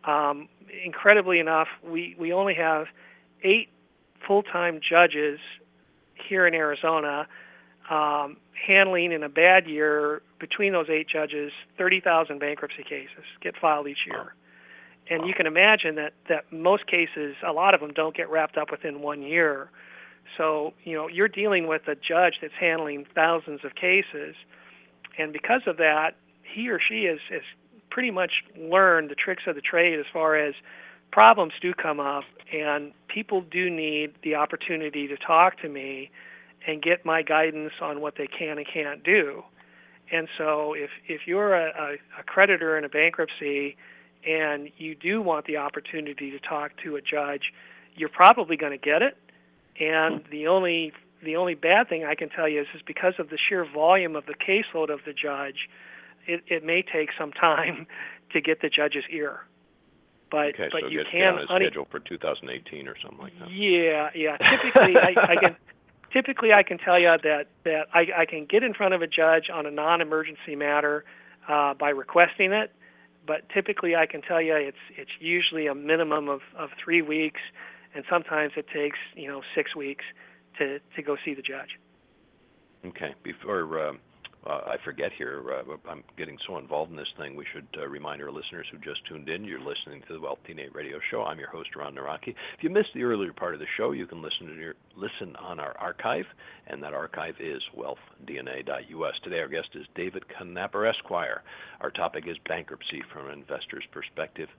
Um, 0.04 0.48
incredibly 0.86 1.40
enough, 1.40 1.68
we, 1.84 2.16
we 2.20 2.32
only 2.32 2.54
have 2.54 2.88
eight 3.44 3.70
full-time 4.26 4.80
judges 4.88 5.40
here 6.28 6.48
in 6.48 6.54
Arizona 6.54 7.28
um, 7.90 8.38
handling 8.68 9.12
in 9.12 9.24
a 9.24 9.30
bad 9.30 9.68
year 9.68 10.22
between 10.40 10.74
those 10.74 10.88
eight 10.90 11.08
judges 11.08 11.52
30,000 11.78 12.40
bankruptcy 12.40 12.84
cases 12.84 13.24
get 13.42 13.56
filed 13.60 13.88
each 13.88 14.06
year. 14.06 14.34
And 15.10 15.26
you 15.26 15.34
can 15.34 15.46
imagine 15.46 15.96
that, 15.96 16.14
that 16.28 16.52
most 16.52 16.86
cases, 16.88 17.36
a 17.46 17.54
lot 17.54 17.74
of 17.74 17.80
them 17.80 17.94
don't 17.94 18.16
get 18.16 18.30
wrapped 18.30 18.58
up 18.58 18.72
within 18.72 19.02
one 19.02 19.22
year. 19.22 19.70
So, 20.38 20.74
you 20.84 20.96
know, 20.96 21.08
you're 21.08 21.30
dealing 21.30 21.68
with 21.68 21.88
a 21.88 21.96
judge 21.96 22.36
that's 22.42 22.54
handling 22.60 23.06
thousands 23.16 23.62
of 23.64 23.76
cases, 23.76 24.36
and 25.18 25.32
because 25.32 25.62
of 25.66 25.78
that, 25.78 26.16
he 26.44 26.70
or 26.70 26.80
she 26.80 27.06
has, 27.06 27.20
has 27.30 27.42
pretty 27.90 28.12
much 28.12 28.44
learned 28.58 29.10
the 29.10 29.16
tricks 29.16 29.44
of 29.48 29.56
the 29.56 29.62
trade 29.62 30.00
as 30.00 30.06
far 30.12 30.36
as 30.36 30.54
problems 31.12 31.54
do 31.62 31.74
come 31.74 32.00
up, 32.00 32.26
and 32.54 32.92
people 33.08 33.42
do 33.42 33.70
need 33.70 34.14
the 34.24 34.36
opportunity 34.36 35.08
to 35.08 35.16
talk 35.18 35.60
to 35.62 35.70
me 35.70 36.12
and 36.68 36.82
get 36.82 37.06
my 37.06 37.22
guidance 37.24 37.74
on 37.82 38.02
what 38.02 38.16
they 38.18 38.28
can 38.28 38.58
and 38.58 38.68
can't 38.72 39.04
do. 39.04 39.44
And 40.12 40.28
so, 40.38 40.74
if 40.74 40.90
if 41.08 41.22
you're 41.26 41.56
a, 41.56 41.70
a, 41.70 41.94
a 42.20 42.24
creditor 42.26 42.78
in 42.78 42.84
a 42.84 42.90
bankruptcy 42.90 43.76
and 44.28 44.70
you 44.78 44.96
do 44.96 45.22
want 45.22 45.46
the 45.46 45.58
opportunity 45.58 46.32
to 46.32 46.40
talk 46.40 46.72
to 46.84 46.96
a 46.96 47.02
judge, 47.02 47.54
you're 47.96 48.10
probably 48.10 48.58
going 48.58 48.72
to 48.72 48.78
get 48.78 49.02
it 49.02 49.18
and 49.80 50.24
the 50.32 50.48
only 50.48 50.94
the 51.24 51.36
only 51.36 51.56
bad 51.56 51.90
thing 51.90 52.06
I 52.06 52.16
can 52.16 52.30
tell 52.30 52.48
you 52.48 52.62
is, 52.62 52.68
is 52.76 52.82
because 52.86 53.14
of 53.18 53.30
the 53.30 53.38
sheer 53.38 53.66
volume 53.66 54.16
of 54.16 54.26
the 54.26 54.36
caseload 54.36 54.92
of 54.92 55.00
the 55.06 55.14
judge, 55.14 55.68
it, 56.28 56.44
it 56.48 56.64
may 56.64 56.84
take 56.84 57.10
some 57.18 57.32
time 57.32 57.88
to 58.34 58.42
get 58.42 58.62
the 58.62 58.70
judge's 58.70 59.04
ear. 59.12 59.40
But 60.30 60.48
okay, 60.50 60.68
but 60.72 60.82
so 60.82 60.88
you 60.88 61.04
get, 61.04 61.12
can 61.12 61.38
a 61.38 61.46
schedule 61.46 61.88
for 61.90 62.00
2018 62.00 62.88
or 62.88 62.96
something 63.02 63.20
like 63.20 63.40
that. 63.40 63.50
Yeah, 63.50 64.10
yeah. 64.14 64.36
Typically, 64.38 64.96
I, 64.98 65.32
I 65.32 65.36
can 65.38 65.56
typically 66.12 66.54
I 66.54 66.64
can 66.64 66.78
tell 66.78 67.00
you 67.00 67.16
that 67.24 67.48
that 67.64 67.88
I, 67.94 68.08
I 68.22 68.26
can 68.26 68.46
get 68.46 68.64
in 68.64 68.74
front 68.74 68.94
of 68.94 69.02
a 69.02 69.08
judge 69.08 69.50
on 69.54 69.66
a 69.66 69.72
non-emergency 69.72 70.56
matter 70.56 71.06
uh, 71.48 71.74
by 71.74 71.90
requesting 71.90 72.52
it. 72.52 72.72
But 73.26 73.50
typically, 73.50 73.96
I 73.96 74.06
can 74.06 74.22
tell 74.22 74.42
you 74.42 74.56
it's 74.56 74.78
it's 74.96 75.12
usually 75.20 75.68
a 75.68 75.76
minimum 75.76 76.30
of, 76.30 76.42
of 76.58 76.70
three 76.84 77.02
weeks 77.02 77.42
and 77.98 78.06
sometimes 78.10 78.54
it 78.56 78.68
takes 78.74 79.00
you 79.16 79.28
know 79.28 79.42
six 79.56 79.76
weeks 79.76 80.06
to 80.58 80.80
to 80.96 81.02
go 81.02 81.18
see 81.26 81.34
the 81.34 81.42
judge. 81.42 81.80
Okay. 82.86 83.14
Before 83.24 83.80
uh, 83.80 83.94
I 84.50 84.78
forget 84.86 85.12
here, 85.18 85.44
uh, 85.52 85.76
I'm 85.90 86.04
getting 86.18 86.38
so 86.48 86.58
involved 86.58 86.92
in 86.92 86.98
this 86.98 87.12
thing. 87.18 87.36
We 87.36 87.46
should 87.54 87.68
uh, 87.78 87.88
remind 87.88 88.22
our 88.22 88.32
listeners 88.32 88.66
who 88.72 88.78
just 88.78 89.06
tuned 89.08 89.28
in. 89.30 89.44
You're 89.44 89.60
listening 89.60 90.02
to 90.08 90.14
the 90.14 90.22
Wealth 90.22 90.40
DNA 90.48 90.74
Radio 90.74 91.00
Show. 91.12 91.24
I'm 91.24 91.40
your 91.40 91.50
host, 91.50 91.76
Ron 91.76 91.96
Nawrocki. 91.96 92.30
If 92.30 92.62
you 92.64 92.70
missed 92.70 92.90
the 92.94 93.04
earlier 93.04 93.34
part 93.34 93.54
of 93.54 93.60
the 93.60 93.66
show, 93.76 93.92
you 93.92 94.08
can 94.08 94.22
listen 94.22 94.48
to 94.48 94.56
your 94.56 94.76
listen 94.96 95.36
on 95.36 95.60
our 95.60 95.78
archive, 95.78 96.26
and 96.68 96.82
that 96.82 96.94
archive 96.94 97.36
is 97.40 97.62
wealthdna.us. 97.78 99.14
Today, 99.24 99.40
our 99.40 99.48
guest 99.48 99.70
is 99.76 99.86
David 99.96 100.24
Knapper, 100.30 100.90
Esquire. 100.90 101.44
Our 101.82 101.92
topic 101.92 102.26
is 102.28 102.38
bankruptcy 102.48 103.04
from 103.12 103.28
an 103.28 103.34
investor's 103.34 103.86
perspective 103.92 104.50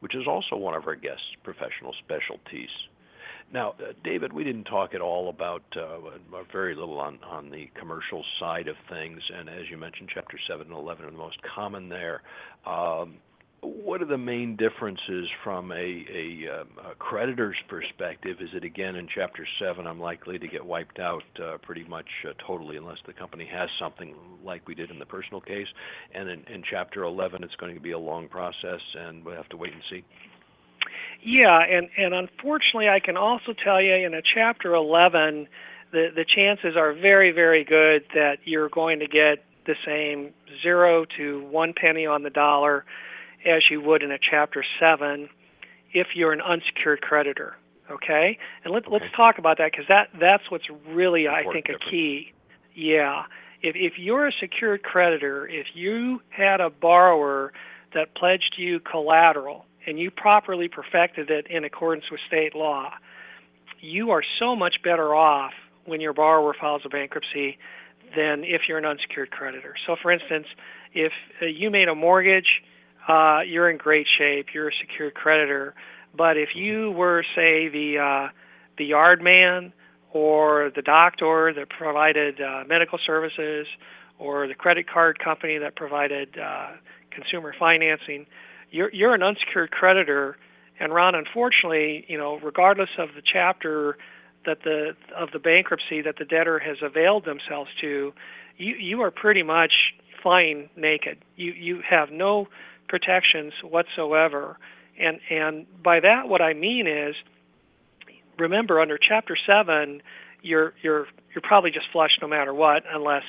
which 0.00 0.14
is 0.14 0.26
also 0.26 0.56
one 0.56 0.74
of 0.74 0.86
our 0.86 0.94
guests' 0.94 1.36
professional 1.42 1.94
specialties. 2.04 2.70
Now, 3.52 3.70
uh, 3.70 3.92
David, 4.04 4.32
we 4.32 4.44
didn't 4.44 4.64
talk 4.64 4.94
at 4.94 5.00
all 5.00 5.30
about, 5.30 5.62
uh, 5.74 6.42
very 6.52 6.74
little 6.74 7.00
on, 7.00 7.18
the 7.50 7.70
commercial 7.78 8.22
side 8.38 8.68
of 8.68 8.76
things, 8.90 9.20
and 9.34 9.48
as 9.48 9.70
you 9.70 9.78
mentioned, 9.78 10.10
Chapter 10.12 10.38
7 10.48 10.66
and 10.66 10.76
11 10.76 11.06
are 11.06 11.10
the 11.10 11.16
most 11.16 11.38
common 11.54 11.88
there. 11.88 12.22
Um, 12.66 13.16
what 13.60 14.02
are 14.02 14.06
the 14.06 14.18
main 14.18 14.54
differences 14.56 15.28
from 15.42 15.72
a, 15.72 16.04
creditor's 16.98 17.56
perspective? 17.68 18.36
Is 18.40 18.50
it 18.52 18.64
again 18.64 18.96
in 18.96 19.08
Chapter 19.12 19.46
7, 19.58 19.86
I'm 19.86 19.98
likely 19.98 20.38
to 20.38 20.46
get 20.46 20.64
wiped 20.64 20.98
out 20.98 21.22
uh, 21.42 21.56
pretty 21.62 21.84
much 21.84 22.08
uh, 22.28 22.32
totally 22.46 22.76
unless 22.76 22.98
the 23.06 23.14
company 23.14 23.48
has 23.50 23.68
something 23.80 24.14
like 24.44 24.68
we 24.68 24.74
did 24.74 24.90
in 24.90 24.98
the 24.98 25.06
personal 25.06 25.40
case? 25.40 25.66
And 26.14 26.28
in, 26.28 26.44
in 26.52 26.62
Chapter 26.70 27.04
11, 27.04 27.42
it's 27.42 27.54
going 27.56 27.74
to 27.74 27.80
be 27.80 27.92
a 27.92 27.98
long 27.98 28.28
process 28.28 28.80
and 28.94 29.24
we'll 29.24 29.36
have 29.36 29.48
to 29.48 29.56
wait 29.56 29.72
and 29.72 29.82
see? 29.90 30.04
Yeah, 31.22 31.60
and, 31.60 31.88
and 31.96 32.14
unfortunately, 32.14 32.88
I 32.88 33.00
can 33.00 33.16
also 33.16 33.52
tell 33.52 33.80
you 33.82 33.94
in 33.94 34.14
a 34.14 34.22
Chapter 34.22 34.74
11, 34.74 35.48
the, 35.92 36.08
the 36.14 36.24
chances 36.24 36.76
are 36.76 36.92
very, 36.92 37.32
very 37.32 37.64
good 37.64 38.04
that 38.14 38.38
you're 38.44 38.68
going 38.68 39.00
to 39.00 39.06
get 39.06 39.44
the 39.66 39.74
same 39.84 40.32
zero 40.62 41.04
to 41.16 41.44
one 41.50 41.74
penny 41.74 42.06
on 42.06 42.22
the 42.22 42.30
dollar 42.30 42.84
as 43.44 43.62
you 43.70 43.80
would 43.80 44.02
in 44.02 44.10
a 44.10 44.18
Chapter 44.18 44.64
7 44.80 45.28
if 45.92 46.08
you're 46.14 46.32
an 46.32 46.40
unsecured 46.40 47.00
creditor. 47.02 47.56
Okay, 47.90 48.38
and 48.64 48.74
let, 48.74 48.84
Okay. 48.84 48.92
let's 48.92 49.16
talk 49.16 49.38
about 49.38 49.56
that 49.56 49.72
because 49.72 49.86
that 49.88 50.10
that's 50.20 50.50
what's 50.50 50.66
really 50.86 51.26
I 51.26 51.38
Important 51.38 51.66
think 51.66 51.80
a 51.82 51.90
key. 51.90 52.34
Yeah, 52.74 53.22
if 53.62 53.76
if 53.76 53.98
you're 53.98 54.26
a 54.26 54.32
secured 54.32 54.82
creditor, 54.82 55.48
if 55.48 55.68
you 55.74 56.20
had 56.28 56.60
a 56.60 56.68
borrower 56.68 57.54
that 57.94 58.14
pledged 58.14 58.56
you 58.58 58.80
collateral 58.80 59.64
and 59.88 59.98
you 59.98 60.10
properly 60.10 60.68
perfected 60.68 61.30
it 61.30 61.46
in 61.48 61.64
accordance 61.64 62.04
with 62.10 62.20
state 62.26 62.54
law, 62.54 62.90
you 63.80 64.10
are 64.10 64.22
so 64.38 64.54
much 64.54 64.76
better 64.84 65.14
off 65.14 65.52
when 65.86 66.00
your 66.00 66.12
borrower 66.12 66.54
files 66.60 66.82
a 66.84 66.88
bankruptcy 66.90 67.56
than 68.14 68.44
if 68.44 68.62
you're 68.68 68.78
an 68.78 68.84
unsecured 68.84 69.30
creditor. 69.30 69.74
So, 69.86 69.96
for 70.00 70.12
instance, 70.12 70.46
if 70.92 71.12
uh, 71.40 71.46
you 71.46 71.70
made 71.70 71.88
a 71.88 71.94
mortgage, 71.94 72.62
uh, 73.08 73.40
you're 73.46 73.70
in 73.70 73.78
great 73.78 74.06
shape. 74.18 74.48
You're 74.52 74.68
a 74.68 74.72
secured 74.80 75.14
creditor. 75.14 75.74
But 76.16 76.36
if 76.36 76.50
you 76.54 76.90
were, 76.90 77.24
say, 77.34 77.68
the 77.68 77.98
uh, 77.98 78.32
the 78.76 78.84
yard 78.84 79.22
man 79.22 79.72
or 80.12 80.70
the 80.74 80.82
doctor 80.82 81.52
that 81.54 81.68
provided 81.70 82.40
uh, 82.40 82.64
medical 82.66 82.98
services 83.06 83.66
or 84.18 84.46
the 84.46 84.54
credit 84.54 84.88
card 84.90 85.18
company 85.18 85.58
that 85.58 85.76
provided 85.76 86.38
uh, 86.38 86.72
consumer 87.10 87.54
financing, 87.58 88.26
you're 88.70 88.92
you're 88.92 89.14
an 89.14 89.22
unsecured 89.22 89.70
creditor. 89.70 90.36
And 90.80 90.94
Ron, 90.94 91.14
unfortunately, 91.14 92.04
you 92.08 92.16
know, 92.16 92.38
regardless 92.42 92.90
of 92.98 93.08
the 93.14 93.22
chapter 93.22 93.96
that 94.46 94.62
the 94.62 94.96
of 95.16 95.30
the 95.32 95.38
bankruptcy 95.38 96.00
that 96.02 96.16
the 96.18 96.24
debtor 96.24 96.58
has 96.58 96.78
availed 96.82 97.24
themselves 97.24 97.70
to, 97.80 98.12
you 98.56 98.74
you 98.74 99.02
are 99.02 99.10
pretty 99.10 99.42
much 99.42 99.72
flying 100.22 100.68
naked. 100.76 101.18
You 101.36 101.52
you 101.52 101.82
have 101.88 102.10
no 102.10 102.48
protections 102.88 103.52
whatsoever. 103.62 104.58
And 104.98 105.20
and 105.30 105.66
by 105.82 106.00
that 106.00 106.28
what 106.28 106.42
I 106.42 106.54
mean 106.54 106.86
is 106.86 107.14
remember 108.38 108.80
under 108.80 108.98
chapter 108.98 109.36
7 109.46 110.00
you're 110.42 110.72
you're 110.82 111.06
you're 111.34 111.42
probably 111.42 111.70
just 111.70 111.86
flush 111.92 112.18
no 112.20 112.28
matter 112.28 112.54
what 112.54 112.84
unless 112.92 113.24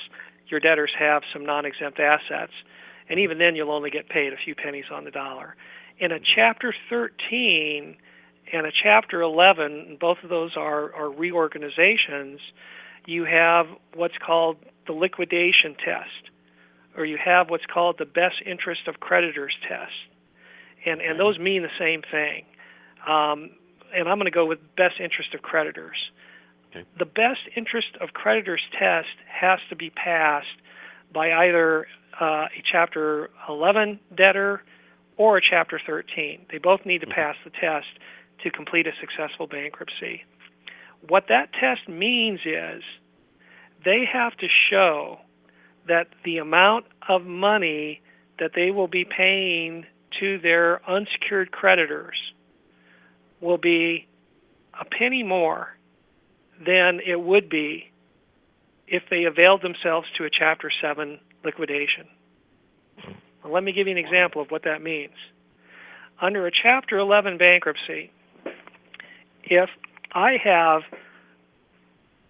your 0.48 0.60
debtors 0.60 0.92
have 0.98 1.24
some 1.32 1.46
non-exempt 1.46 2.00
assets. 2.00 2.54
And 3.10 3.20
even 3.20 3.38
then 3.38 3.55
you'll 3.55 3.72
only 3.72 3.89
get 3.89 4.10
paid 4.10 4.34
a 4.34 4.38
few 4.38 4.55
pennies 4.55 4.86
on 4.91 5.03
the 5.03 5.12
dollar. 5.12 5.55
In 5.99 6.12
a 6.12 6.20
chapter 6.20 6.74
13 6.89 7.97
and 8.53 8.66
a 8.66 8.72
chapter 8.72 9.22
11, 9.22 9.97
both 9.99 10.18
of 10.24 10.30
those 10.30 10.51
are, 10.55 10.93
are 10.93 11.10
reorganizations, 11.10 12.39
you 13.05 13.26
have 13.26 13.68
what's 13.95 14.18
called 14.24 14.57
the 14.88 14.93
liquidation 14.93 15.76
test, 15.76 16.30
or 16.95 17.05
you 17.05 17.18
have 17.24 17.49
what's 17.49 17.66
called 17.66 17.97
the 17.97 18.05
best 18.05 18.36
interest 18.45 18.88
of 18.88 18.99
creditors 18.99 19.53
test. 19.68 19.91
And, 20.86 21.01
and 21.01 21.20
those 21.20 21.38
mean 21.38 21.64
the 21.64 21.70
same 21.80 22.01
thing. 22.10 22.45
Um, 23.07 23.51
and 23.93 24.07
I'm 24.07 24.18
going 24.18 24.26
to 24.26 24.32
go 24.32 24.45
with 24.45 24.60
best 24.76 24.99
interest 24.99 25.34
of 25.34 25.41
creditors. 25.41 25.97
Okay. 26.70 26.86
The 26.97 27.05
best 27.05 27.41
interest 27.55 27.97
of 27.99 28.14
creditors 28.14 28.62
test 28.78 29.07
has 29.28 29.60
to 29.70 29.76
be 29.76 29.89
passed 29.89 30.47
by 31.12 31.32
either 31.32 31.88
uh, 32.20 32.47
a 32.55 32.63
Chapter 32.70 33.30
11 33.47 33.99
debtor 34.15 34.63
or 35.17 35.38
a 35.38 35.41
Chapter 35.41 35.80
13. 35.86 36.45
They 36.49 36.57
both 36.57 36.86
need 36.86 37.01
to 37.01 37.07
Mhm. 37.07 37.11
pass 37.13 37.36
the 37.43 37.49
test 37.49 37.88
to 38.39 38.49
complete 38.51 38.88
a 38.88 38.95
successful 38.99 39.47
bankruptcy. 39.47 40.24
What 41.07 41.28
that 41.28 41.53
test 41.53 41.88
means 41.88 42.45
is 42.45 42.84
they 43.84 44.05
have 44.05 44.36
to 44.38 44.47
show 44.49 45.22
that 45.86 46.07
the 46.24 46.38
amount 46.38 46.86
of 47.07 47.26
money 47.26 48.01
that 48.38 48.53
they 48.53 48.72
will 48.72 48.88
be 48.88 49.05
paying 49.05 49.86
to 50.20 50.38
their 50.39 50.82
unsecured 50.89 51.51
creditors 51.51 52.34
will 53.41 53.57
be 53.57 54.07
a 54.80 54.86
penny 54.86 55.24
more 55.24 55.76
than 56.59 56.99
it 57.05 57.20
would 57.22 57.49
be 57.49 57.89
if 58.88 59.07
they 59.09 59.26
availed 59.26 59.61
themselves 59.61 60.09
to 60.17 60.26
a 60.26 60.30
Chapter 60.30 60.70
7 60.82 61.20
liquidation. 61.44 62.08
Well, 63.44 63.54
let 63.54 63.64
me 63.64 63.72
give 63.72 63.88
you 63.88 63.92
an 63.92 63.98
example 63.98 64.42
of 64.42 64.50
what 64.50 64.64
that 64.64 64.82
means. 64.82 65.14
Under 66.22 66.46
a 66.46 66.52
Chapter 66.52 66.98
11 66.98 67.38
bankruptcy, 67.38 68.12
if 69.44 69.70
I 70.12 70.38
have 70.44 70.82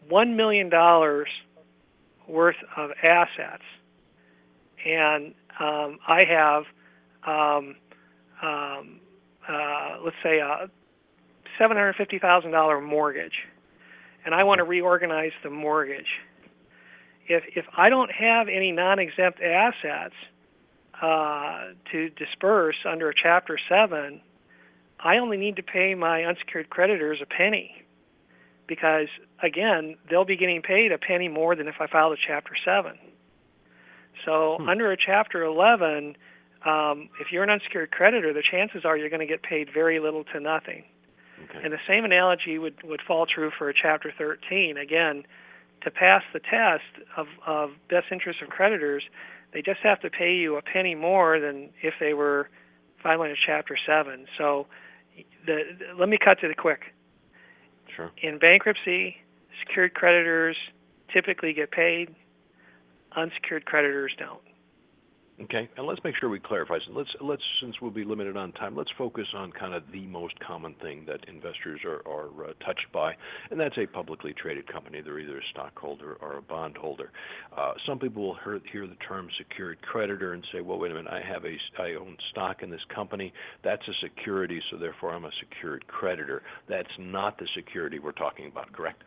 $1 0.10 0.36
million 0.36 0.70
worth 2.28 2.56
of 2.78 2.92
assets 3.04 3.64
and 4.86 5.34
um, 5.60 6.00
I 6.08 6.24
have, 6.30 6.64
um, 7.28 7.76
um, 8.42 9.00
uh, 9.48 9.98
let's 10.04 10.16
say, 10.24 10.40
a 10.40 10.70
$750,000 11.60 12.88
mortgage, 12.88 13.34
and 14.26 14.34
I 14.34 14.44
want 14.44 14.60
to 14.60 14.64
reorganize 14.64 15.32
the 15.44 15.50
mortgage. 15.50 16.08
If, 17.30 17.44
if 17.56 17.66
I 17.78 17.90
don't 17.90 18.12
have 18.12 18.48
any 18.50 18.72
non 18.72 19.00
exempt 19.00 19.40
assets 19.42 20.16
uh, 21.02 21.68
to 21.92 22.10
disperse 22.10 22.76
under 22.86 23.10
a 23.10 23.14
Chapter 23.16 23.58
7, 23.70 24.20
I 25.00 25.18
only 25.18 25.38
need 25.38 25.56
to 25.56 25.64
pay 25.64 25.96
my 25.96 26.26
unsecured 26.26 26.70
creditors 26.70 27.20
a 27.22 27.26
penny 27.26 27.86
because, 28.68 29.08
again, 29.42 29.96
they'll 30.10 30.26
be 30.26 30.36
getting 30.36 30.62
paid 30.62 30.92
a 30.92 30.98
penny 30.98 31.28
more 31.28 31.56
than 31.56 31.68
if 31.68 31.76
I 31.80 31.88
filed 31.88 32.14
a 32.14 32.18
Chapter 32.28 32.54
7. 32.66 32.98
So, 34.26 34.58
Hmm. 34.60 34.68
under 34.68 34.92
a 34.92 34.98
Chapter 34.98 35.44
11, 35.44 36.18
um, 36.66 37.10
if 37.22 37.32
you're 37.32 37.44
an 37.44 37.50
unsecured 37.50 37.92
creditor, 37.92 38.34
the 38.34 38.44
chances 38.44 38.84
are 38.84 38.98
you're 38.98 39.10
going 39.10 39.22
to 39.22 39.26
get 39.26 39.44
paid 39.44 39.70
very 39.72 40.00
little 40.00 40.24
to 40.26 40.40
nothing. 40.40 40.84
Okay. 41.46 41.62
And 41.64 41.72
the 41.72 41.80
same 41.88 42.04
analogy 42.04 42.58
would, 42.58 42.84
would 42.84 43.02
fall 43.02 43.26
true 43.26 43.52
for 43.58 43.70
a 43.70 43.74
Chapter 43.74 44.12
13. 44.18 44.78
Again, 44.78 45.24
to 45.84 45.92
pass 45.92 46.24
the 46.34 46.40
test 46.40 47.08
of, 47.18 47.28
of 47.46 47.72
best 47.90 48.08
interest 48.12 48.42
of 48.42 48.50
creditors, 48.50 49.04
they 49.54 49.62
just 49.62 49.80
have 49.82 50.00
to 50.02 50.10
pay 50.10 50.34
you 50.34 50.58
a 50.58 50.62
penny 50.62 50.96
more 50.96 51.40
than 51.40 51.70
if 51.82 51.94
they 52.00 52.14
were 52.14 52.50
filing 53.02 53.32
a 53.32 53.36
Chapter 53.46 53.78
7. 53.86 54.26
So 54.38 54.68
the, 55.46 55.62
let 55.98 56.10
me 56.10 56.18
cut 56.24 56.40
to 56.42 56.48
the 56.48 56.56
quick. 56.56 56.82
Sure. 57.96 58.12
In 58.22 58.38
bankruptcy, 58.38 59.18
secured 59.66 59.94
creditors 59.94 60.56
typically 61.12 61.54
get 61.54 61.72
paid, 61.72 62.14
unsecured 63.16 63.66
creditors 63.66 64.12
don't. 64.18 64.42
Okay, 65.42 65.70
and 65.78 65.88
let's 65.88 66.04
make 66.04 66.16
sure 66.20 66.28
we 66.28 66.40
clarify. 66.40 66.80
So 66.86 66.92
let's 66.94 67.10
let's 67.22 67.42
since 67.62 67.76
we'll 67.82 67.92
be 67.92 68.04
limited 68.04 68.36
on 68.36 68.52
time, 68.54 68.76
let's 68.76 68.92
focus 68.98 69.26
on 69.34 69.54
kind 69.54 69.74
of 69.74 69.84
the 69.94 70.06
most 70.08 70.38
common 70.42 70.76
thing 70.82 71.06
that 71.08 71.30
investors 71.30 71.80
are 71.86 72.02
are 72.06 72.28
uh, 72.44 72.54
touched 72.66 72.92
by, 72.92 73.14
and 73.50 73.58
that's 73.58 73.78
a 73.78 73.86
publicly 73.86 74.34
traded 74.34 74.68
company. 74.72 75.00
They're 75.00 75.18
either 75.18 75.38
a 75.38 75.48
stockholder 75.52 76.18
or 76.22 76.38
a 76.38 76.42
bondholder. 76.42 77.12
Uh, 77.58 77.72
some 77.88 78.00
people 78.00 78.28
will 78.28 78.38
hear, 78.44 78.60
hear 78.70 78.86
the 78.86 78.98
term 79.08 79.30
secured 79.38 79.82
creditor 79.82 80.34
and 80.34 80.46
say, 80.52 80.60
"Well, 80.60 80.78
wait 80.78 80.92
a 80.92 80.96
minute, 80.96 81.12
I 81.12 81.22
have 81.26 81.46
a 81.46 81.56
I 81.82 81.96
own 81.96 82.18
stock 82.32 82.62
in 82.62 82.70
this 82.70 82.84
company. 82.94 83.32
That's 83.64 83.88
a 83.88 83.94
security, 84.04 84.62
so 84.70 84.78
therefore 84.78 85.14
I'm 85.14 85.24
a 85.24 85.32
secured 85.40 85.88
creditor." 85.88 86.44
That's 86.68 86.92
not 87.00 87.38
the 87.38 87.48
security 87.56 88.00
we're 88.00 88.12
talking 88.12 88.48
about, 88.48 88.74
correct? 88.74 89.04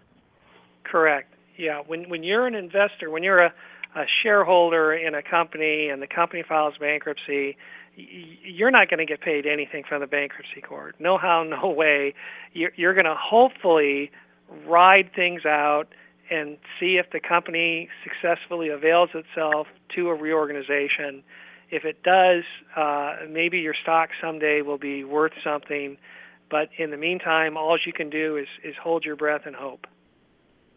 Correct. 0.85 1.35
Yeah. 1.59 1.83
When 1.87 2.09
when 2.09 2.23
you're 2.23 2.47
an 2.47 2.55
investor, 2.55 3.11
when 3.11 3.23
you're 3.23 3.43
a, 3.43 3.53
a 3.95 4.05
shareholder 4.23 4.93
in 4.93 5.15
a 5.15 5.23
company 5.23 5.89
and 5.89 6.01
the 6.01 6.07
company 6.07 6.43
files 6.47 6.75
bankruptcy, 6.81 7.57
you're 7.95 8.71
not 8.71 8.89
going 8.89 8.99
to 8.99 9.07
get 9.07 9.21
paid 9.21 9.47
anything 9.47 9.85
from 9.87 10.01
the 10.01 10.07
bankruptcy 10.07 10.61
court. 10.61 10.97
No 10.99 11.19
how, 11.19 11.43
no 11.43 11.69
way. 11.71 12.15
You're, 12.53 12.73
you're 12.77 12.95
going 12.95 13.07
to 13.07 13.17
hopefully 13.19 14.11
ride 14.67 15.11
things 15.15 15.45
out 15.45 15.89
and 16.31 16.57
see 16.81 16.97
if 16.97 17.11
the 17.13 17.21
company 17.21 17.89
successfully 18.03 18.69
avails 18.69 19.11
itself 19.15 19.67
to 19.95 20.09
a 20.09 20.15
reorganization. 20.15 21.23
If 21.71 21.85
it 21.85 22.03
does, 22.03 22.45
uh, 22.77 23.27
maybe 23.29 23.59
your 23.59 23.75
stock 23.83 24.11
someday 24.23 24.63
will 24.63 24.79
be 24.79 25.05
worth 25.05 25.33
something. 25.45 25.99
But 26.51 26.69
in 26.79 26.91
the 26.91 26.97
meantime, 26.97 27.57
all 27.57 27.79
you 27.85 27.93
can 27.93 28.09
do 28.09 28.37
is, 28.37 28.47
is 28.65 28.75
hold 28.83 29.05
your 29.05 29.17
breath 29.17 29.43
and 29.45 29.57
hope. 29.57 29.87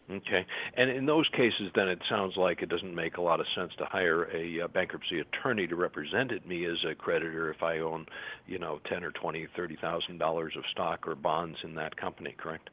Okay. 0.10 0.46
And 0.78 0.92
in 0.92 1.08
those 1.08 1.28
cases, 1.30 1.72
then 1.74 1.88
it 1.88 2.00
sounds 2.08 2.38
like 2.38 2.62
it 2.62 2.70
doesn't 2.70 2.94
make 2.94 3.18
a 3.18 3.22
lot 3.22 3.40
of 3.40 3.48
sense 3.56 3.72
to 3.80 3.86
hire 3.86 4.26
a 4.26 4.62
uh, 4.62 4.68
bankruptcy 4.68 5.20
attorney 5.20 5.66
to 5.66 5.76
represent 5.76 6.32
me 6.48 6.66
as 6.66 6.78
a 6.88 6.94
creditor 6.94 7.50
if 7.50 7.64
I 7.64 7.80
own, 7.80 8.06
you 8.46 8.60
know, 8.60 8.80
ten 8.88 9.04
or 9.04 9.12
twenty, 9.12 9.48
thirty 9.56 9.78
thousand 9.82 10.20
dollars 10.20 10.54
of 10.56 10.64
stock 10.72 11.08
or 11.08 11.16
bonds 11.16 11.58
in 11.64 11.74
that 11.76 11.98
company. 11.98 12.36
Correct? 12.38 12.70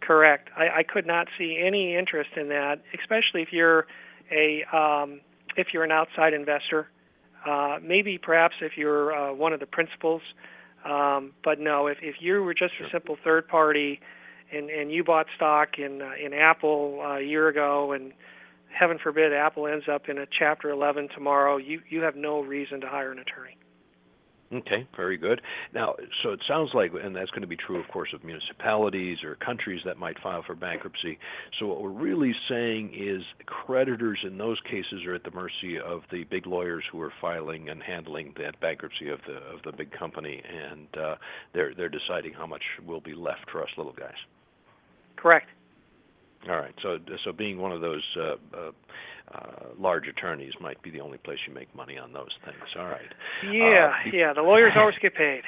Correct. 0.00 0.50
I, 0.56 0.78
I 0.78 0.82
could 0.84 1.06
not 1.06 1.26
see 1.36 1.60
any 1.64 1.96
interest 1.96 2.30
in 2.36 2.48
that, 2.48 2.76
especially 2.94 3.42
if 3.42 3.48
you're 3.52 3.86
a 4.30 4.64
um, 4.72 5.20
if 5.56 5.68
you're 5.72 5.84
an 5.84 5.92
outside 5.92 6.32
investor. 6.32 6.88
Uh, 7.44 7.78
maybe 7.82 8.18
perhaps 8.18 8.54
if 8.60 8.72
you're 8.76 9.12
uh, 9.12 9.32
one 9.34 9.52
of 9.52 9.58
the 9.58 9.66
principals. 9.66 10.22
Um, 10.84 11.32
but 11.42 11.58
no, 11.58 11.88
if 11.88 11.98
if 12.02 12.16
you 12.20 12.42
were 12.44 12.54
just 12.54 12.74
a 12.80 12.88
simple 12.92 13.16
third 13.24 13.48
party, 13.48 14.00
and 14.52 14.70
and 14.70 14.92
you 14.92 15.04
bought 15.04 15.26
stock 15.36 15.78
in 15.78 16.02
uh, 16.02 16.10
in 16.24 16.32
Apple 16.32 17.00
uh, 17.02 17.18
a 17.18 17.22
year 17.22 17.48
ago, 17.48 17.92
and 17.92 18.12
heaven 18.72 18.98
forbid 19.02 19.32
Apple 19.32 19.66
ends 19.66 19.86
up 19.92 20.08
in 20.08 20.18
a 20.18 20.26
Chapter 20.38 20.70
11 20.70 21.08
tomorrow, 21.14 21.56
you 21.56 21.80
you 21.88 22.02
have 22.02 22.16
no 22.16 22.40
reason 22.40 22.80
to 22.80 22.88
hire 22.88 23.12
an 23.12 23.18
attorney. 23.18 23.56
Okay, 24.52 24.86
very 24.94 25.16
good. 25.16 25.40
Now, 25.72 25.94
so 26.22 26.32
it 26.32 26.40
sounds 26.46 26.72
like, 26.74 26.92
and 27.02 27.16
that's 27.16 27.30
going 27.30 27.40
to 27.40 27.48
be 27.48 27.56
true, 27.56 27.80
of 27.80 27.88
course, 27.88 28.10
of 28.14 28.22
municipalities 28.22 29.24
or 29.24 29.36
countries 29.36 29.80
that 29.86 29.96
might 29.96 30.18
file 30.22 30.42
for 30.46 30.54
bankruptcy. 30.54 31.18
So 31.58 31.66
what 31.66 31.80
we're 31.80 31.88
really 31.88 32.34
saying 32.50 32.92
is 32.94 33.22
creditors 33.46 34.18
in 34.26 34.36
those 34.36 34.60
cases 34.70 35.06
are 35.06 35.14
at 35.14 35.24
the 35.24 35.30
mercy 35.30 35.78
of 35.82 36.02
the 36.10 36.24
big 36.24 36.46
lawyers 36.46 36.84
who 36.92 37.00
are 37.00 37.12
filing 37.18 37.70
and 37.70 37.82
handling 37.82 38.34
that 38.36 38.60
bankruptcy 38.60 39.08
of 39.08 39.20
the 39.26 39.36
of 39.36 39.62
the 39.64 39.72
big 39.72 39.90
company, 39.90 40.42
and 40.46 40.88
uh, 41.02 41.14
they're 41.54 41.74
they're 41.74 41.88
deciding 41.88 42.34
how 42.34 42.46
much 42.46 42.62
will 42.86 43.00
be 43.00 43.14
left 43.14 43.50
for 43.50 43.62
us 43.62 43.70
little 43.78 43.94
guys. 43.94 44.10
Correct. 45.22 45.46
All 46.48 46.56
right. 46.56 46.74
So 46.82 46.98
so 47.24 47.32
being 47.32 47.58
one 47.58 47.70
of 47.72 47.80
those 47.80 48.02
uh, 48.18 48.34
uh, 48.56 48.70
uh, 49.32 49.66
large 49.78 50.08
attorneys 50.08 50.52
might 50.60 50.82
be 50.82 50.90
the 50.90 51.00
only 51.00 51.18
place 51.18 51.38
you 51.46 51.54
make 51.54 51.74
money 51.74 51.96
on 51.96 52.12
those 52.12 52.30
things. 52.44 52.58
All 52.76 52.86
right. 52.86 53.00
Yeah, 53.44 53.92
uh, 53.92 54.10
yeah. 54.12 54.32
The 54.34 54.42
lawyers 54.42 54.72
always 54.76 54.96
get 55.00 55.14
paid. 55.14 55.42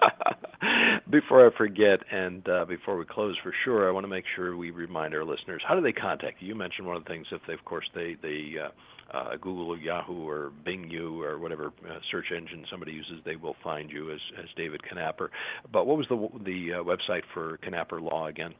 before 1.10 1.46
I 1.46 1.56
forget, 1.58 1.98
and 2.10 2.48
uh, 2.48 2.64
before 2.64 2.96
we 2.96 3.04
close 3.04 3.36
for 3.42 3.52
sure, 3.64 3.88
I 3.88 3.92
want 3.92 4.04
to 4.04 4.08
make 4.08 4.24
sure 4.36 4.56
we 4.56 4.70
remind 4.70 5.14
our 5.14 5.24
listeners 5.24 5.62
how 5.66 5.74
do 5.74 5.80
they 5.80 5.92
contact 5.92 6.40
you? 6.40 6.48
You 6.48 6.54
mentioned 6.54 6.86
one 6.86 6.96
of 6.96 7.04
the 7.04 7.08
things 7.08 7.26
if 7.32 7.40
they, 7.46 7.54
of 7.54 7.64
course, 7.64 7.88
they 7.94 8.16
they 8.22 8.54
uh, 8.62 9.16
uh, 9.16 9.36
Google 9.36 9.70
or 9.70 9.76
Yahoo 9.76 10.28
or 10.28 10.52
Bing 10.64 10.88
you 10.88 11.22
or 11.22 11.38
whatever 11.38 11.72
uh, 11.88 11.98
search 12.10 12.26
engine 12.34 12.64
somebody 12.70 12.92
uses, 12.92 13.16
they 13.24 13.36
will 13.36 13.56
find 13.64 13.90
you 13.90 14.12
as 14.12 14.20
as 14.38 14.46
David 14.56 14.80
Knapper. 14.82 15.28
But 15.72 15.86
what 15.86 15.96
was 15.96 16.06
the 16.08 16.28
the 16.44 16.74
uh, 16.74 16.84
website 16.84 17.22
for 17.34 17.58
Knapper 17.66 18.00
Law 18.00 18.28
again? 18.28 18.54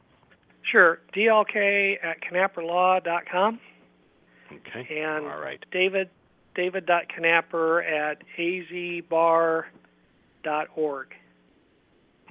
Sure, 0.69 0.99
DLK 1.15 1.97
at 2.03 2.17
knapperlaw.com. 2.21 3.59
Okay. 4.51 5.01
And 5.01 5.25
All 5.25 5.39
right. 5.39 5.63
David 5.71 6.09
David.knapper 6.55 7.89
at 7.89 8.23
azbar.org. 8.37 9.65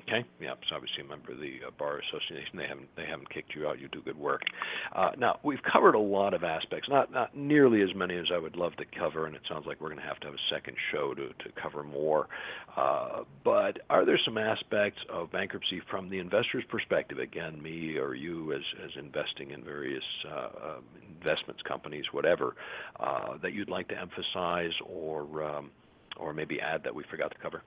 Okay. 0.02 0.24
Yeah. 0.40 0.54
So 0.68 0.76
obviously 0.76 1.02
a 1.04 1.08
member 1.08 1.32
of 1.32 1.38
the 1.38 1.58
uh, 1.66 1.70
bar 1.78 2.00
association. 2.00 2.56
They 2.56 2.66
haven't 2.66 2.88
they 2.96 3.06
haven't 3.06 3.32
kicked 3.32 3.54
you 3.54 3.66
out. 3.66 3.78
You 3.78 3.88
do 3.88 4.00
good 4.02 4.18
work. 4.18 4.42
Uh, 4.94 5.10
now 5.18 5.38
we've 5.42 5.62
covered 5.72 5.94
a 5.94 6.00
lot 6.00 6.34
of 6.34 6.44
aspects. 6.44 6.88
Not 6.88 7.12
not 7.12 7.36
nearly 7.36 7.82
as 7.82 7.94
many 7.94 8.16
as 8.16 8.26
I 8.32 8.38
would 8.38 8.56
love 8.56 8.76
to 8.76 8.84
cover, 8.98 9.26
and 9.26 9.34
it 9.34 9.42
sounds 9.48 9.66
like 9.66 9.80
we're 9.80 9.88
going 9.88 10.00
to 10.00 10.06
have 10.06 10.20
to 10.20 10.26
have 10.26 10.34
a 10.34 10.54
second 10.54 10.76
show 10.92 11.14
to 11.14 11.28
to 11.28 11.60
cover 11.60 11.82
more. 11.82 12.28
Uh, 12.76 13.24
but 13.44 13.80
are 13.90 14.04
there 14.04 14.18
some 14.24 14.38
aspects 14.38 15.00
of 15.10 15.30
bankruptcy 15.32 15.80
from 15.90 16.08
the 16.08 16.18
investor's 16.18 16.64
perspective? 16.68 17.18
Again, 17.18 17.60
me 17.62 17.96
or 17.96 18.14
you 18.14 18.52
as 18.52 18.62
as 18.84 18.90
investing 18.96 19.50
in 19.50 19.62
various 19.64 20.04
uh, 20.28 20.76
um, 20.76 20.84
investments 21.20 21.62
companies, 21.66 22.04
whatever, 22.12 22.54
uh, 22.98 23.36
that 23.42 23.52
you'd 23.52 23.70
like 23.70 23.88
to 23.88 23.98
emphasize 23.98 24.72
or 24.86 25.42
um, 25.42 25.70
or 26.16 26.32
maybe 26.32 26.60
add 26.60 26.82
that 26.84 26.94
we 26.94 27.04
forgot 27.10 27.30
to 27.30 27.38
cover. 27.38 27.62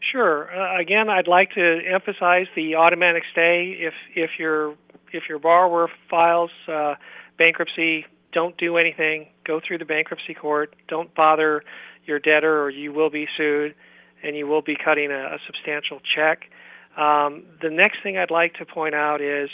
Sure. 0.00 0.48
Uh, 0.54 0.80
again, 0.80 1.08
I'd 1.08 1.28
like 1.28 1.52
to 1.52 1.80
emphasize 1.86 2.46
the 2.54 2.74
automatic 2.74 3.22
stay. 3.30 3.76
If 3.78 3.94
if 4.14 4.30
your 4.38 4.74
if 5.12 5.24
your 5.28 5.38
borrower 5.38 5.88
files 6.10 6.50
uh, 6.68 6.94
bankruptcy, 7.38 8.06
don't 8.32 8.56
do 8.56 8.76
anything. 8.76 9.26
Go 9.44 9.60
through 9.66 9.78
the 9.78 9.84
bankruptcy 9.84 10.34
court. 10.34 10.74
Don't 10.88 11.14
bother 11.14 11.62
your 12.04 12.18
debtor, 12.18 12.62
or 12.62 12.70
you 12.70 12.92
will 12.92 13.10
be 13.10 13.26
sued, 13.36 13.74
and 14.22 14.36
you 14.36 14.46
will 14.46 14.62
be 14.62 14.76
cutting 14.76 15.10
a, 15.10 15.34
a 15.34 15.38
substantial 15.46 16.00
check. 16.00 16.50
Um, 16.96 17.44
the 17.62 17.70
next 17.70 18.02
thing 18.02 18.18
I'd 18.18 18.30
like 18.30 18.54
to 18.54 18.66
point 18.66 18.94
out 18.94 19.20
is 19.20 19.50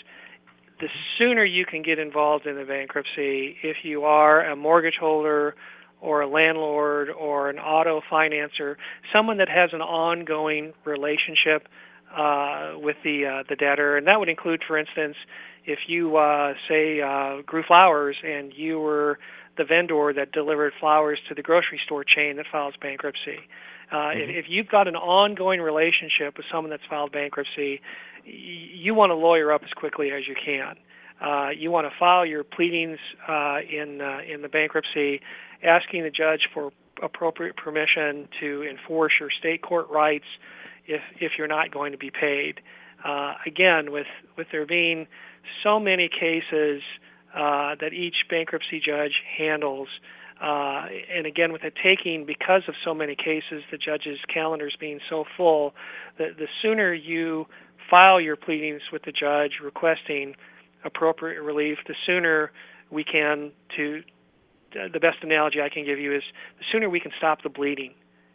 the 0.80 0.89
sooner 1.18 1.45
you 1.45 1.66
can 1.66 1.82
get 1.82 1.99
involved 1.99 2.47
in 2.47 2.57
the 2.57 2.64
bankruptcy, 2.64 3.57
if 3.62 3.78
you 3.82 4.05
are 4.05 4.45
a 4.45 4.57
mortgage 4.57 4.97
holder 4.99 5.55
or 6.01 6.20
a 6.20 6.28
landlord 6.28 7.11
or 7.11 7.51
an 7.51 7.59
auto 7.59 8.01
financer, 8.11 8.76
someone 9.12 9.38
that 9.38 9.49
has 9.49 9.70
an 9.72 9.80
ongoing 9.82 10.72
relationship 10.84 11.68
uh, 12.16 12.72
with 12.76 12.96
the 13.05 13.26
uh, 13.26 13.42
the 13.49 13.57
debtor, 13.57 13.96
and 13.96 14.07
that 14.07 14.18
would 14.18 14.28
include, 14.28 14.62
for 14.66 14.78
instance, 14.78 15.16
if 15.66 15.80
you 15.86 16.16
uh, 16.16 16.55
say 16.68 17.01
uh, 17.01 17.42
grew 17.42 17.62
flowers 17.62 18.16
and 18.24 18.53
you 18.55 18.80
were 18.80 19.18
the 19.59 19.64
vendor 19.64 20.12
that 20.14 20.32
delivered 20.32 20.72
flowers 20.80 21.18
to 21.28 21.34
the 21.34 21.42
grocery 21.42 21.80
store 21.84 22.05
chain 22.05 22.36
that 22.36 22.46
files 22.51 22.74
bankruptcy. 22.80 23.40
Uh, 23.90 23.96
mm-hmm. 23.96 24.20
if, 24.20 24.44
if 24.44 24.46
you've 24.49 24.68
got 24.68 24.88
an 24.88 24.96
ongoing 24.96 25.61
relationship 25.61 26.36
with 26.36 26.46
someone 26.51 26.70
that's 26.70 26.82
filed 26.88 27.12
bankruptcy, 27.12 27.80
y- 28.24 28.32
you 28.32 28.94
want 28.94 29.11
to 29.11 29.14
lawyer 29.14 29.53
up 29.53 29.62
as 29.64 29.70
quickly 29.72 30.11
as 30.11 30.26
you 30.26 30.34
can. 30.34 30.76
Uh, 31.20 31.51
you 31.51 31.70
want 31.70 31.84
to 31.84 31.92
file 31.99 32.24
your 32.24 32.44
pleadings 32.44 32.99
uh, 33.28 33.59
in 33.68 34.01
uh, 34.01 34.20
in 34.32 34.40
the 34.40 34.49
bankruptcy, 34.49 35.20
asking 35.62 36.02
the 36.02 36.11
judge 36.11 36.48
for 36.52 36.70
appropriate 37.02 37.56
permission 37.56 38.28
to 38.40 38.64
enforce 38.64 39.12
your 39.20 39.30
state 39.30 39.62
court 39.62 39.88
rights 39.90 40.24
if 40.86 41.00
if 41.20 41.32
you're 41.38 41.48
not 41.48 41.70
going 41.70 41.92
to 41.92 41.98
be 41.98 42.11
paid. 42.11 42.61
Uh, 43.04 43.34
again, 43.46 43.92
with 43.92 44.06
with 44.36 44.48
there 44.50 44.66
being 44.66 45.06
so 45.62 45.78
many 45.78 46.09
cases 46.09 46.82
uh, 47.34 47.74
that 47.80 47.92
each 47.92 48.16
bankruptcy 48.28 48.80
judge 48.84 49.22
handles, 49.36 49.88
uh, 50.42 50.86
and 51.14 51.26
again 51.26 51.52
with 51.52 51.62
it 51.62 51.74
taking 51.82 52.24
because 52.26 52.62
of 52.68 52.74
so 52.84 52.92
many 52.94 53.14
cases, 53.14 53.62
the 53.70 53.78
judge's 53.78 54.18
calendars 54.32 54.76
being 54.80 55.00
so 55.09 55.24
full, 55.36 55.74
the 56.16 56.28
the 56.36 56.48
sooner 56.62 56.92
you 56.92 57.46
file 57.88 58.20
your 58.20 58.36
pleadings 58.36 58.82
with 58.92 59.02
the 59.04 59.12
judge 59.12 59.61
requesting 59.62 60.34
appropriate 60.84 61.40
relief, 61.42 61.78
the 61.86 61.94
sooner 62.06 62.50
we 62.90 63.04
can 63.04 63.50
to 63.76 64.02
the 64.73 65.01
best 65.01 65.19
analogy 65.23 65.61
I 65.61 65.69
can 65.69 65.85
give 65.85 65.99
you 65.99 66.14
is 66.14 66.23
the 66.59 66.64
sooner 66.73 66.89
we 66.89 67.01
can 67.01 67.12
stop 67.19 67.43
the 67.43 67.49
bleeding 67.49 67.95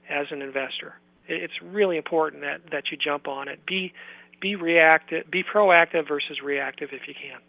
as 0.10 0.28
an 0.32 0.42
investor. 0.42 0.96
It's 1.28 1.54
really 1.64 1.98
important 1.98 2.42
that, 2.42 2.72
that 2.72 2.84
you 2.92 2.98
jump 2.98 3.28
on 3.28 3.48
it. 3.48 3.66
Be 3.66 3.94
be 4.42 4.56
reactive, 4.56 5.32
be 5.32 5.42
proactive 5.42 6.06
versus 6.08 6.40
reactive 6.44 6.90
if 6.92 7.08
you 7.08 7.14
can. 7.14 7.40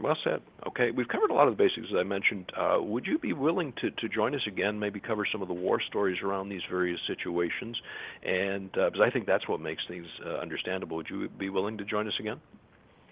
Well 0.00 0.16
said. 0.24 0.40
Okay, 0.66 0.90
we've 0.90 1.08
covered 1.08 1.30
a 1.30 1.34
lot 1.34 1.48
of 1.48 1.56
the 1.56 1.62
basics 1.62 1.86
as 1.90 1.96
I 1.98 2.02
mentioned. 2.02 2.50
Uh, 2.56 2.78
would 2.80 3.06
you 3.06 3.18
be 3.18 3.34
willing 3.34 3.74
to, 3.82 3.90
to 3.90 4.08
join 4.08 4.34
us 4.34 4.40
again? 4.46 4.78
Maybe 4.78 5.00
cover 5.00 5.26
some 5.30 5.42
of 5.42 5.48
the 5.48 5.54
war 5.54 5.82
stories 5.82 6.16
around 6.24 6.48
these 6.48 6.62
various 6.70 6.98
situations, 7.06 7.76
and 8.22 8.70
uh, 8.78 8.88
because 8.88 9.06
I 9.06 9.10
think 9.10 9.26
that's 9.26 9.46
what 9.46 9.60
makes 9.60 9.82
things 9.86 10.06
uh, 10.24 10.38
understandable. 10.38 10.96
Would 10.96 11.10
you 11.10 11.28
be 11.28 11.50
willing 11.50 11.76
to 11.76 11.84
join 11.84 12.08
us 12.08 12.14
again? 12.18 12.40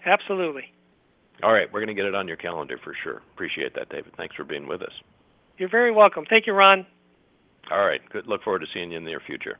Absolutely. 0.05 0.73
All 1.43 1.53
right, 1.53 1.71
we're 1.71 1.79
going 1.79 1.95
to 1.95 1.99
get 1.99 2.05
it 2.05 2.15
on 2.15 2.27
your 2.27 2.37
calendar 2.37 2.79
for 2.83 2.93
sure. 3.03 3.21
Appreciate 3.33 3.73
that, 3.75 3.89
David. 3.89 4.13
Thanks 4.15 4.35
for 4.35 4.43
being 4.43 4.67
with 4.67 4.81
us. 4.81 4.93
You're 5.57 5.69
very 5.69 5.91
welcome. 5.91 6.25
Thank 6.29 6.47
you, 6.47 6.53
Ron. 6.53 6.85
All 7.71 7.85
right, 7.85 8.01
good. 8.11 8.27
Look 8.27 8.43
forward 8.43 8.59
to 8.59 8.67
seeing 8.73 8.91
you 8.91 8.97
in 8.97 9.03
the 9.03 9.09
near 9.09 9.21
future. 9.25 9.57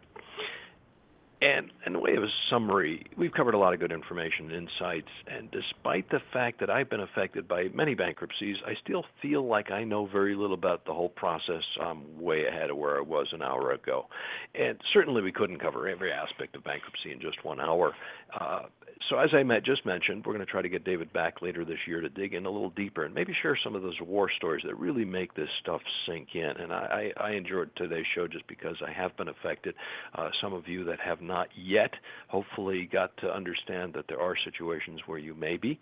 And 1.41 1.71
in 1.87 1.93
the 1.93 1.99
way 1.99 2.15
of 2.15 2.21
a 2.21 2.27
summary, 2.51 3.03
we've 3.17 3.31
covered 3.31 3.55
a 3.55 3.57
lot 3.57 3.73
of 3.73 3.79
good 3.79 3.91
information, 3.91 4.51
and 4.51 4.69
insights, 4.69 5.09
and 5.25 5.49
despite 5.49 6.07
the 6.11 6.19
fact 6.31 6.59
that 6.59 6.69
I've 6.69 6.87
been 6.87 6.99
affected 6.99 7.47
by 7.47 7.65
many 7.73 7.95
bankruptcies, 7.95 8.57
I 8.63 8.73
still 8.83 9.05
feel 9.23 9.47
like 9.47 9.71
I 9.71 9.83
know 9.83 10.05
very 10.05 10.35
little 10.35 10.53
about 10.53 10.85
the 10.85 10.93
whole 10.93 11.09
process. 11.09 11.63
I'm 11.81 12.21
way 12.21 12.45
ahead 12.45 12.69
of 12.69 12.77
where 12.77 12.95
I 12.95 13.01
was 13.01 13.27
an 13.33 13.41
hour 13.41 13.71
ago. 13.71 14.05
And 14.53 14.79
certainly 14.93 15.23
we 15.23 15.31
couldn't 15.31 15.57
cover 15.57 15.87
every 15.87 16.11
aspect 16.11 16.55
of 16.55 16.63
bankruptcy 16.63 17.11
in 17.11 17.19
just 17.19 17.43
one 17.43 17.59
hour. 17.59 17.93
Uh, 18.39 18.65
so 19.09 19.17
as 19.17 19.29
I 19.33 19.43
just 19.59 19.85
mentioned, 19.85 20.25
we're 20.25 20.33
going 20.33 20.45
to 20.45 20.51
try 20.51 20.61
to 20.61 20.69
get 20.69 20.83
David 20.83 21.11
back 21.13 21.41
later 21.41 21.65
this 21.65 21.79
year 21.87 22.01
to 22.01 22.09
dig 22.09 22.33
in 22.33 22.45
a 22.45 22.49
little 22.49 22.69
deeper 22.71 23.05
and 23.05 23.13
maybe 23.13 23.33
share 23.41 23.57
some 23.63 23.75
of 23.75 23.81
those 23.81 23.99
war 24.01 24.29
stories 24.37 24.63
that 24.65 24.77
really 24.77 25.05
make 25.05 25.33
this 25.33 25.49
stuff 25.61 25.81
sink 26.07 26.29
in. 26.33 26.51
And 26.59 26.71
I, 26.71 27.11
I 27.17 27.31
enjoyed 27.31 27.69
today's 27.75 28.05
show 28.15 28.27
just 28.27 28.47
because 28.47 28.75
I 28.85 28.91
have 28.91 29.15
been 29.17 29.27
affected. 29.27 29.75
Uh, 30.15 30.29
some 30.41 30.53
of 30.53 30.67
you 30.67 30.83
that 30.85 30.99
have 30.99 31.21
not 31.21 31.47
yet, 31.55 31.91
hopefully, 32.27 32.89
got 32.91 33.15
to 33.17 33.33
understand 33.33 33.93
that 33.93 34.05
there 34.07 34.21
are 34.21 34.35
situations 34.45 35.01
where 35.05 35.19
you 35.19 35.33
may 35.35 35.57
be. 35.57 35.79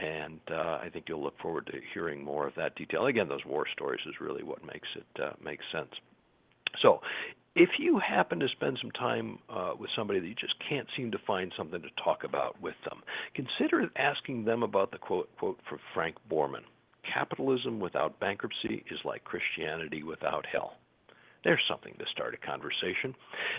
And 0.00 0.40
uh, 0.50 0.78
I 0.82 0.88
think 0.92 1.06
you'll 1.08 1.22
look 1.22 1.38
forward 1.40 1.66
to 1.66 1.80
hearing 1.92 2.22
more 2.22 2.46
of 2.46 2.54
that 2.56 2.76
detail. 2.76 3.06
Again, 3.06 3.28
those 3.28 3.44
war 3.44 3.66
stories 3.72 4.00
is 4.06 4.14
really 4.20 4.44
what 4.44 4.64
makes 4.64 4.88
it 4.94 5.22
uh, 5.22 5.32
makes 5.42 5.64
sense. 5.72 5.90
So, 6.80 7.00
if 7.56 7.70
you 7.78 7.98
happen 7.98 8.38
to 8.40 8.48
spend 8.48 8.78
some 8.80 8.90
time 8.92 9.38
uh, 9.48 9.72
with 9.78 9.90
somebody 9.96 10.20
that 10.20 10.26
you 10.26 10.34
just 10.34 10.54
can't 10.68 10.86
seem 10.96 11.10
to 11.10 11.18
find 11.26 11.52
something 11.56 11.82
to 11.82 11.88
talk 12.02 12.24
about 12.24 12.60
with 12.60 12.74
them, 12.88 13.02
consider 13.34 13.88
asking 13.96 14.44
them 14.44 14.62
about 14.62 14.92
the 14.92 14.98
quote 14.98 15.28
quote 15.38 15.58
from 15.68 15.78
Frank 15.94 16.16
Borman. 16.30 16.62
Capitalism 17.12 17.80
without 17.80 18.20
bankruptcy 18.20 18.84
is 18.90 18.98
like 19.04 19.24
Christianity 19.24 20.02
without 20.02 20.46
hell. 20.46 20.74
There's 21.42 21.62
something 21.68 21.94
to 21.98 22.04
start 22.12 22.34
a 22.34 22.46
conversation. 22.46 23.14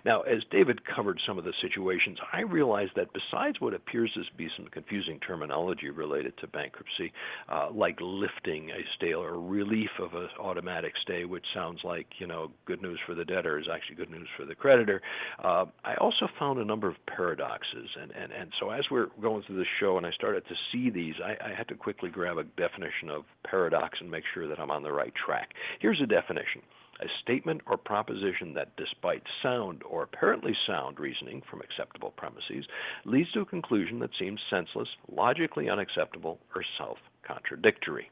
Now, 0.05 0.21
as 0.21 0.43
David 0.51 0.81
covered 0.85 1.19
some 1.25 1.39
of 1.39 1.45
the 1.45 1.53
situations, 1.61 2.19
I 2.31 2.41
realized 2.41 2.91
that 2.95 3.07
besides 3.13 3.59
what 3.59 3.73
appears 3.73 4.11
to 4.13 4.21
be 4.37 4.49
some 4.55 4.67
confusing 4.67 5.19
terminology 5.19 5.89
related 5.89 6.37
to 6.39 6.47
bankruptcy, 6.47 7.11
uh, 7.49 7.69
like 7.73 7.97
lifting 7.99 8.69
a 8.69 8.81
stay 8.95 9.13
or 9.13 9.39
relief 9.39 9.89
of 9.99 10.13
an 10.13 10.27
automatic 10.39 10.93
stay, 11.01 11.25
which 11.25 11.45
sounds 11.55 11.79
like 11.83 12.07
you 12.19 12.27
know 12.27 12.51
good 12.65 12.81
news 12.81 12.99
for 13.05 13.15
the 13.15 13.25
debtor 13.25 13.59
is 13.59 13.65
actually 13.71 13.95
good 13.95 14.11
news 14.11 14.27
for 14.37 14.45
the 14.45 14.55
creditor, 14.55 15.01
uh, 15.43 15.65
I 15.83 15.95
also 15.95 16.27
found 16.37 16.59
a 16.59 16.65
number 16.65 16.87
of 16.87 16.95
paradoxes, 17.07 17.89
and, 17.99 18.11
and 18.11 18.31
and 18.31 18.51
so 18.59 18.69
as 18.69 18.83
we're 18.91 19.07
going 19.21 19.43
through 19.43 19.57
the 19.57 19.65
show 19.79 19.97
and 19.97 20.05
I 20.05 20.11
started 20.11 20.43
to 20.47 20.55
see 20.71 20.89
these, 20.89 21.15
I, 21.23 21.51
I 21.51 21.53
had 21.55 21.67
to 21.69 21.75
quickly 21.75 22.09
grab 22.09 22.37
a 22.37 22.43
definition 22.43 23.09
of 23.09 23.23
paradox 23.43 23.97
and 24.01 24.09
make 24.09 24.23
sure 24.33 24.47
that 24.47 24.59
I'm 24.59 24.71
on 24.71 24.83
the 24.83 24.91
right 24.91 25.13
track. 25.25 25.49
Here's 25.79 26.01
a 26.01 26.05
definition 26.05 26.61
a 27.01 27.07
statement 27.21 27.61
or 27.67 27.77
proposition 27.77 28.53
that, 28.53 28.75
despite 28.77 29.23
sound 29.41 29.81
or 29.83 30.03
apparently 30.03 30.55
sound 30.67 30.99
reasoning 30.99 31.41
from 31.49 31.61
acceptable 31.61 32.11
premises, 32.11 32.65
leads 33.05 33.31
to 33.31 33.41
a 33.41 33.45
conclusion 33.45 33.99
that 33.99 34.11
seems 34.19 34.39
senseless, 34.49 34.87
logically 35.11 35.69
unacceptable, 35.69 36.39
or 36.55 36.63
self 36.77 36.97
contradictory. 37.25 38.09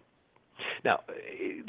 Now, 0.84 1.02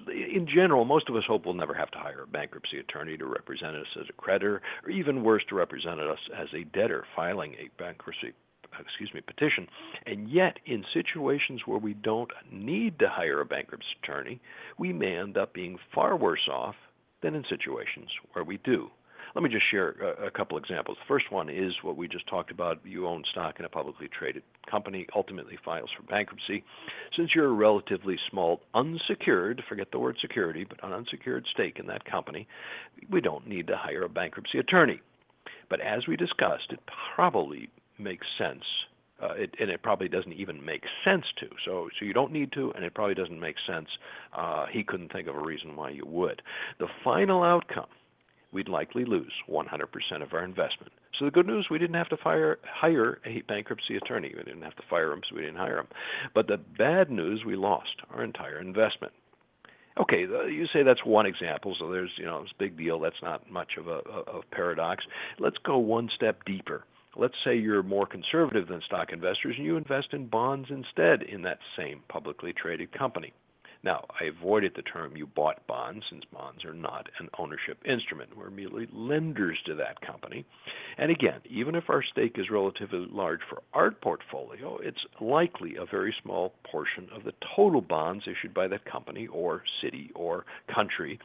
in 0.08 0.48
general, 0.52 0.84
most 0.84 1.08
of 1.08 1.16
us 1.16 1.22
hope 1.26 1.44
we'll 1.44 1.54
never 1.54 1.74
have 1.74 1.90
to 1.92 1.98
hire 1.98 2.22
a 2.22 2.26
bankruptcy 2.26 2.78
attorney 2.78 3.16
to 3.16 3.26
represent 3.26 3.76
us 3.76 3.86
as 4.00 4.06
a 4.08 4.12
creditor, 4.12 4.62
or 4.84 4.90
even 4.90 5.22
worse, 5.22 5.42
to 5.48 5.54
represent 5.54 6.00
us 6.00 6.18
as 6.36 6.48
a 6.54 6.64
debtor 6.64 7.04
filing 7.14 7.54
a 7.54 7.70
bankruptcy 7.80 8.32
excuse 8.78 9.12
me, 9.12 9.20
petition. 9.20 9.66
And 10.06 10.28
yet, 10.30 10.58
in 10.64 10.84
situations 10.94 11.62
where 11.66 11.78
we 11.78 11.94
don't 11.94 12.30
need 12.50 12.98
to 13.00 13.08
hire 13.08 13.40
a 13.40 13.44
bankruptcy 13.44 13.88
attorney, 14.02 14.40
we 14.78 14.92
may 14.92 15.16
end 15.16 15.36
up 15.36 15.52
being 15.52 15.78
far 15.94 16.16
worse 16.16 16.48
off 16.50 16.76
than 17.22 17.34
in 17.34 17.44
situations 17.48 18.08
where 18.32 18.44
we 18.44 18.58
do. 18.58 18.88
Let 19.34 19.44
me 19.44 19.50
just 19.50 19.70
share 19.70 19.90
a, 20.24 20.30
couple 20.30 20.58
examples. 20.58 20.98
The 20.98 21.06
first 21.06 21.30
one 21.30 21.48
is 21.48 21.72
what 21.82 21.96
we 21.96 22.08
just 22.08 22.26
talked 22.28 22.50
about. 22.50 22.80
You 22.84 23.06
own 23.06 23.22
stock 23.30 23.60
in 23.60 23.64
a 23.64 23.68
publicly 23.68 24.08
traded 24.08 24.42
company, 24.68 25.06
ultimately 25.14 25.56
files 25.64 25.90
for 25.96 26.02
bankruptcy. 26.02 26.64
Since 27.16 27.30
you're 27.34 27.46
a 27.46 27.52
relatively 27.52 28.16
small, 28.28 28.60
unsecured, 28.74 29.62
forget 29.68 29.92
the 29.92 30.00
word 30.00 30.16
security, 30.20 30.64
but 30.68 30.82
an 30.82 30.92
unsecured 30.92 31.46
stake 31.52 31.78
in 31.78 31.86
that 31.86 32.04
company, 32.04 32.48
we 33.08 33.20
don't 33.20 33.46
need 33.46 33.68
to 33.68 33.76
hire 33.76 34.02
a 34.02 34.08
bankruptcy 34.08 34.58
attorney. 34.58 35.00
But 35.68 35.80
as 35.80 36.08
we 36.08 36.16
discussed, 36.16 36.70
it 36.72 36.80
probably 37.14 37.68
makes 37.98 38.26
sense 38.36 38.64
uh, 39.22 39.34
it, 39.34 39.54
and 39.60 39.70
it 39.70 39.82
probably 39.82 40.08
doesn't 40.08 40.32
even 40.32 40.64
make 40.64 40.82
sense 41.04 41.24
to. 41.38 41.48
So, 41.64 41.88
so 41.98 42.04
you 42.04 42.12
don't 42.12 42.32
need 42.32 42.52
to, 42.52 42.72
and 42.72 42.84
it 42.84 42.94
probably 42.94 43.14
doesn't 43.14 43.40
make 43.40 43.56
sense. 43.66 43.88
Uh, 44.36 44.66
he 44.70 44.82
couldn't 44.82 45.12
think 45.12 45.28
of 45.28 45.36
a 45.36 45.40
reason 45.40 45.76
why 45.76 45.90
you 45.90 46.04
would. 46.06 46.42
The 46.78 46.88
final 47.04 47.42
outcome 47.42 47.86
we'd 48.52 48.68
likely 48.68 49.04
lose 49.04 49.32
100% 49.48 50.22
of 50.22 50.32
our 50.32 50.44
investment. 50.44 50.92
So 51.18 51.24
the 51.26 51.30
good 51.30 51.46
news, 51.46 51.68
we 51.70 51.78
didn't 51.78 51.96
have 51.96 52.08
to 52.08 52.16
fire, 52.16 52.58
hire 52.64 53.18
a 53.26 53.42
bankruptcy 53.42 53.96
attorney. 53.96 54.32
We 54.36 54.42
didn't 54.42 54.62
have 54.62 54.76
to 54.76 54.82
fire 54.88 55.12
him, 55.12 55.20
so 55.28 55.36
we 55.36 55.42
didn't 55.42 55.58
hire 55.58 55.78
him. 55.78 55.88
But 56.34 56.46
the 56.46 56.56
bad 56.56 57.10
news, 57.10 57.42
we 57.44 57.56
lost 57.56 58.00
our 58.12 58.24
entire 58.24 58.58
investment. 58.58 59.12
Okay, 60.00 60.20
you 60.20 60.66
say 60.72 60.82
that's 60.82 61.04
one 61.04 61.26
example, 61.26 61.76
so 61.78 61.90
there's, 61.90 62.12
you 62.16 62.24
know, 62.24 62.40
it's 62.42 62.52
a 62.52 62.58
big 62.58 62.78
deal. 62.78 63.00
That's 63.00 63.22
not 63.22 63.50
much 63.50 63.72
of 63.76 63.88
a 63.88 64.00
of 64.30 64.44
paradox. 64.50 65.04
Let's 65.38 65.58
go 65.58 65.76
one 65.78 66.08
step 66.14 66.44
deeper. 66.46 66.84
Let's 67.16 67.34
say 67.44 67.56
you're 67.56 67.82
more 67.82 68.06
conservative 68.06 68.68
than 68.68 68.80
stock 68.86 69.12
investors 69.12 69.56
and 69.56 69.66
you 69.66 69.76
invest 69.76 70.08
in 70.12 70.26
bonds 70.28 70.68
instead 70.70 71.22
in 71.22 71.42
that 71.42 71.58
same 71.76 72.00
publicly 72.08 72.52
traded 72.52 72.92
company. 72.92 73.32
Now, 73.82 74.04
I 74.20 74.24
avoided 74.24 74.74
the 74.76 74.82
term 74.82 75.16
you 75.16 75.26
bought 75.26 75.66
bonds 75.66 76.04
since 76.10 76.24
bonds 76.30 76.64
are 76.66 76.74
not 76.74 77.08
an 77.18 77.30
ownership 77.38 77.78
instrument. 77.86 78.36
We're 78.36 78.50
merely 78.50 78.86
lenders 78.92 79.58
to 79.66 79.74
that 79.76 80.00
company. 80.02 80.44
And 80.98 81.10
again, 81.10 81.40
even 81.48 81.74
if 81.74 81.88
our 81.88 82.02
stake 82.02 82.36
is 82.36 82.50
relatively 82.50 83.06
large 83.10 83.40
for 83.48 83.62
our 83.72 83.90
portfolio, 83.90 84.78
it's 84.82 85.00
likely 85.18 85.76
a 85.76 85.86
very 85.86 86.14
small 86.22 86.52
portion 86.70 87.08
of 87.14 87.24
the 87.24 87.32
total 87.56 87.80
bonds 87.80 88.24
issued 88.26 88.52
by 88.52 88.68
that 88.68 88.84
company 88.84 89.26
or 89.28 89.62
city 89.82 90.10
or 90.14 90.44
country. 90.72 91.18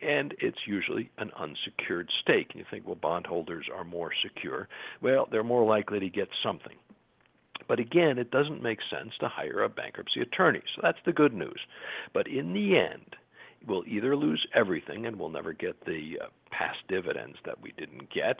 And 0.00 0.34
it's 0.40 0.66
usually 0.66 1.10
an 1.18 1.30
unsecured 1.36 2.08
stake. 2.22 2.52
You 2.54 2.64
think, 2.70 2.86
well, 2.86 2.94
bondholders 2.94 3.66
are 3.74 3.84
more 3.84 4.10
secure. 4.22 4.68
Well, 5.00 5.28
they're 5.30 5.44
more 5.44 5.64
likely 5.64 6.00
to 6.00 6.08
get 6.08 6.28
something. 6.42 6.76
But 7.66 7.80
again, 7.80 8.18
it 8.18 8.30
doesn't 8.30 8.62
make 8.62 8.78
sense 8.90 9.12
to 9.20 9.28
hire 9.28 9.62
a 9.62 9.68
bankruptcy 9.68 10.20
attorney. 10.20 10.62
So 10.74 10.80
that's 10.82 10.98
the 11.04 11.12
good 11.12 11.34
news. 11.34 11.60
But 12.14 12.26
in 12.26 12.52
the 12.54 12.78
end, 12.78 13.16
we'll 13.66 13.84
either 13.86 14.16
lose 14.16 14.46
everything 14.54 15.06
and 15.06 15.16
we'll 15.16 15.28
never 15.28 15.52
get 15.52 15.84
the 15.84 16.18
uh, 16.22 16.26
past 16.50 16.78
dividends 16.88 17.36
that 17.44 17.60
we 17.60 17.72
didn't 17.76 18.12
get, 18.12 18.38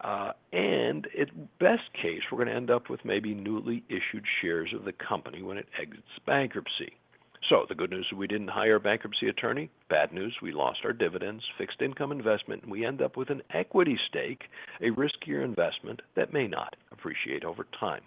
uh, 0.00 0.32
and 0.52 1.08
at 1.20 1.58
best 1.58 1.92
case, 2.00 2.20
we're 2.30 2.38
going 2.38 2.48
to 2.48 2.54
end 2.54 2.70
up 2.70 2.88
with 2.88 3.04
maybe 3.04 3.34
newly 3.34 3.82
issued 3.88 4.24
shares 4.40 4.72
of 4.74 4.84
the 4.84 4.92
company 4.92 5.42
when 5.42 5.58
it 5.58 5.66
exits 5.80 6.02
bankruptcy. 6.26 6.96
So 7.50 7.66
the 7.68 7.74
good 7.74 7.90
news 7.90 8.06
is 8.12 8.16
we 8.16 8.28
didn't 8.28 8.48
hire 8.48 8.76
a 8.76 8.80
bankruptcy 8.80 9.28
attorney. 9.28 9.70
Bad 9.88 10.12
news, 10.12 10.36
we 10.40 10.52
lost 10.52 10.78
our 10.84 10.92
dividends, 10.92 11.42
fixed 11.58 11.82
income 11.82 12.12
investment, 12.12 12.62
and 12.62 12.70
we 12.70 12.86
end 12.86 13.02
up 13.02 13.16
with 13.16 13.28
an 13.28 13.42
equity 13.52 13.98
stake, 14.08 14.42
a 14.80 14.90
riskier 14.90 15.44
investment 15.44 16.00
that 16.14 16.32
may 16.32 16.46
not 16.46 16.76
appreciate 16.92 17.44
over 17.44 17.66
time. 17.80 18.02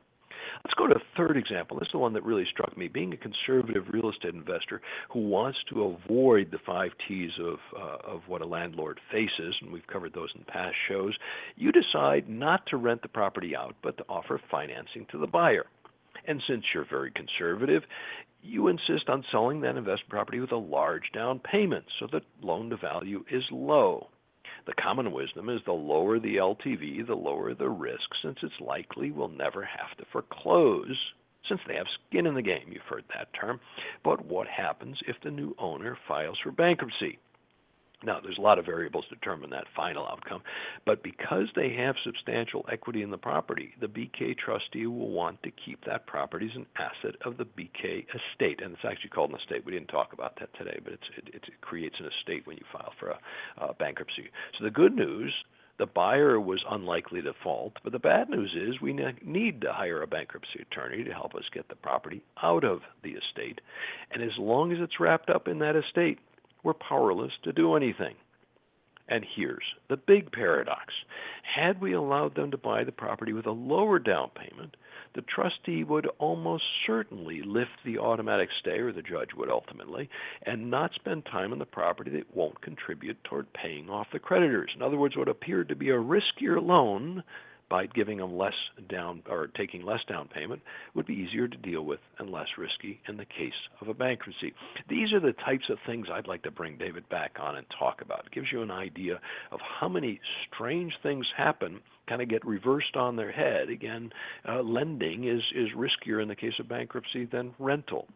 Let's 0.64 0.76
go 0.76 0.88
to 0.88 0.96
a 0.96 1.18
third 1.18 1.36
example. 1.36 1.78
This 1.78 1.88
is 1.88 1.92
the 1.92 1.98
one 1.98 2.14
that 2.14 2.24
really 2.24 2.46
struck 2.50 2.78
me. 2.78 2.88
Being 2.88 3.12
a 3.12 3.18
conservative 3.18 3.84
real 3.92 4.10
estate 4.10 4.34
investor 4.34 4.82
who 5.12 5.28
wants 5.28 5.58
to 5.74 5.84
avoid 5.84 6.50
the 6.50 6.60
five 6.66 6.92
T's 7.06 7.32
of, 7.42 7.58
uh, 7.78 8.14
of 8.14 8.22
what 8.28 8.42
a 8.42 8.46
landlord 8.46 9.02
faces, 9.12 9.56
and 9.62 9.74
we've 9.74 9.88
covered 9.88 10.14
those 10.14 10.30
in 10.36 10.46
past 10.46 10.76
shows, 10.88 11.18
you 11.58 11.74
decide 11.74 12.30
not 12.30 12.66
to 12.68 12.78
rent 12.78 13.02
the 13.02 13.10
property 13.10 13.58
out, 13.58 13.76
but 13.84 13.98
to 13.98 14.06
offer 14.08 14.40
financing 14.50 15.06
to 15.12 15.18
the 15.18 15.28
buyer. 15.28 15.66
And 16.26 16.42
since 16.48 16.64
you're 16.74 16.88
very 16.90 17.12
conservative, 17.12 17.84
you 18.44 18.68
insist 18.68 19.08
on 19.08 19.24
selling 19.32 19.62
that 19.62 19.78
investment 19.78 20.10
property 20.10 20.40
with 20.40 20.52
a 20.52 20.58
large 20.58 21.12
down 21.14 21.40
payment 21.40 21.86
so 22.00 22.08
that 22.12 22.24
loan 22.42 22.70
to 22.70 22.78
value 22.78 23.24
is 23.32 23.44
low. 23.52 24.10
The 24.66 24.74
common 24.74 25.12
wisdom 25.12 25.50
is 25.50 25.62
the 25.66 25.74
lower 25.74 26.20
the 26.20 26.38
LTV, 26.38 27.06
the 27.08 27.16
lower 27.16 27.54
the 27.54 27.70
risk, 27.70 28.10
since 28.22 28.38
it's 28.44 28.54
likely 28.62 29.12
we'll 29.12 29.28
never 29.28 29.64
have 29.64 29.98
to 29.98 30.06
foreclose, 30.12 30.98
since 31.50 31.60
they 31.68 31.76
have 31.76 31.88
skin 32.08 32.26
in 32.26 32.36
the 32.36 32.42
game. 32.42 32.70
You've 32.70 32.84
heard 32.84 33.04
that 33.14 33.34
term. 33.34 33.60
But 34.04 34.26
what 34.26 34.48
happens 34.48 34.98
if 35.08 35.18
the 35.24 35.32
new 35.32 35.56
owner 35.60 35.98
files 36.08 36.38
for 36.44 36.52
bankruptcy? 36.52 37.20
Now, 38.06 38.20
there's 38.22 38.38
a 38.38 38.42
lot 38.42 38.60
of 38.60 38.66
variables 38.66 39.06
to 39.10 39.16
determine 39.16 39.50
that 39.52 39.66
final 39.76 40.06
outcome, 40.06 40.42
but 40.86 41.04
because 41.04 41.48
they 41.56 41.74
have 41.78 41.96
substantial 42.04 42.66
equity 42.72 43.02
in 43.02 43.12
the 43.12 43.18
property, 43.18 43.74
the 43.80 43.88
BK 43.88 44.38
trustee 44.38 44.86
will 44.88 45.12
want 45.12 45.42
to 45.44 45.52
keep 45.52 45.84
that 45.86 46.06
property 46.06 46.50
as 46.52 46.58
an 46.58 46.66
asset 46.78 47.16
of 47.26 47.38
the 47.38 47.46
BK 47.46 48.06
estate. 48.10 48.62
And 48.62 48.74
it's 48.74 48.86
actually 48.86 49.10
called 49.10 49.32
an 49.32 49.38
estate. 49.38 49.66
We 49.66 49.72
didn't 49.72 49.88
talk 49.88 50.14
about 50.14 50.40
that 50.40 50.50
today, 50.58 50.80
but 50.84 50.94
it, 50.94 51.00
it 51.34 51.44
creates 51.62 51.96
an 52.00 52.10
estate 52.20 52.46
when 52.46 52.58
you 52.58 52.66
file 52.72 52.94
for 53.00 53.10
a, 53.10 53.20
a 53.58 53.74
bankruptcy. 53.74 54.30
So 54.58 54.66
the 54.66 54.72
good 54.72 54.96
news 54.96 55.34
the 55.80 55.86
buyer 55.88 56.40
was 56.40 56.64
unlikely 56.70 57.22
to 57.22 57.34
default, 57.34 57.74
but 57.84 57.92
the 57.92 58.00
bad 58.00 58.30
news 58.30 58.56
is 58.56 58.80
we 58.80 58.94
need 58.94 59.62
to 59.62 59.74
hire 59.74 60.04
a 60.04 60.08
bankruptcy 60.08 60.62
attorney 60.62 61.04
to 61.04 61.12
help 61.12 61.34
us 61.34 61.44
get 61.52 61.68
the 61.68 61.76
property 61.76 62.22
out 62.44 62.64
of 62.64 62.82
the 63.02 63.12
estate. 63.12 63.60
And 64.12 64.22
as 64.22 64.38
long 64.38 64.72
as 64.72 64.78
it's 64.80 65.00
wrapped 65.00 65.32
up 65.32 65.48
in 65.48 65.60
that 65.60 65.76
estate, 65.76 66.20
we're 66.64 66.74
powerless 66.74 67.34
to 67.44 67.54
do 67.54 67.76
anything. 67.76 68.16
And 69.08 69.26
here's 69.36 69.66
the 69.90 69.98
big 69.98 70.32
paradox. 70.32 70.94
Had 71.44 71.82
we 71.82 71.94
allowed 71.94 72.36
them 72.36 72.52
to 72.52 72.58
buy 72.58 72.84
the 72.84 72.92
property 72.92 73.34
with 73.34 73.46
a 73.46 73.52
lower 73.52 74.00
down 74.00 74.30
payment, 74.30 74.78
the 75.14 75.22
trustee 75.24 75.84
would 75.84 76.08
almost 76.20 76.64
certainly 76.88 77.42
lift 77.44 77.84
the 77.86 78.00
automatic 78.00 78.50
stay, 78.60 78.80
or 78.80 78.92
the 78.92 79.02
judge 79.02 79.30
would 79.36 79.50
ultimately, 79.50 80.10
and 80.46 80.72
not 80.72 80.94
spend 80.94 81.26
time 81.26 81.52
on 81.52 81.60
the 81.60 81.66
property 81.66 82.12
that 82.12 82.36
won't 82.36 82.62
contribute 82.62 83.22
toward 83.24 83.52
paying 83.54 83.90
off 83.90 84.08
the 84.12 84.20
creditors. 84.20 84.72
In 84.76 84.82
other 84.82 84.98
words, 84.98 85.18
what 85.18 85.28
appeared 85.28 85.70
to 85.70 85.76
be 85.76 85.90
a 85.90 85.94
riskier 85.94 86.62
loan 86.62 87.24
by 87.74 87.88
giving 87.88 88.20
them 88.20 88.38
less 88.38 88.54
down 88.88 89.24
or 89.28 89.48
taking 89.48 89.84
less 89.84 90.02
down 90.08 90.28
payment 90.28 90.62
would 90.94 91.08
be 91.08 91.16
easier 91.16 91.48
to 91.48 91.58
deal 91.58 91.82
with 91.82 92.00
and 92.20 92.30
less 92.30 92.46
risky 92.56 93.02
in 93.08 93.18
the 93.18 93.26
case 93.26 93.52
of 93.82 93.88
a 93.88 93.96
bankruptcy. 93.96 94.54
These 94.88 95.12
are 95.12 95.20
the 95.20 95.34
types 95.44 95.64
of 95.72 95.80
things 95.84 96.06
I'd 96.14 96.28
like 96.28 96.44
to 96.44 96.52
bring 96.52 96.78
David 96.78 97.10
back 97.10 97.38
on 97.40 97.56
and 97.56 97.66
talk 97.80 98.04
about. 98.04 98.28
It 98.28 98.32
gives 98.32 98.52
you 98.52 98.62
an 98.62 98.70
idea 98.70 99.20
of 99.52 99.60
how 99.60 99.90
many 99.90 100.22
strange 100.54 100.94
things 101.02 101.26
happen 101.36 101.80
kind 102.08 102.22
of 102.22 102.30
get 102.30 102.46
reversed 102.46 102.96
on 102.96 103.16
their 103.16 103.32
head. 103.32 103.70
Again, 103.70 104.12
uh, 104.48 104.62
lending 104.62 105.28
is 105.28 105.42
is 105.56 105.70
riskier 105.76 106.22
in 106.22 106.28
the 106.28 106.36
case 106.36 106.54
of 106.60 106.70
bankruptcy 106.70 107.26
than 107.26 107.56
rental 107.58 108.08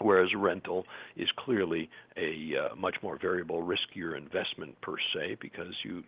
whereas 0.00 0.28
rental 0.36 0.84
is 1.16 1.28
clearly 1.36 1.88
a 2.16 2.52
uh, 2.56 2.74
much 2.74 2.96
more 3.02 3.18
variable, 3.20 3.62
riskier 3.62 4.16
investment 4.16 4.80
per 4.80 4.96
se 5.14 5.36
because 5.40 5.74
you, 5.84 6.02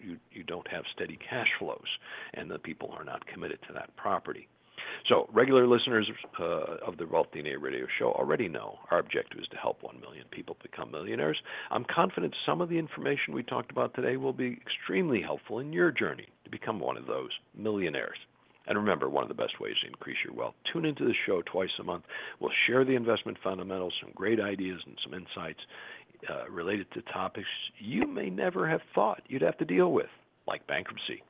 don't 0.46 0.68
have 0.68 0.84
steady 0.94 1.18
cash 1.28 1.48
flows 1.58 1.98
and 2.34 2.48
the 2.48 2.58
people 2.58 2.94
are 2.96 3.04
not 3.04 3.26
committed 3.26 3.58
to 3.66 3.72
that 3.72 3.94
property. 3.96 4.46
So, 5.08 5.28
regular 5.32 5.66
listeners 5.66 6.08
uh, 6.38 6.44
of 6.86 6.96
the 6.98 7.06
Wealth 7.06 7.28
DNA 7.34 7.60
radio 7.60 7.86
show 7.98 8.12
already 8.12 8.48
know 8.48 8.78
our 8.90 8.98
objective 8.98 9.40
is 9.40 9.48
to 9.48 9.56
help 9.56 9.82
1 9.82 10.00
million 10.00 10.26
people 10.30 10.56
become 10.62 10.90
millionaires. 10.90 11.38
I'm 11.70 11.84
confident 11.84 12.34
some 12.44 12.60
of 12.60 12.68
the 12.68 12.78
information 12.78 13.34
we 13.34 13.42
talked 13.42 13.70
about 13.70 13.94
today 13.94 14.16
will 14.16 14.32
be 14.32 14.60
extremely 14.64 15.20
helpful 15.20 15.58
in 15.58 15.72
your 15.72 15.90
journey 15.90 16.28
to 16.44 16.50
become 16.50 16.78
one 16.78 16.96
of 16.96 17.06
those 17.06 17.30
millionaires. 17.56 18.18
And 18.66 18.76
remember, 18.76 19.08
one 19.08 19.22
of 19.22 19.28
the 19.28 19.34
best 19.34 19.60
ways 19.60 19.74
to 19.82 19.88
increase 19.88 20.16
your 20.24 20.34
wealth, 20.34 20.54
tune 20.72 20.84
into 20.84 21.04
the 21.04 21.14
show 21.26 21.42
twice 21.42 21.70
a 21.78 21.84
month. 21.84 22.04
We'll 22.40 22.50
share 22.66 22.84
the 22.84 22.96
investment 22.96 23.38
fundamentals, 23.42 23.94
some 24.00 24.10
great 24.14 24.40
ideas, 24.40 24.80
and 24.86 24.98
some 25.04 25.14
insights 25.14 25.60
uh, 26.28 26.50
related 26.50 26.90
to 26.92 27.02
topics 27.02 27.46
you 27.78 28.06
may 28.06 28.30
never 28.30 28.68
have 28.68 28.80
thought 28.94 29.22
you'd 29.28 29.42
have 29.42 29.58
to 29.58 29.64
deal 29.64 29.92
with, 29.92 30.10
like 30.46 30.66
bankruptcy. 30.66 31.22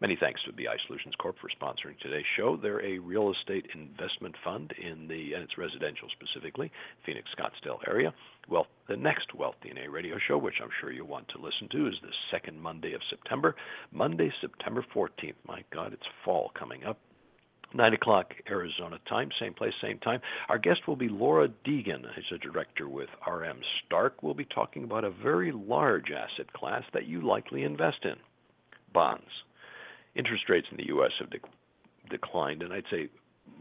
Many 0.00 0.16
thanks 0.18 0.40
to 0.44 0.52
BI 0.52 0.76
Solutions 0.86 1.14
Corp 1.18 1.36
for 1.40 1.48
sponsoring 1.48 1.98
today's 2.00 2.24
show. 2.36 2.56
They're 2.56 2.84
a 2.84 2.98
real 2.98 3.32
estate 3.32 3.66
investment 3.74 4.34
fund 4.42 4.72
in 4.80 5.06
the 5.06 5.34
and 5.34 5.42
it's 5.42 5.58
residential 5.58 6.08
specifically, 6.12 6.72
Phoenix 7.04 7.28
Scottsdale 7.36 7.78
area. 7.86 8.12
Well, 8.48 8.66
the 8.88 8.96
next 8.96 9.34
Wealth 9.34 9.56
DNA 9.64 9.90
radio 9.90 10.16
show, 10.26 10.38
which 10.38 10.60
I'm 10.62 10.70
sure 10.80 10.92
you 10.92 11.04
want 11.04 11.28
to 11.28 11.38
listen 11.38 11.68
to, 11.72 11.86
is 11.88 11.94
the 12.02 12.12
second 12.30 12.60
Monday 12.60 12.94
of 12.94 13.00
September, 13.10 13.54
Monday, 13.92 14.32
September 14.40 14.84
14th. 14.94 15.34
My 15.46 15.62
God, 15.72 15.92
it's 15.92 16.02
fall 16.24 16.50
coming 16.58 16.84
up. 16.84 16.98
9 17.74 17.94
o'clock 17.94 18.34
Arizona 18.50 18.98
time, 19.08 19.30
same 19.40 19.54
place, 19.54 19.72
same 19.80 19.98
time. 19.98 20.20
Our 20.48 20.58
guest 20.58 20.86
will 20.86 20.96
be 20.96 21.08
Laura 21.08 21.48
Deegan, 21.66 22.04
who's 22.14 22.32
a 22.34 22.38
director 22.38 22.88
with 22.88 23.08
RM 23.26 23.60
Stark. 23.86 24.22
We'll 24.22 24.34
be 24.34 24.44
talking 24.44 24.84
about 24.84 25.04
a 25.04 25.10
very 25.10 25.52
large 25.52 26.10
asset 26.10 26.52
class 26.52 26.82
that 26.92 27.06
you 27.06 27.26
likely 27.26 27.62
invest 27.62 28.04
in 28.04 28.16
bonds. 28.92 29.24
Interest 30.14 30.44
rates 30.48 30.66
in 30.70 30.76
the 30.76 30.86
U.S. 30.88 31.12
have 31.18 31.30
de- 31.30 31.38
declined, 32.10 32.62
and 32.62 32.72
I'd 32.72 32.84
say 32.90 33.08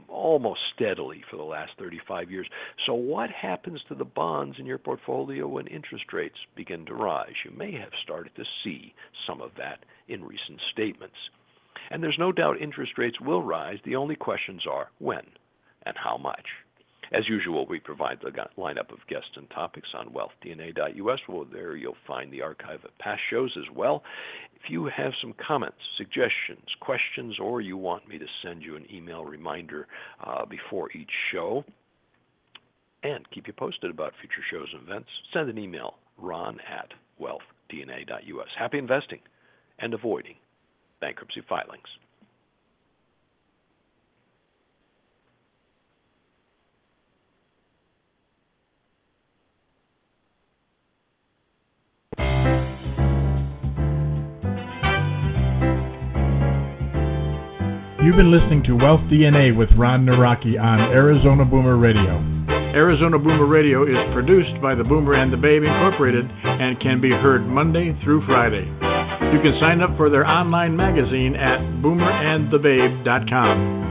almost 0.07 0.59
steadily 0.75 1.23
for 1.29 1.37
the 1.37 1.43
last 1.43 1.71
35 1.79 2.29
years. 2.29 2.47
So, 2.85 2.93
what 2.93 3.29
happens 3.29 3.81
to 3.87 3.95
the 3.95 4.05
bonds 4.05 4.57
in 4.59 4.65
your 4.65 4.77
portfolio 4.77 5.47
when 5.47 5.67
interest 5.67 6.11
rates 6.13 6.37
begin 6.55 6.85
to 6.87 6.93
rise? 6.93 7.33
You 7.45 7.51
may 7.51 7.71
have 7.73 7.91
started 8.03 8.35
to 8.35 8.43
see 8.63 8.93
some 9.25 9.41
of 9.41 9.51
that 9.57 9.79
in 10.07 10.23
recent 10.23 10.59
statements. 10.71 11.15
And 11.89 12.03
there's 12.03 12.19
no 12.19 12.31
doubt 12.31 12.61
interest 12.61 12.97
rates 12.97 13.19
will 13.19 13.41
rise. 13.41 13.77
The 13.83 13.95
only 13.95 14.15
questions 14.15 14.63
are 14.69 14.89
when 14.99 15.25
and 15.85 15.95
how 15.97 16.17
much. 16.17 16.45
As 17.13 17.27
usual, 17.27 17.65
we 17.65 17.79
provide 17.79 18.19
the 18.21 18.31
lineup 18.57 18.91
of 18.91 19.05
guests 19.09 19.31
and 19.35 19.49
topics 19.49 19.89
on 19.93 20.13
wealthdna.us. 20.13 21.19
Well, 21.27 21.45
there 21.51 21.75
you'll 21.75 21.97
find 22.07 22.31
the 22.31 22.41
archive 22.41 22.85
of 22.85 22.97
past 22.99 23.21
shows 23.29 23.53
as 23.57 23.75
well. 23.75 24.03
If 24.55 24.69
you 24.69 24.85
have 24.85 25.11
some 25.19 25.33
comments, 25.45 25.77
suggestions, 25.97 26.69
questions, 26.79 27.37
or 27.39 27.59
you 27.59 27.75
want 27.75 28.07
me 28.07 28.17
to 28.17 28.25
send 28.43 28.61
you 28.61 28.77
an 28.77 28.85
email 28.93 29.25
reminder 29.25 29.87
uh, 30.25 30.45
before 30.45 30.89
each 30.91 31.11
show, 31.33 31.65
and 33.03 33.29
keep 33.31 33.47
you 33.47 33.53
posted 33.53 33.91
about 33.91 34.13
future 34.21 34.43
shows 34.49 34.69
and 34.73 34.87
events, 34.87 35.09
send 35.33 35.49
an 35.49 35.57
email, 35.57 35.95
ron 36.17 36.59
at 36.61 36.91
wealthdna.us. 37.19 38.47
Happy 38.57 38.77
investing 38.77 39.19
and 39.79 39.93
avoiding 39.93 40.35
bankruptcy 41.01 41.41
filings. 41.49 41.87
You've 58.01 58.17
been 58.17 58.33
listening 58.33 58.65
to 58.65 58.73
Wealth 58.73 59.05
DNA 59.13 59.55
with 59.55 59.69
Ron 59.77 60.07
Nawrocki 60.07 60.59
on 60.59 60.79
Arizona 60.89 61.45
Boomer 61.45 61.77
Radio. 61.77 62.17
Arizona 62.73 63.19
Boomer 63.19 63.45
Radio 63.45 63.83
is 63.83 63.95
produced 64.11 64.59
by 64.59 64.73
the 64.73 64.83
Boomer 64.83 65.13
and 65.13 65.31
the 65.31 65.37
Babe 65.37 65.61
Incorporated 65.61 66.25
and 66.25 66.81
can 66.81 66.99
be 66.99 67.11
heard 67.11 67.45
Monday 67.45 67.95
through 68.03 68.25
Friday. 68.25 68.65
You 68.65 69.39
can 69.45 69.53
sign 69.61 69.81
up 69.81 69.95
for 69.97 70.09
their 70.09 70.25
online 70.25 70.75
magazine 70.75 71.35
at 71.35 71.61
boomerandthebabe.com. 71.85 73.90